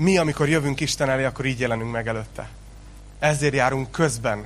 Mi, 0.02 0.18
amikor 0.18 0.50
jövünk 0.50 0.80
Isten 0.80 1.10
elé, 1.10 1.24
akkor 1.24 1.46
így 1.46 1.60
jelenünk 1.60 1.92
meg 1.92 2.08
előtte. 2.08 2.50
Ezért 3.20 3.54
járunk 3.54 3.92
közben 3.92 4.46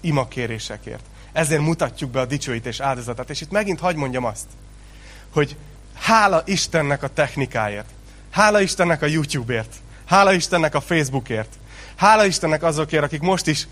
imakérésekért. 0.00 1.04
Ezért 1.32 1.60
mutatjuk 1.60 2.10
be 2.10 2.20
a 2.20 2.24
dicsőítés 2.24 2.80
áldozatát. 2.80 3.30
És 3.30 3.40
itt 3.40 3.50
megint 3.50 3.80
hagy 3.80 3.96
mondjam 3.96 4.24
azt, 4.24 4.46
hogy 5.32 5.56
hála 5.94 6.42
Istennek 6.44 7.02
a 7.02 7.08
technikáért. 7.08 7.88
Hála 8.30 8.60
Istennek 8.60 9.02
a 9.02 9.06
YouTube-ért. 9.06 9.74
Hála 10.04 10.32
Istennek 10.32 10.74
a 10.74 10.80
Facebookért. 10.80 11.54
Hála 11.96 12.24
Istennek 12.24 12.62
azokért, 12.62 13.04
akik 13.04 13.20
most 13.20 13.46
is 13.46 13.68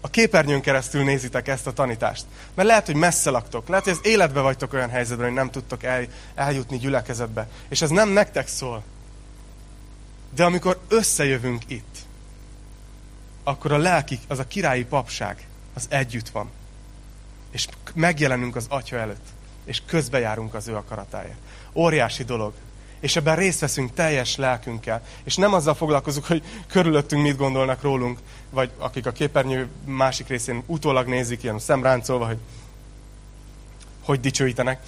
a 0.00 0.08
képernyőn 0.08 0.60
keresztül 0.60 1.04
nézitek 1.04 1.48
ezt 1.48 1.66
a 1.66 1.72
tanítást. 1.72 2.24
Mert 2.54 2.68
lehet, 2.68 2.86
hogy 2.86 2.94
messze 2.94 3.30
laktok. 3.30 3.68
Lehet, 3.68 3.84
hogy 3.84 3.92
az 3.92 4.06
életbe 4.06 4.40
vagytok 4.40 4.72
olyan 4.72 4.90
helyzetben, 4.90 5.26
hogy 5.26 5.36
nem 5.36 5.50
tudtok 5.50 5.82
el, 5.82 6.06
eljutni 6.34 6.78
gyülekezetbe. 6.78 7.48
És 7.68 7.82
ez 7.82 7.90
nem 7.90 8.08
nektek 8.08 8.48
szól. 8.48 8.82
De 10.36 10.44
amikor 10.44 10.78
összejövünk 10.88 11.62
itt, 11.66 11.96
akkor 13.44 13.72
a 13.72 13.76
lelki, 13.76 14.18
az 14.28 14.38
a 14.38 14.46
királyi 14.46 14.84
papság, 14.84 15.46
az 15.74 15.86
együtt 15.88 16.28
van. 16.28 16.50
És 17.50 17.68
megjelenünk 17.94 18.56
az 18.56 18.66
atya 18.68 18.96
előtt, 18.96 19.26
és 19.64 19.82
közbejárunk 19.86 20.54
az 20.54 20.68
ő 20.68 20.76
akaratáért. 20.76 21.36
Óriási 21.72 22.24
dolog. 22.24 22.52
És 23.00 23.16
ebben 23.16 23.36
részt 23.36 23.60
veszünk 23.60 23.94
teljes 23.94 24.36
lelkünkkel. 24.36 25.02
És 25.24 25.36
nem 25.36 25.54
azzal 25.54 25.74
foglalkozunk, 25.74 26.26
hogy 26.26 26.42
körülöttünk 26.66 27.22
mit 27.22 27.36
gondolnak 27.36 27.82
rólunk, 27.82 28.18
vagy 28.50 28.70
akik 28.78 29.06
a 29.06 29.12
képernyő 29.12 29.68
másik 29.84 30.28
részén 30.28 30.62
utólag 30.66 31.06
nézik, 31.06 31.42
ilyen 31.42 31.58
szemráncolva, 31.58 32.26
hogy 32.26 32.38
hogy 34.06 34.20
dicsőítenek, 34.20 34.82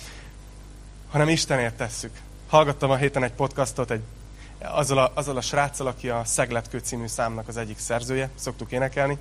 hanem 1.11 1.29
Istenért 1.29 1.77
tesszük. 1.77 2.13
Hallgattam 2.49 2.91
a 2.91 2.97
héten 2.97 3.23
egy 3.23 3.33
podcastot, 3.33 3.91
egy 3.91 4.03
azzal 4.63 4.99
a, 4.99 5.11
azzal 5.15 5.37
a 5.37 5.41
sráccal, 5.41 5.87
aki 5.87 6.09
a 6.09 6.25
Szegletkő 6.25 6.79
című 6.79 7.07
számnak 7.07 7.49
az 7.49 7.57
egyik 7.57 7.79
szerzője, 7.79 8.31
szoktuk 8.35 8.73
énekelni. 8.73 9.19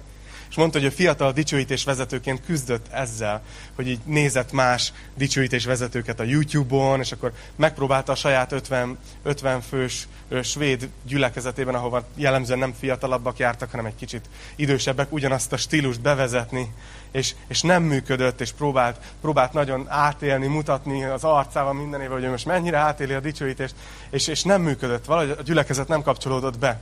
És 0.49 0.55
mondta, 0.55 0.79
hogy 0.79 0.88
a 0.88 0.91
fiatal 0.91 1.31
dicsőítés 1.31 1.83
vezetőként 1.83 2.45
küzdött 2.45 2.85
ezzel, 2.91 3.41
hogy 3.75 3.88
így 3.88 3.99
nézett 4.05 4.51
más 4.51 4.93
dicsőítés 5.15 5.65
vezetőket 5.65 6.19
a 6.19 6.23
YouTube-on, 6.23 6.99
és 6.99 7.11
akkor 7.11 7.33
megpróbálta 7.55 8.11
a 8.11 8.15
saját 8.15 8.51
50, 8.51 8.97
50 9.23 9.61
fős 9.61 10.07
svéd 10.43 10.89
gyülekezetében, 11.03 11.75
ahova 11.75 12.03
jellemzően 12.15 12.59
nem 12.59 12.73
fiatalabbak 12.79 13.38
jártak, 13.38 13.71
hanem 13.71 13.85
egy 13.85 13.95
kicsit 13.95 14.29
idősebbek, 14.55 15.11
ugyanazt 15.11 15.53
a 15.53 15.57
stílust 15.57 16.01
bevezetni, 16.01 16.73
és, 17.11 17.35
és 17.47 17.61
nem 17.61 17.83
működött, 17.83 18.41
és 18.41 18.51
próbált, 18.51 18.99
próbált 19.21 19.53
nagyon 19.53 19.85
átélni, 19.89 20.47
mutatni 20.47 21.03
az 21.03 21.23
arcával 21.23 21.73
mindenével, 21.73 22.15
hogy 22.15 22.23
ő 22.23 22.29
most 22.29 22.45
mennyire 22.45 22.77
átéli 22.77 23.13
a 23.13 23.19
dicsőítést, 23.19 23.75
és, 24.09 24.27
és 24.27 24.43
nem 24.43 24.61
működött, 24.61 25.05
valahogy 25.05 25.35
a 25.39 25.41
gyülekezet 25.41 25.88
nem 25.88 26.01
kapcsolódott 26.01 26.59
be. 26.59 26.79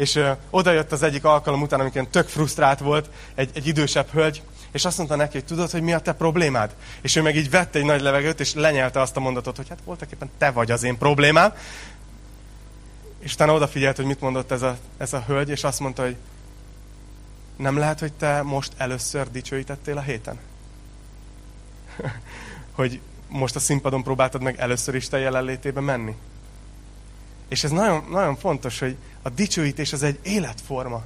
És 0.00 0.16
ö, 0.16 0.30
oda 0.50 0.72
jött 0.72 0.92
az 0.92 1.02
egyik 1.02 1.24
alkalom 1.24 1.62
után, 1.62 1.80
amikor 1.80 2.06
tök 2.10 2.28
frusztrált 2.28 2.78
volt, 2.78 3.10
egy, 3.34 3.50
egy 3.54 3.66
idősebb 3.66 4.10
hölgy, 4.10 4.42
és 4.70 4.84
azt 4.84 4.96
mondta 4.96 5.16
neki, 5.16 5.32
hogy 5.32 5.44
tudod, 5.44 5.70
hogy 5.70 5.82
mi 5.82 5.92
a 5.92 6.00
te 6.00 6.12
problémád? 6.12 6.74
És 7.00 7.16
ő 7.16 7.22
meg 7.22 7.36
így 7.36 7.50
vette 7.50 7.78
egy 7.78 7.84
nagy 7.84 8.00
levegőt, 8.00 8.40
és 8.40 8.54
lenyelte 8.54 9.00
azt 9.00 9.16
a 9.16 9.20
mondatot, 9.20 9.56
hogy 9.56 9.68
hát 9.68 9.78
voltak 9.84 10.12
éppen 10.12 10.30
te 10.38 10.50
vagy 10.50 10.70
az 10.70 10.82
én 10.82 10.98
problémám. 10.98 11.54
És 13.18 13.32
utána 13.32 13.54
odafigyelt, 13.54 13.96
hogy 13.96 14.04
mit 14.04 14.20
mondott 14.20 14.50
ez 14.50 14.62
a, 14.62 14.76
ez 14.98 15.12
a 15.12 15.24
hölgy, 15.26 15.48
és 15.48 15.64
azt 15.64 15.80
mondta, 15.80 16.02
hogy 16.02 16.16
nem 17.56 17.76
lehet, 17.76 18.00
hogy 18.00 18.12
te 18.12 18.42
most 18.42 18.72
először 18.76 19.30
dicsőítettél 19.30 19.96
a 19.96 20.00
héten? 20.00 20.38
hogy 22.80 23.00
most 23.28 23.56
a 23.56 23.60
színpadon 23.60 24.02
próbáltad 24.02 24.42
meg 24.42 24.58
először 24.58 24.94
is 24.94 25.08
te 25.08 25.18
jelenlétébe 25.18 25.80
menni? 25.80 26.14
És 27.48 27.64
ez 27.64 27.70
nagyon, 27.70 28.04
nagyon 28.10 28.36
fontos, 28.36 28.78
hogy 28.78 28.96
a 29.22 29.28
dicsőítés 29.28 29.92
az 29.92 30.02
egy 30.02 30.18
életforma. 30.22 31.02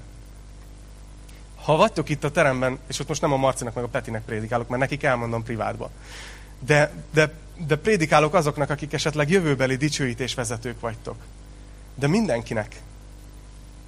Ha 1.55 1.77
vagytok 1.77 2.09
itt 2.09 2.25
a 2.25 2.31
teremben, 2.31 2.79
és 2.87 2.99
ott 2.99 3.09
most 3.09 3.21
nem 3.21 3.33
a 3.33 3.37
Marcinak 3.37 3.75
meg 3.75 3.85
a 3.85 3.89
Petinek 3.89 4.23
prédikálok, 4.23 4.69
mert 4.69 4.81
nekik 4.81 5.03
elmondom 5.03 5.43
privátban, 5.43 5.91
de, 6.59 6.93
de, 7.13 7.33
de 7.67 7.77
prédikálok 7.77 8.35
azoknak, 8.35 8.71
akik 8.71 8.93
esetleg 8.93 9.31
jövőbeli 9.31 9.77
dicsőítésvezetők 9.77 10.81
vagytok. 10.81 11.17
De 11.95 12.07
mindenkinek, 12.07 12.81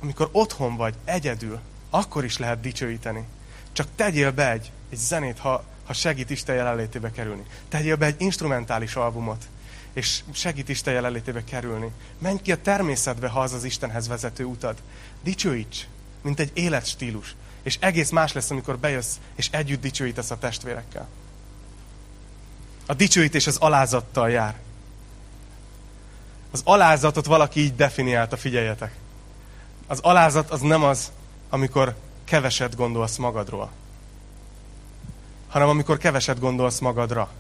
amikor 0.03 0.29
otthon 0.33 0.77
vagy, 0.77 0.95
egyedül, 1.05 1.61
akkor 1.91 2.25
is 2.25 2.39
lehet 2.39 2.61
dicsőíteni. 2.61 3.25
Csak 3.73 3.87
tegyél 3.95 4.33
be 4.33 4.51
egy, 4.51 4.71
egy 4.91 4.99
zenét, 4.99 5.39
ha, 5.39 5.65
ha 5.85 5.93
segít 5.93 6.31
Isten 6.31 6.55
jelenlétébe 6.55 7.11
kerülni. 7.11 7.43
Tegyél 7.69 7.97
be 7.97 8.07
egy 8.07 8.21
instrumentális 8.21 8.95
albumot, 8.95 9.45
és 9.97 10.23
segít 10.33 10.69
Isten 10.69 10.95
jelenlétébe 10.95 11.45
kerülni. 11.45 11.91
Menj 12.19 12.41
ki 12.43 12.53
a 12.53 12.61
természetbe, 12.61 13.29
ha 13.29 13.41
az 13.41 13.53
az 13.53 13.65
Istenhez 13.65 14.09
vezető 14.09 14.45
utad. 14.45 14.77
Dicsőíts, 15.23 15.87
mint 16.23 16.41
egy 16.41 16.51
életstílus. 16.55 17.35
És 17.63 17.77
egész 17.81 18.11
más 18.11 18.33
lesz, 18.33 18.51
amikor 18.51 18.79
bejössz, 18.79 19.15
és 19.35 19.49
együtt 19.51 19.81
dicsőítesz 19.81 20.31
a 20.31 20.39
testvérekkel. 20.39 21.09
A 22.87 22.95
dicsőítés 22.95 23.47
az 23.47 23.57
alázattal 23.57 24.31
jár. 24.31 24.55
Az 26.51 26.61
alázatot 26.65 27.27
valaki 27.27 27.61
így 27.61 27.77
definiálta, 27.77 28.37
figyeljetek. 28.37 28.95
Az 29.87 29.99
alázat 30.03 30.51
az 30.51 30.61
nem 30.61 30.83
az, 30.83 31.13
amikor 31.49 31.97
keveset 32.25 32.77
gondolsz 32.77 33.17
magadról, 33.17 33.71
hanem 35.49 35.69
amikor 35.69 35.99
keveset 35.99 36.41
gondolsz 36.41 36.79
magadra. 36.79 37.31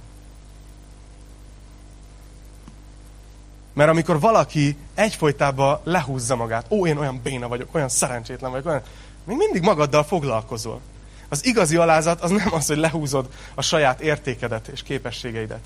Mert 3.76 3.90
amikor 3.90 4.20
valaki 4.20 4.76
egyfolytában 4.94 5.80
lehúzza 5.84 6.36
magát, 6.36 6.66
ó, 6.70 6.86
én 6.86 6.96
olyan 6.96 7.20
béna 7.22 7.48
vagyok, 7.48 7.74
olyan 7.74 7.88
szerencsétlen 7.88 8.50
vagyok, 8.50 8.66
olyan... 8.66 8.82
még 9.24 9.36
mindig 9.36 9.62
magaddal 9.62 10.04
foglalkozol. 10.04 10.80
Az 11.28 11.44
igazi 11.44 11.76
alázat 11.76 12.20
az 12.20 12.30
nem 12.30 12.48
az, 12.52 12.66
hogy 12.66 12.76
lehúzod 12.76 13.28
a 13.54 13.62
saját 13.62 14.00
értékedet 14.00 14.68
és 14.68 14.82
képességeidet, 14.82 15.60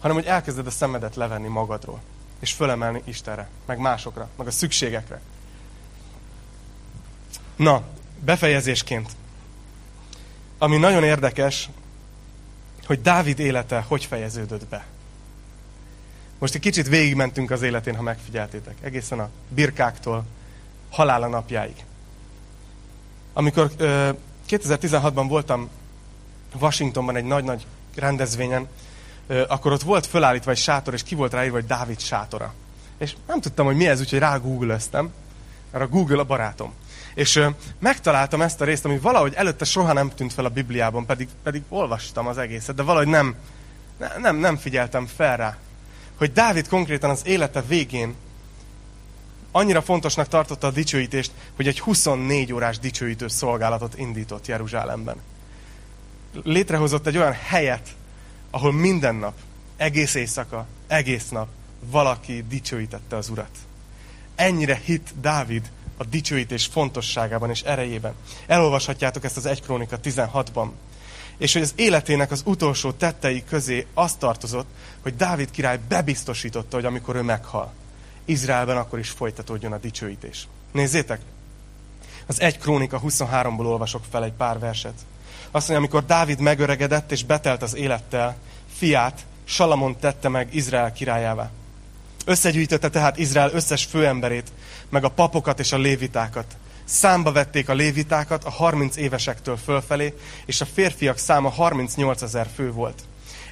hanem 0.00 0.16
hogy 0.16 0.26
elkezded 0.26 0.66
a 0.66 0.70
szemedet 0.70 1.16
levenni 1.16 1.48
magadról, 1.48 2.00
és 2.38 2.52
fölemelni 2.52 3.02
Istenre, 3.04 3.48
meg 3.64 3.78
másokra, 3.78 4.28
meg 4.36 4.46
a 4.46 4.50
szükségekre. 4.50 5.20
Na, 7.56 7.82
befejezésként. 8.24 9.10
Ami 10.58 10.76
nagyon 10.76 11.04
érdekes, 11.04 11.68
hogy 12.86 13.00
Dávid 13.00 13.38
élete 13.38 13.84
hogy 13.88 14.04
fejeződött 14.04 14.66
be. 14.66 14.84
Most 16.38 16.54
egy 16.54 16.60
kicsit 16.60 16.88
végigmentünk 16.88 17.50
az 17.50 17.62
életén, 17.62 17.96
ha 17.96 18.02
megfigyeltétek. 18.02 18.74
Egészen 18.80 19.18
a 19.18 19.30
birkáktól 19.48 20.24
halála 20.90 21.26
napjáig. 21.26 21.84
Amikor 23.32 23.70
2016-ban 24.48 25.24
voltam 25.28 25.68
Washingtonban 26.60 27.16
egy 27.16 27.24
nagy-nagy 27.24 27.66
rendezvényen, 27.94 28.68
akkor 29.48 29.72
ott 29.72 29.82
volt 29.82 30.06
fölállítva 30.06 30.50
egy 30.50 30.56
sátor, 30.56 30.94
és 30.94 31.02
ki 31.02 31.14
volt 31.14 31.32
ráírva, 31.32 31.56
hogy 31.56 31.66
Dávid 31.66 32.00
sátora. 32.00 32.54
És 32.98 33.16
nem 33.26 33.40
tudtam, 33.40 33.66
hogy 33.66 33.76
mi 33.76 33.88
ez, 33.88 34.00
úgyhogy 34.00 34.18
rá 34.18 34.36
googleztem, 34.36 35.12
mert 35.72 35.84
a 35.84 35.88
Google 35.88 36.20
a 36.20 36.24
barátom. 36.24 36.72
És 37.14 37.36
ö, 37.36 37.48
megtaláltam 37.78 38.42
ezt 38.42 38.60
a 38.60 38.64
részt, 38.64 38.84
ami 38.84 38.98
valahogy 38.98 39.34
előtte 39.34 39.64
soha 39.64 39.92
nem 39.92 40.14
tűnt 40.14 40.32
fel 40.32 40.44
a 40.44 40.48
Bibliában, 40.48 41.06
pedig, 41.06 41.28
pedig 41.42 41.62
olvastam 41.68 42.26
az 42.26 42.38
egészet, 42.38 42.74
de 42.74 42.82
valahogy 42.82 43.08
nem, 43.08 43.34
nem, 44.18 44.36
nem 44.36 44.56
figyeltem 44.56 45.06
fel 45.06 45.36
rá. 45.36 45.56
Hogy 46.16 46.32
Dávid 46.32 46.68
konkrétan 46.68 47.10
az 47.10 47.26
élete 47.26 47.62
végén 47.62 48.14
annyira 49.50 49.82
fontosnak 49.82 50.28
tartotta 50.28 50.66
a 50.66 50.70
dicsőítést, 50.70 51.30
hogy 51.56 51.66
egy 51.66 51.80
24 51.80 52.52
órás 52.52 52.78
dicsőítő 52.78 53.28
szolgálatot 53.28 53.98
indított 53.98 54.46
Jeruzsálemben. 54.46 55.16
Létrehozott 56.42 57.06
egy 57.06 57.16
olyan 57.16 57.32
helyet, 57.32 57.88
ahol 58.50 58.72
minden 58.72 59.14
nap, 59.14 59.34
egész 59.76 60.14
éjszaka, 60.14 60.66
egész 60.86 61.28
nap 61.28 61.48
valaki 61.90 62.44
dicsőítette 62.48 63.16
az 63.16 63.28
Urat. 63.28 63.56
Ennyire 64.34 64.80
hit 64.84 65.14
Dávid 65.20 65.70
a 65.96 66.04
dicsőítés 66.04 66.66
fontosságában 66.66 67.50
és 67.50 67.62
erejében. 67.62 68.14
Elolvashatjátok 68.46 69.24
ezt 69.24 69.36
az 69.36 69.46
1 69.46 69.62
Krónika 69.62 69.98
16-ban. 70.02 70.68
És 71.38 71.52
hogy 71.52 71.62
az 71.62 71.72
életének 71.76 72.30
az 72.30 72.42
utolsó 72.44 72.92
tettei 72.92 73.44
közé 73.44 73.86
azt 73.94 74.18
tartozott, 74.18 74.66
hogy 75.02 75.16
Dávid 75.16 75.50
király 75.50 75.78
bebiztosította, 75.88 76.76
hogy 76.76 76.84
amikor 76.84 77.16
ő 77.16 77.22
meghal, 77.22 77.72
Izraelben 78.24 78.76
akkor 78.76 78.98
is 78.98 79.10
folytatódjon 79.10 79.72
a 79.72 79.78
dicsőítés. 79.78 80.48
Nézzétek! 80.72 81.20
Az 82.26 82.40
1 82.40 82.58
Krónika 82.58 83.00
23-ból 83.04 83.64
olvasok 83.64 84.02
fel 84.10 84.24
egy 84.24 84.32
pár 84.32 84.58
verset. 84.58 84.94
Azt 85.50 85.68
mondja, 85.68 85.76
amikor 85.76 86.04
Dávid 86.04 86.40
megöregedett 86.40 87.12
és 87.12 87.24
betelt 87.24 87.62
az 87.62 87.74
élettel, 87.74 88.36
fiát, 88.76 89.24
Salamon 89.44 89.98
tette 89.98 90.28
meg 90.28 90.54
Izrael 90.54 90.92
királyává. 90.92 91.50
Összegyűjtötte 92.24 92.90
tehát 92.90 93.18
Izrael 93.18 93.50
összes 93.52 93.84
főemberét, 93.84 94.52
meg 94.88 95.04
a 95.04 95.08
papokat 95.08 95.60
és 95.60 95.72
a 95.72 95.78
lévitákat. 95.78 96.56
Számba 96.88 97.32
vették 97.32 97.68
a 97.68 97.74
lévitákat 97.74 98.44
a 98.44 98.50
30 98.50 98.96
évesektől 98.96 99.56
fölfelé, 99.56 100.14
és 100.44 100.60
a 100.60 100.66
férfiak 100.74 101.18
száma 101.18 101.48
38 101.48 102.22
ezer 102.22 102.48
fő 102.54 102.72
volt. 102.72 103.02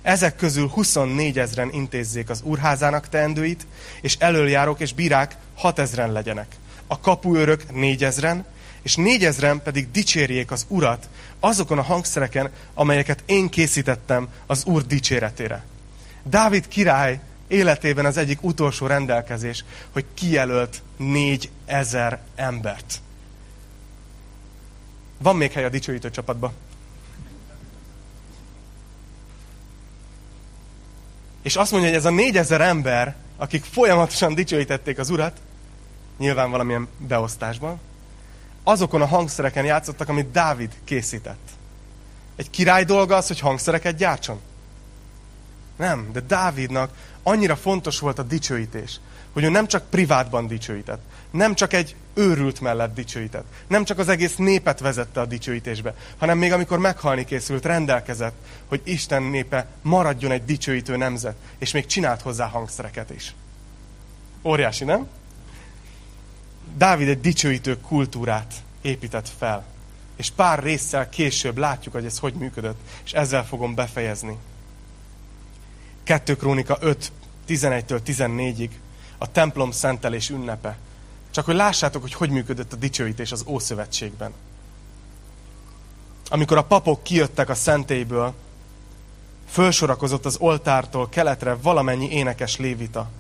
Ezek 0.03 0.37
közül 0.37 0.69
24 0.69 1.39
ezren 1.39 1.73
intézzék 1.73 2.31
az 2.31 2.41
úrházának 2.43 3.09
teendőit, 3.09 3.67
és 4.01 4.17
elöljárók 4.19 4.81
és 4.81 4.93
bírák 4.93 5.37
6 5.55 5.79
ezren 5.79 6.13
legyenek. 6.13 6.57
A 6.87 7.01
kapuőrök 7.01 7.73
4 7.73 8.05
ezren, 8.05 8.45
és 8.83 8.97
4 8.97 9.25
ezren 9.25 9.63
pedig 9.63 9.91
dicsérjék 9.91 10.51
az 10.51 10.65
urat 10.69 11.09
azokon 11.41 11.79
a 11.79 11.83
hangszereken, 11.83 12.51
amelyeket 12.75 13.23
én 13.27 13.49
készítettem 13.49 14.29
az 14.47 14.65
úr 14.65 14.87
dicséretére. 14.87 15.65
Dávid 16.23 16.69
király 16.69 17.21
életében 17.49 18.05
az 18.05 18.17
egyik 18.17 18.43
utolsó 18.43 18.87
rendelkezés, 18.87 19.65
hogy 19.93 20.05
kijelölt 20.15 20.83
négy 20.97 21.51
ezer 21.67 22.21
embert. 22.37 23.03
Van 25.25 25.37
még 25.37 25.53
hely 25.53 25.65
a 25.65 25.69
dicsőítő 25.69 26.11
csapatba. 26.11 26.53
És 31.43 31.57
azt 31.57 31.71
mondja, 31.71 31.89
hogy 31.89 31.99
ez 31.99 32.05
a 32.05 32.11
négyezer 32.11 32.61
ember, 32.61 33.17
akik 33.37 33.65
folyamatosan 33.65 34.35
dicsőítették 34.35 34.99
az 34.99 35.11
Urat, 35.11 35.41
nyilván 36.19 36.51
valamilyen 36.51 36.89
beosztásban, 36.99 37.81
azokon 38.63 39.03
a 39.03 39.07
hangszereken 39.07 39.65
játszottak, 39.65 40.09
amit 40.09 40.31
Dávid 40.31 40.73
készített. 40.85 41.49
Egy 42.37 42.51
király 42.51 42.85
dolga 42.85 43.17
az, 43.17 43.27
hogy 43.27 43.41
hangszereket 43.41 43.97
gyártson. 43.97 44.41
Nem, 45.77 46.09
de 46.13 46.21
Dávidnak 46.21 46.97
annyira 47.25 47.57
fontos 47.57 47.99
volt 47.99 48.19
a 48.19 48.23
dicsőítés, 48.23 49.01
hogy 49.33 49.45
ő 49.45 49.49
nem 49.49 49.67
csak 49.67 49.91
privátban 49.91 50.47
dicsőített, 50.47 51.03
nem 51.31 51.55
csak 51.55 51.73
egy 51.73 51.97
őrült 52.15 52.61
mellett 52.61 52.95
dicsőített, 52.95 53.45
nem 53.67 53.85
csak 53.85 53.99
az 53.99 54.09
egész 54.09 54.37
népet 54.37 54.81
vezette 54.81 55.21
a 55.21 55.27
dicsőítésbe, 55.27 55.95
hanem 56.19 56.39
még 56.39 56.53
amikor 56.53 56.79
meghalni 56.79 57.25
készült, 57.25 57.65
rendelkezett, 57.65 58.35
hogy 58.67 58.81
Isten 58.85 59.23
népe 59.23 59.67
maradjon 59.83 60.31
egy 60.31 60.45
dicsőítő 60.45 60.97
nemzet, 60.97 61.37
és 61.59 61.73
még 61.73 61.87
csinált 61.87 62.23
hozzá 62.23 62.47
hangszereket 62.47 63.11
is. 63.11 63.35
Óriási, 64.43 64.85
nem? 64.85 65.07
Dávid 66.77 67.09
egy 67.09 67.21
dicsőítő 67.21 67.81
kultúrát 67.81 68.55
épített 68.83 69.29
fel. 69.39 69.65
És 70.17 70.31
pár 70.31 70.63
résszel 70.63 71.09
később 71.09 71.59
látjuk, 71.59 71.95
hogy 71.95 72.05
ez 72.05 72.19
hogy 72.19 72.35
működött, 72.35 72.79
és 73.05 73.13
ezzel 73.13 73.45
fogom 73.45 73.75
befejezni. 73.75 74.37
2 76.05 76.37
Krónika 76.37 76.77
5, 76.81 77.13
11-től 77.49 78.01
14-ig 78.07 78.71
a 79.19 79.33
templom 79.33 79.71
szentelés 79.71 80.31
ünnepe. 80.31 80.77
Csak 81.31 81.45
hogy 81.45 81.55
lássátok, 81.55 82.03
hogy 82.03 82.15
hogy 82.15 82.31
működött 82.31 82.73
a 82.73 82.77
dicsőítés 82.77 83.33
az 83.33 83.45
Ószövetségben. 83.47 84.33
Amikor 86.29 86.57
a 86.57 86.65
papok 86.65 87.03
kijöttek 87.03 87.49
a 87.49 87.55
szentélyből, 87.55 88.35
fölsorakozott 89.51 90.25
az 90.25 90.37
oltártól 90.37 91.09
keletre 91.09 91.57
valamennyi 91.63 92.11
énekes 92.11 92.57
lévita. 92.57 93.11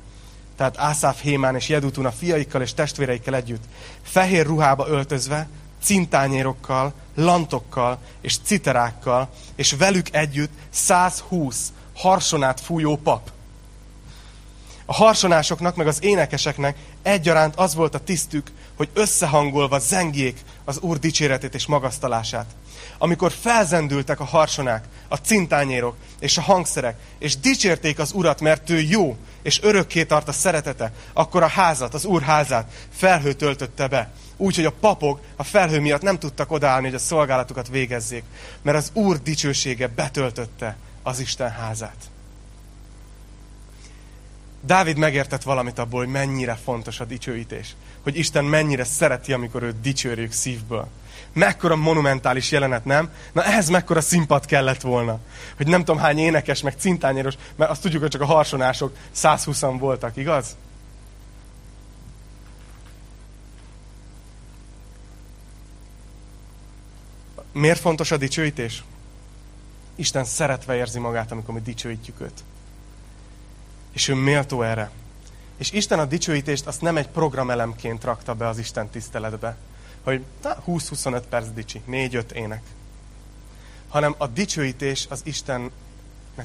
Tehát 0.56 0.78
Ászáf 0.78 1.20
Hémán 1.20 1.54
és 1.54 1.68
Jedutun 1.68 2.06
a 2.06 2.12
fiaikkal 2.12 2.62
és 2.62 2.74
testvéreikkel 2.74 3.34
együtt, 3.34 3.62
fehér 4.02 4.46
ruhába 4.46 4.88
öltözve, 4.88 5.48
cintányérokkal, 5.82 6.92
lantokkal 7.14 7.98
és 8.20 8.38
citerákkal, 8.38 9.28
és 9.54 9.72
velük 9.72 10.14
együtt 10.14 10.52
120 10.70 11.72
harsonát 11.94 12.60
fújó 12.60 12.96
pap. 12.96 13.30
A 14.86 14.94
harsonásoknak, 14.94 15.76
meg 15.76 15.86
az 15.86 15.98
énekeseknek 16.02 16.76
egyaránt 17.02 17.56
az 17.56 17.74
volt 17.74 17.94
a 17.94 17.98
tisztük, 17.98 18.50
hogy 18.76 18.88
összehangolva 18.94 19.78
zengjék 19.78 20.40
az 20.64 20.78
Úr 20.78 20.98
dicséretét 20.98 21.54
és 21.54 21.66
magasztalását. 21.66 22.46
Amikor 22.98 23.32
felzendültek 23.32 24.20
a 24.20 24.24
harsonák, 24.24 24.84
a 25.08 25.16
cintányérok 25.16 25.96
és 26.18 26.38
a 26.38 26.42
hangszerek, 26.42 26.98
és 27.18 27.38
dicsérték 27.38 27.98
az 27.98 28.12
Urat, 28.12 28.40
mert 28.40 28.70
ő 28.70 28.80
jó, 28.80 29.16
és 29.42 29.62
örökké 29.62 30.04
tart 30.04 30.28
a 30.28 30.32
szeretete, 30.32 30.92
akkor 31.12 31.42
a 31.42 31.48
házat, 31.48 31.94
az 31.94 32.04
Úr 32.04 32.22
házát 32.22 32.72
felhő 32.92 33.32
töltötte 33.32 33.88
be. 33.88 34.10
Úgy, 34.36 34.56
hogy 34.56 34.64
a 34.64 34.72
papok 34.80 35.20
a 35.36 35.42
felhő 35.42 35.80
miatt 35.80 36.02
nem 36.02 36.18
tudtak 36.18 36.52
odaállni, 36.52 36.86
hogy 36.86 36.94
a 36.94 36.98
szolgálatukat 36.98 37.68
végezzék, 37.68 38.24
mert 38.62 38.76
az 38.76 38.90
Úr 38.92 39.22
dicsősége 39.22 39.86
betöltötte 39.86 40.76
az 41.04 41.20
Isten 41.20 41.50
házát. 41.50 41.96
Dávid 44.60 44.96
megértett 44.96 45.42
valamit 45.42 45.78
abból, 45.78 46.00
hogy 46.00 46.12
mennyire 46.12 46.58
fontos 46.64 47.00
a 47.00 47.04
dicsőítés. 47.04 47.74
Hogy 48.02 48.16
Isten 48.16 48.44
mennyire 48.44 48.84
szereti, 48.84 49.32
amikor 49.32 49.62
őt 49.62 49.80
dicsőrjük 49.80 50.32
szívből. 50.32 50.88
Mekkora 51.32 51.76
monumentális 51.76 52.50
jelenet, 52.50 52.84
nem? 52.84 53.10
Na 53.32 53.44
ehhez 53.44 53.68
mekkora 53.68 54.00
színpad 54.00 54.44
kellett 54.46 54.80
volna. 54.80 55.18
Hogy 55.56 55.66
nem 55.66 55.84
tudom 55.84 56.00
hány 56.00 56.18
énekes, 56.18 56.62
meg 56.62 56.74
cintányéros, 56.78 57.34
mert 57.56 57.70
azt 57.70 57.82
tudjuk, 57.82 58.02
hogy 58.02 58.10
csak 58.10 58.20
a 58.20 58.24
harsonások 58.24 58.96
120 59.10 59.60
voltak, 59.60 60.16
igaz? 60.16 60.56
Miért 67.52 67.80
fontos 67.80 68.10
a 68.10 68.16
dicsőítés? 68.16 68.82
Isten 69.94 70.24
szeretve 70.24 70.76
érzi 70.76 70.98
magát, 70.98 71.32
amikor 71.32 71.54
mi 71.54 71.60
dicsőítjük 71.60 72.20
őt. 72.20 72.44
És 73.92 74.08
ő 74.08 74.14
méltó 74.14 74.62
erre. 74.62 74.90
És 75.56 75.70
Isten 75.70 75.98
a 75.98 76.04
dicsőítést 76.04 76.66
azt 76.66 76.80
nem 76.80 76.96
egy 76.96 77.08
programelemként 77.08 78.04
rakta 78.04 78.34
be 78.34 78.48
az 78.48 78.58
Isten 78.58 78.88
tiszteletbe, 78.88 79.56
hogy 80.02 80.24
20-25 80.42 81.22
perc 81.28 81.46
dicsi, 81.54 81.82
4-5 81.88 82.30
ének. 82.30 82.62
Hanem 83.88 84.14
a 84.18 84.26
dicsőítés 84.26 85.06
az 85.10 85.20
Istennek 85.24 85.70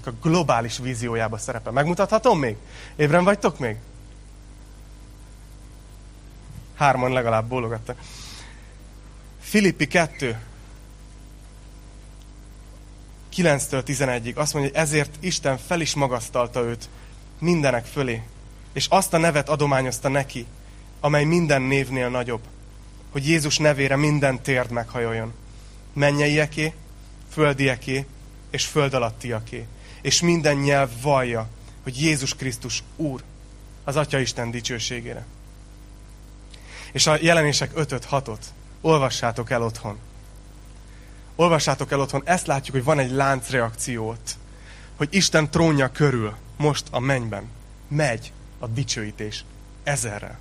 a 0.06 0.12
globális 0.22 0.78
víziójába 0.78 1.38
szerepel. 1.38 1.72
Megmutathatom 1.72 2.40
még? 2.40 2.56
Ébren 2.96 3.24
vagytok 3.24 3.60
még? 3.60 3.78
Hárman 6.76 7.12
legalább 7.12 7.48
bólogattak. 7.48 7.98
Filippi 9.40 9.88
2, 9.88 10.40
9-től 13.40 13.84
11-ig 13.88 14.36
azt 14.36 14.54
mondja, 14.54 14.72
hogy 14.72 14.82
ezért 14.82 15.18
Isten 15.20 15.58
fel 15.58 15.82
is 15.82 15.94
magasztalta 15.94 16.62
őt 16.62 16.90
mindenek 17.40 17.86
fölé, 17.86 18.22
és 18.74 18.88
azt 18.90 19.14
a 19.14 19.18
nevet 19.18 19.50
adományozta 19.50 20.08
neki, 20.08 20.46
amely 21.00 21.24
minden 21.24 21.62
névnél 21.62 22.10
nagyobb, 22.10 22.42
hogy 23.12 23.28
Jézus 23.28 23.58
nevére 23.58 23.96
minden 23.96 24.42
térd 24.42 24.72
meghajoljon. 24.72 25.34
Mennyeieké, 25.94 26.74
földieké 27.32 28.06
és 28.50 28.66
föld 28.66 28.94
alattiaké. 28.94 29.66
És 30.02 30.22
minden 30.22 30.58
nyelv 30.58 30.90
vallja, 31.02 31.48
hogy 31.84 32.02
Jézus 32.02 32.36
Krisztus 32.36 32.84
Úr, 32.96 33.24
az 33.84 33.96
Atya 33.96 34.20
Isten 34.20 34.52
dicsőségére. 34.52 35.26
És 36.92 37.08
a 37.08 37.18
jelenések 37.22 37.72
5-6-ot 37.76 38.40
olvassátok 38.82 39.50
el 39.50 39.64
otthon. 39.64 39.98
Olvassátok 41.40 41.92
el 41.92 42.00
otthon, 42.00 42.22
ezt 42.26 42.48
látjuk, 42.48 42.76
hogy 42.76 42.86
van 42.86 43.00
egy 43.00 43.12
láncreakciót, 43.12 44.38
hogy 44.98 45.08
Isten 45.12 45.50
trónja 45.50 45.92
körül, 45.92 46.36
most 46.58 46.84
a 46.92 47.00
mennyben, 47.00 47.50
megy 47.88 48.34
a 48.60 48.68
dicsőítés 48.68 49.44
ezerrel. 49.84 50.38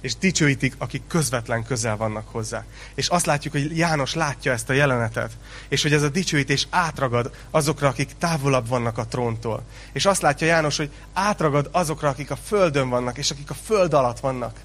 És 0.00 0.16
dicsőítik, 0.16 0.74
akik 0.78 1.02
közvetlen 1.06 1.64
közel 1.64 1.96
vannak 1.96 2.28
hozzá. 2.28 2.64
És 2.94 3.08
azt 3.08 3.26
látjuk, 3.26 3.52
hogy 3.52 3.76
János 3.76 4.14
látja 4.14 4.52
ezt 4.52 4.68
a 4.68 4.72
jelenetet, 4.72 5.32
és 5.68 5.82
hogy 5.82 5.92
ez 5.92 6.02
a 6.02 6.08
dicsőítés 6.08 6.66
átragad 6.70 7.34
azokra, 7.50 7.88
akik 7.88 8.10
távolabb 8.18 8.68
vannak 8.68 8.98
a 8.98 9.06
tróntól. 9.06 9.62
És 9.92 10.06
azt 10.06 10.22
látja 10.22 10.46
János, 10.46 10.76
hogy 10.76 10.90
átragad 11.12 11.68
azokra, 11.72 12.08
akik 12.08 12.30
a 12.30 12.36
földön 12.36 12.88
vannak, 12.88 13.18
és 13.18 13.30
akik 13.30 13.50
a 13.50 13.56
föld 13.64 13.94
alatt 13.94 14.20
vannak. 14.20 14.60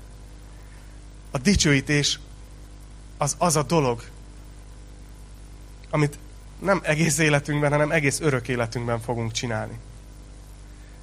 A 1.32 1.38
dicsőítés 1.38 2.20
az 3.18 3.36
az 3.38 3.56
a 3.56 3.64
dolog, 3.64 4.04
amit 5.94 6.18
nem 6.60 6.82
egész 6.84 7.18
életünkben, 7.18 7.72
hanem 7.72 7.92
egész 7.92 8.20
örök 8.20 8.48
életünkben 8.48 9.00
fogunk 9.00 9.32
csinálni. 9.32 9.80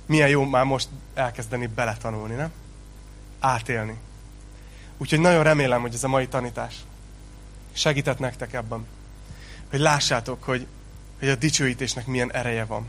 Milyen 0.07 0.29
jó 0.29 0.45
már 0.45 0.65
most 0.65 0.89
elkezdeni 1.15 1.67
beletanulni, 1.67 2.35
nem? 2.35 2.53
Átélni. 3.41 3.97
Úgyhogy 4.99 5.21
nagyon 5.21 5.43
remélem, 5.43 5.81
hogy 5.81 5.95
ez 5.95 6.05
a 6.05 6.09
mai 6.09 6.29
tanítás 6.29 6.75
segített 7.73 8.19
nektek 8.19 8.53
ebben. 8.53 8.87
Hogy 9.71 9.79
lássátok, 9.79 10.43
hogy, 10.45 10.67
hogy 11.19 11.29
a 11.29 11.35
dicsőítésnek 11.35 12.07
milyen 12.07 12.33
ereje 12.33 12.65
van. 12.65 12.87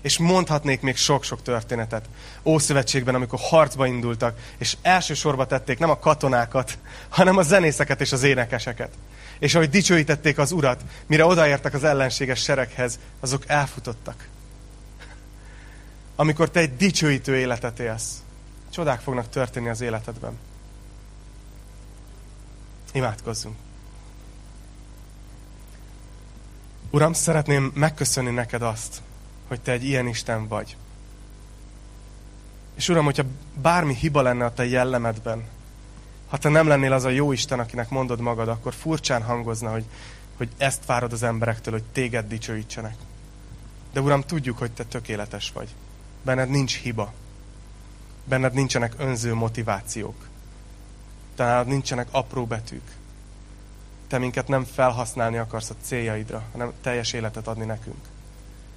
És 0.00 0.18
mondhatnék 0.18 0.80
még 0.80 0.96
sok-sok 0.96 1.42
történetet. 1.42 2.08
Ószövetségben, 2.42 3.14
amikor 3.14 3.38
harcba 3.42 3.86
indultak, 3.86 4.38
és 4.58 4.76
elsősorba 4.82 5.46
tették 5.46 5.78
nem 5.78 5.90
a 5.90 5.98
katonákat, 5.98 6.78
hanem 7.08 7.36
a 7.36 7.42
zenészeket 7.42 8.00
és 8.00 8.12
az 8.12 8.22
énekeseket. 8.22 8.90
És 9.38 9.54
ahogy 9.54 9.70
dicsőítették 9.70 10.38
az 10.38 10.52
urat, 10.52 10.82
mire 11.06 11.24
odaértek 11.24 11.74
az 11.74 11.84
ellenséges 11.84 12.42
sereghez, 12.42 12.98
azok 13.20 13.42
elfutottak. 13.46 14.28
Amikor 16.16 16.50
te 16.50 16.60
egy 16.60 16.76
dicsőítő 16.76 17.36
életet 17.36 17.78
élsz, 17.78 18.22
csodák 18.70 19.00
fognak 19.00 19.28
történni 19.28 19.68
az 19.68 19.80
életedben. 19.80 20.38
Imádkozzunk. 22.92 23.56
Uram, 26.90 27.12
szeretném 27.12 27.72
megköszönni 27.74 28.30
neked 28.30 28.62
azt, 28.62 29.02
hogy 29.48 29.60
te 29.60 29.72
egy 29.72 29.84
ilyen 29.84 30.06
Isten 30.06 30.48
vagy. 30.48 30.76
És 32.74 32.88
Uram, 32.88 33.04
hogyha 33.04 33.24
bármi 33.54 33.94
hiba 33.94 34.22
lenne 34.22 34.44
a 34.44 34.52
te 34.52 34.66
jellemedben, 34.66 35.44
ha 36.34 36.40
te 36.40 36.48
nem 36.48 36.66
lennél 36.66 36.92
az 36.92 37.04
a 37.04 37.08
jó 37.08 37.32
Isten, 37.32 37.58
akinek 37.58 37.88
mondod 37.88 38.20
magad, 38.20 38.48
akkor 38.48 38.74
furcsán 38.74 39.22
hangozna, 39.22 39.70
hogy, 39.70 39.84
hogy 40.36 40.48
ezt 40.56 40.86
várod 40.86 41.12
az 41.12 41.22
emberektől, 41.22 41.72
hogy 41.74 41.82
téged 41.92 42.28
dicsőítsenek. 42.28 42.96
De 43.92 44.00
Uram, 44.00 44.22
tudjuk, 44.22 44.58
hogy 44.58 44.70
te 44.70 44.84
tökéletes 44.84 45.52
vagy. 45.52 45.68
Benned 46.22 46.48
nincs 46.48 46.78
hiba. 46.78 47.12
Benned 48.24 48.52
nincsenek 48.52 48.94
önző 48.98 49.34
motivációk. 49.34 50.28
Tehát 51.34 51.66
nincsenek 51.66 52.08
apró 52.10 52.46
betűk. 52.46 52.92
Te 54.08 54.18
minket 54.18 54.48
nem 54.48 54.64
felhasználni 54.64 55.36
akarsz 55.36 55.70
a 55.70 55.74
céljaidra, 55.82 56.42
hanem 56.52 56.72
teljes 56.80 57.12
életet 57.12 57.46
adni 57.46 57.64
nekünk. 57.64 58.04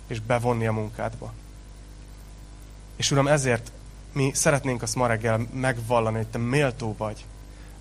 És 0.08 0.20
bevonni 0.20 0.68
a 0.68 0.74
munkádba. 0.74 1.34
És 2.96 3.12
Uram, 3.12 3.28
ezért 3.28 3.72
mi 4.12 4.32
szeretnénk 4.34 4.82
azt 4.82 4.96
ma 4.96 5.08
reggel 5.08 5.48
megvallani, 5.54 6.18
hogy 6.18 6.28
Te 6.28 6.38
méltó 6.38 6.96
vagy 6.98 7.26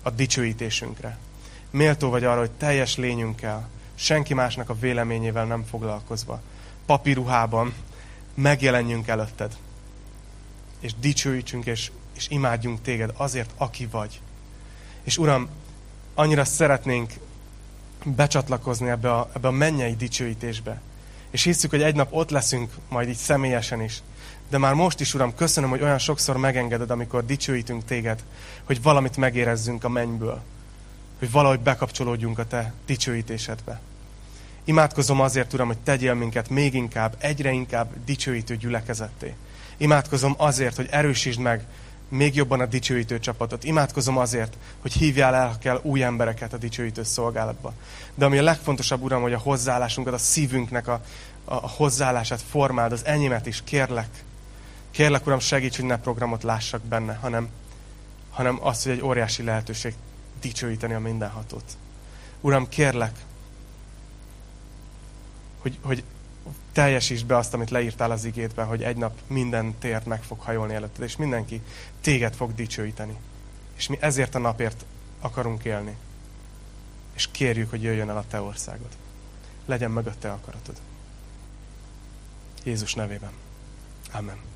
a 0.07 0.09
dicsőítésünkre. 0.09 1.17
Méltó 1.71 2.09
vagy 2.09 2.23
arra, 2.23 2.39
hogy 2.39 2.51
teljes 2.51 2.95
lényünkkel, 2.95 3.69
senki 3.95 4.33
másnak 4.33 4.69
a 4.69 4.79
véleményével 4.79 5.45
nem 5.45 5.63
foglalkozva, 5.63 6.41
papíruhában 6.85 7.73
megjelenjünk 8.33 9.07
előtted. 9.07 9.57
És 10.79 10.91
dicsőítsünk, 10.99 11.65
és, 11.65 11.91
és 12.15 12.27
imádjunk 12.29 12.81
téged 12.81 13.13
azért, 13.17 13.49
aki 13.57 13.85
vagy. 13.85 14.21
És 15.03 15.17
Uram, 15.17 15.49
annyira 16.13 16.45
szeretnénk 16.45 17.13
becsatlakozni 18.03 18.89
ebbe 18.89 19.13
a, 19.13 19.29
ebbe 19.35 19.47
a 19.47 19.51
mennyei 19.51 19.95
dicsőítésbe. 19.95 20.81
És 21.29 21.43
hiszük, 21.43 21.69
hogy 21.69 21.81
egy 21.81 21.95
nap 21.95 22.07
ott 22.11 22.29
leszünk, 22.29 22.73
majd 22.89 23.09
így 23.09 23.15
személyesen 23.15 23.81
is. 23.81 24.01
De 24.49 24.57
már 24.57 24.73
most 24.73 24.99
is, 24.99 25.13
Uram, 25.13 25.35
köszönöm, 25.35 25.69
hogy 25.69 25.81
olyan 25.81 25.97
sokszor 25.97 26.37
megengeded, 26.37 26.91
amikor 26.91 27.25
dicsőítünk 27.25 27.85
téged, 27.85 28.23
hogy 28.63 28.81
valamit 28.81 29.17
megérezzünk 29.17 29.83
a 29.83 29.89
mennyből. 29.89 30.41
hogy 31.19 31.31
valahogy 31.31 31.59
bekapcsolódjunk 31.59 32.39
a 32.39 32.47
Te 32.47 32.73
dicsőítésedbe. 32.85 33.79
Imádkozom 34.63 35.21
azért, 35.21 35.53
Uram, 35.53 35.67
hogy 35.67 35.77
tegyél 35.77 36.13
minket 36.13 36.49
még 36.49 36.73
inkább, 36.73 37.15
egyre 37.17 37.51
inkább 37.51 38.03
dicsőítő 38.05 38.55
gyülekezetté. 38.55 39.33
Imádkozom 39.77 40.33
azért, 40.37 40.75
hogy 40.75 40.87
erősítsd 40.91 41.39
meg 41.39 41.65
még 42.09 42.35
jobban 42.35 42.59
a 42.59 42.65
dicsőítő 42.65 43.19
csapatot. 43.19 43.63
Imádkozom 43.63 44.17
azért, 44.17 44.57
hogy 44.81 44.93
hívjál 44.93 45.35
el, 45.35 45.57
kell, 45.59 45.79
új 45.83 46.03
embereket 46.03 46.53
a 46.53 46.57
dicsőítő 46.57 47.03
szolgálatba. 47.03 47.73
De 48.15 48.25
ami 48.25 48.37
a 48.37 48.43
legfontosabb, 48.43 49.01
Uram, 49.01 49.21
hogy 49.21 49.33
a 49.33 49.39
hozzáállásunkat, 49.39 50.13
a 50.13 50.17
szívünknek 50.17 50.87
a, 50.87 51.01
a 51.45 51.69
hozzáállását 51.69 52.41
formáld, 52.41 52.91
az 52.91 53.05
enyémet 53.05 53.45
is, 53.45 53.61
kérlek. 53.63 54.25
Kérlek, 54.97 55.25
Uram, 55.25 55.39
segíts, 55.39 55.75
hogy 55.75 55.85
ne 55.85 55.99
programot 55.99 56.43
lássak 56.43 56.81
benne, 56.81 57.13
hanem, 57.15 57.49
hanem 58.29 58.57
azt, 58.61 58.83
hogy 58.83 58.91
egy 58.91 59.01
óriási 59.01 59.43
lehetőség 59.43 59.93
dicsőíteni 60.41 60.93
a 60.93 60.99
mindenhatót. 60.99 61.77
Uram, 62.41 62.69
kérlek, 62.69 63.25
hogy, 65.57 65.77
hogy 65.81 66.03
teljesítsd 66.71 67.25
be 67.25 67.37
azt, 67.37 67.53
amit 67.53 67.69
leírtál 67.69 68.11
az 68.11 68.25
igédben, 68.25 68.65
hogy 68.65 68.83
egy 68.83 68.97
nap 68.97 69.19
minden 69.27 69.75
tért 69.79 70.05
meg 70.05 70.23
fog 70.23 70.39
hajolni 70.39 70.73
előtted, 70.73 71.03
és 71.03 71.15
mindenki 71.15 71.61
téged 72.01 72.35
fog 72.35 72.55
dicsőíteni. 72.55 73.17
És 73.75 73.87
mi 73.87 73.97
ezért 73.99 74.35
a 74.35 74.39
napért 74.39 74.85
akarunk 75.19 75.63
élni. 75.63 75.97
És 77.13 77.27
kérjük, 77.31 77.69
hogy 77.69 77.83
jöjjön 77.83 78.09
el 78.09 78.17
a 78.17 78.25
te 78.29 78.41
országod. 78.41 78.91
Legyen 79.65 79.91
meg 79.91 80.07
a 80.07 80.13
te 80.19 80.31
akaratod. 80.31 80.75
Jézus 82.63 82.93
nevében. 82.93 83.31
Amen. 84.11 84.55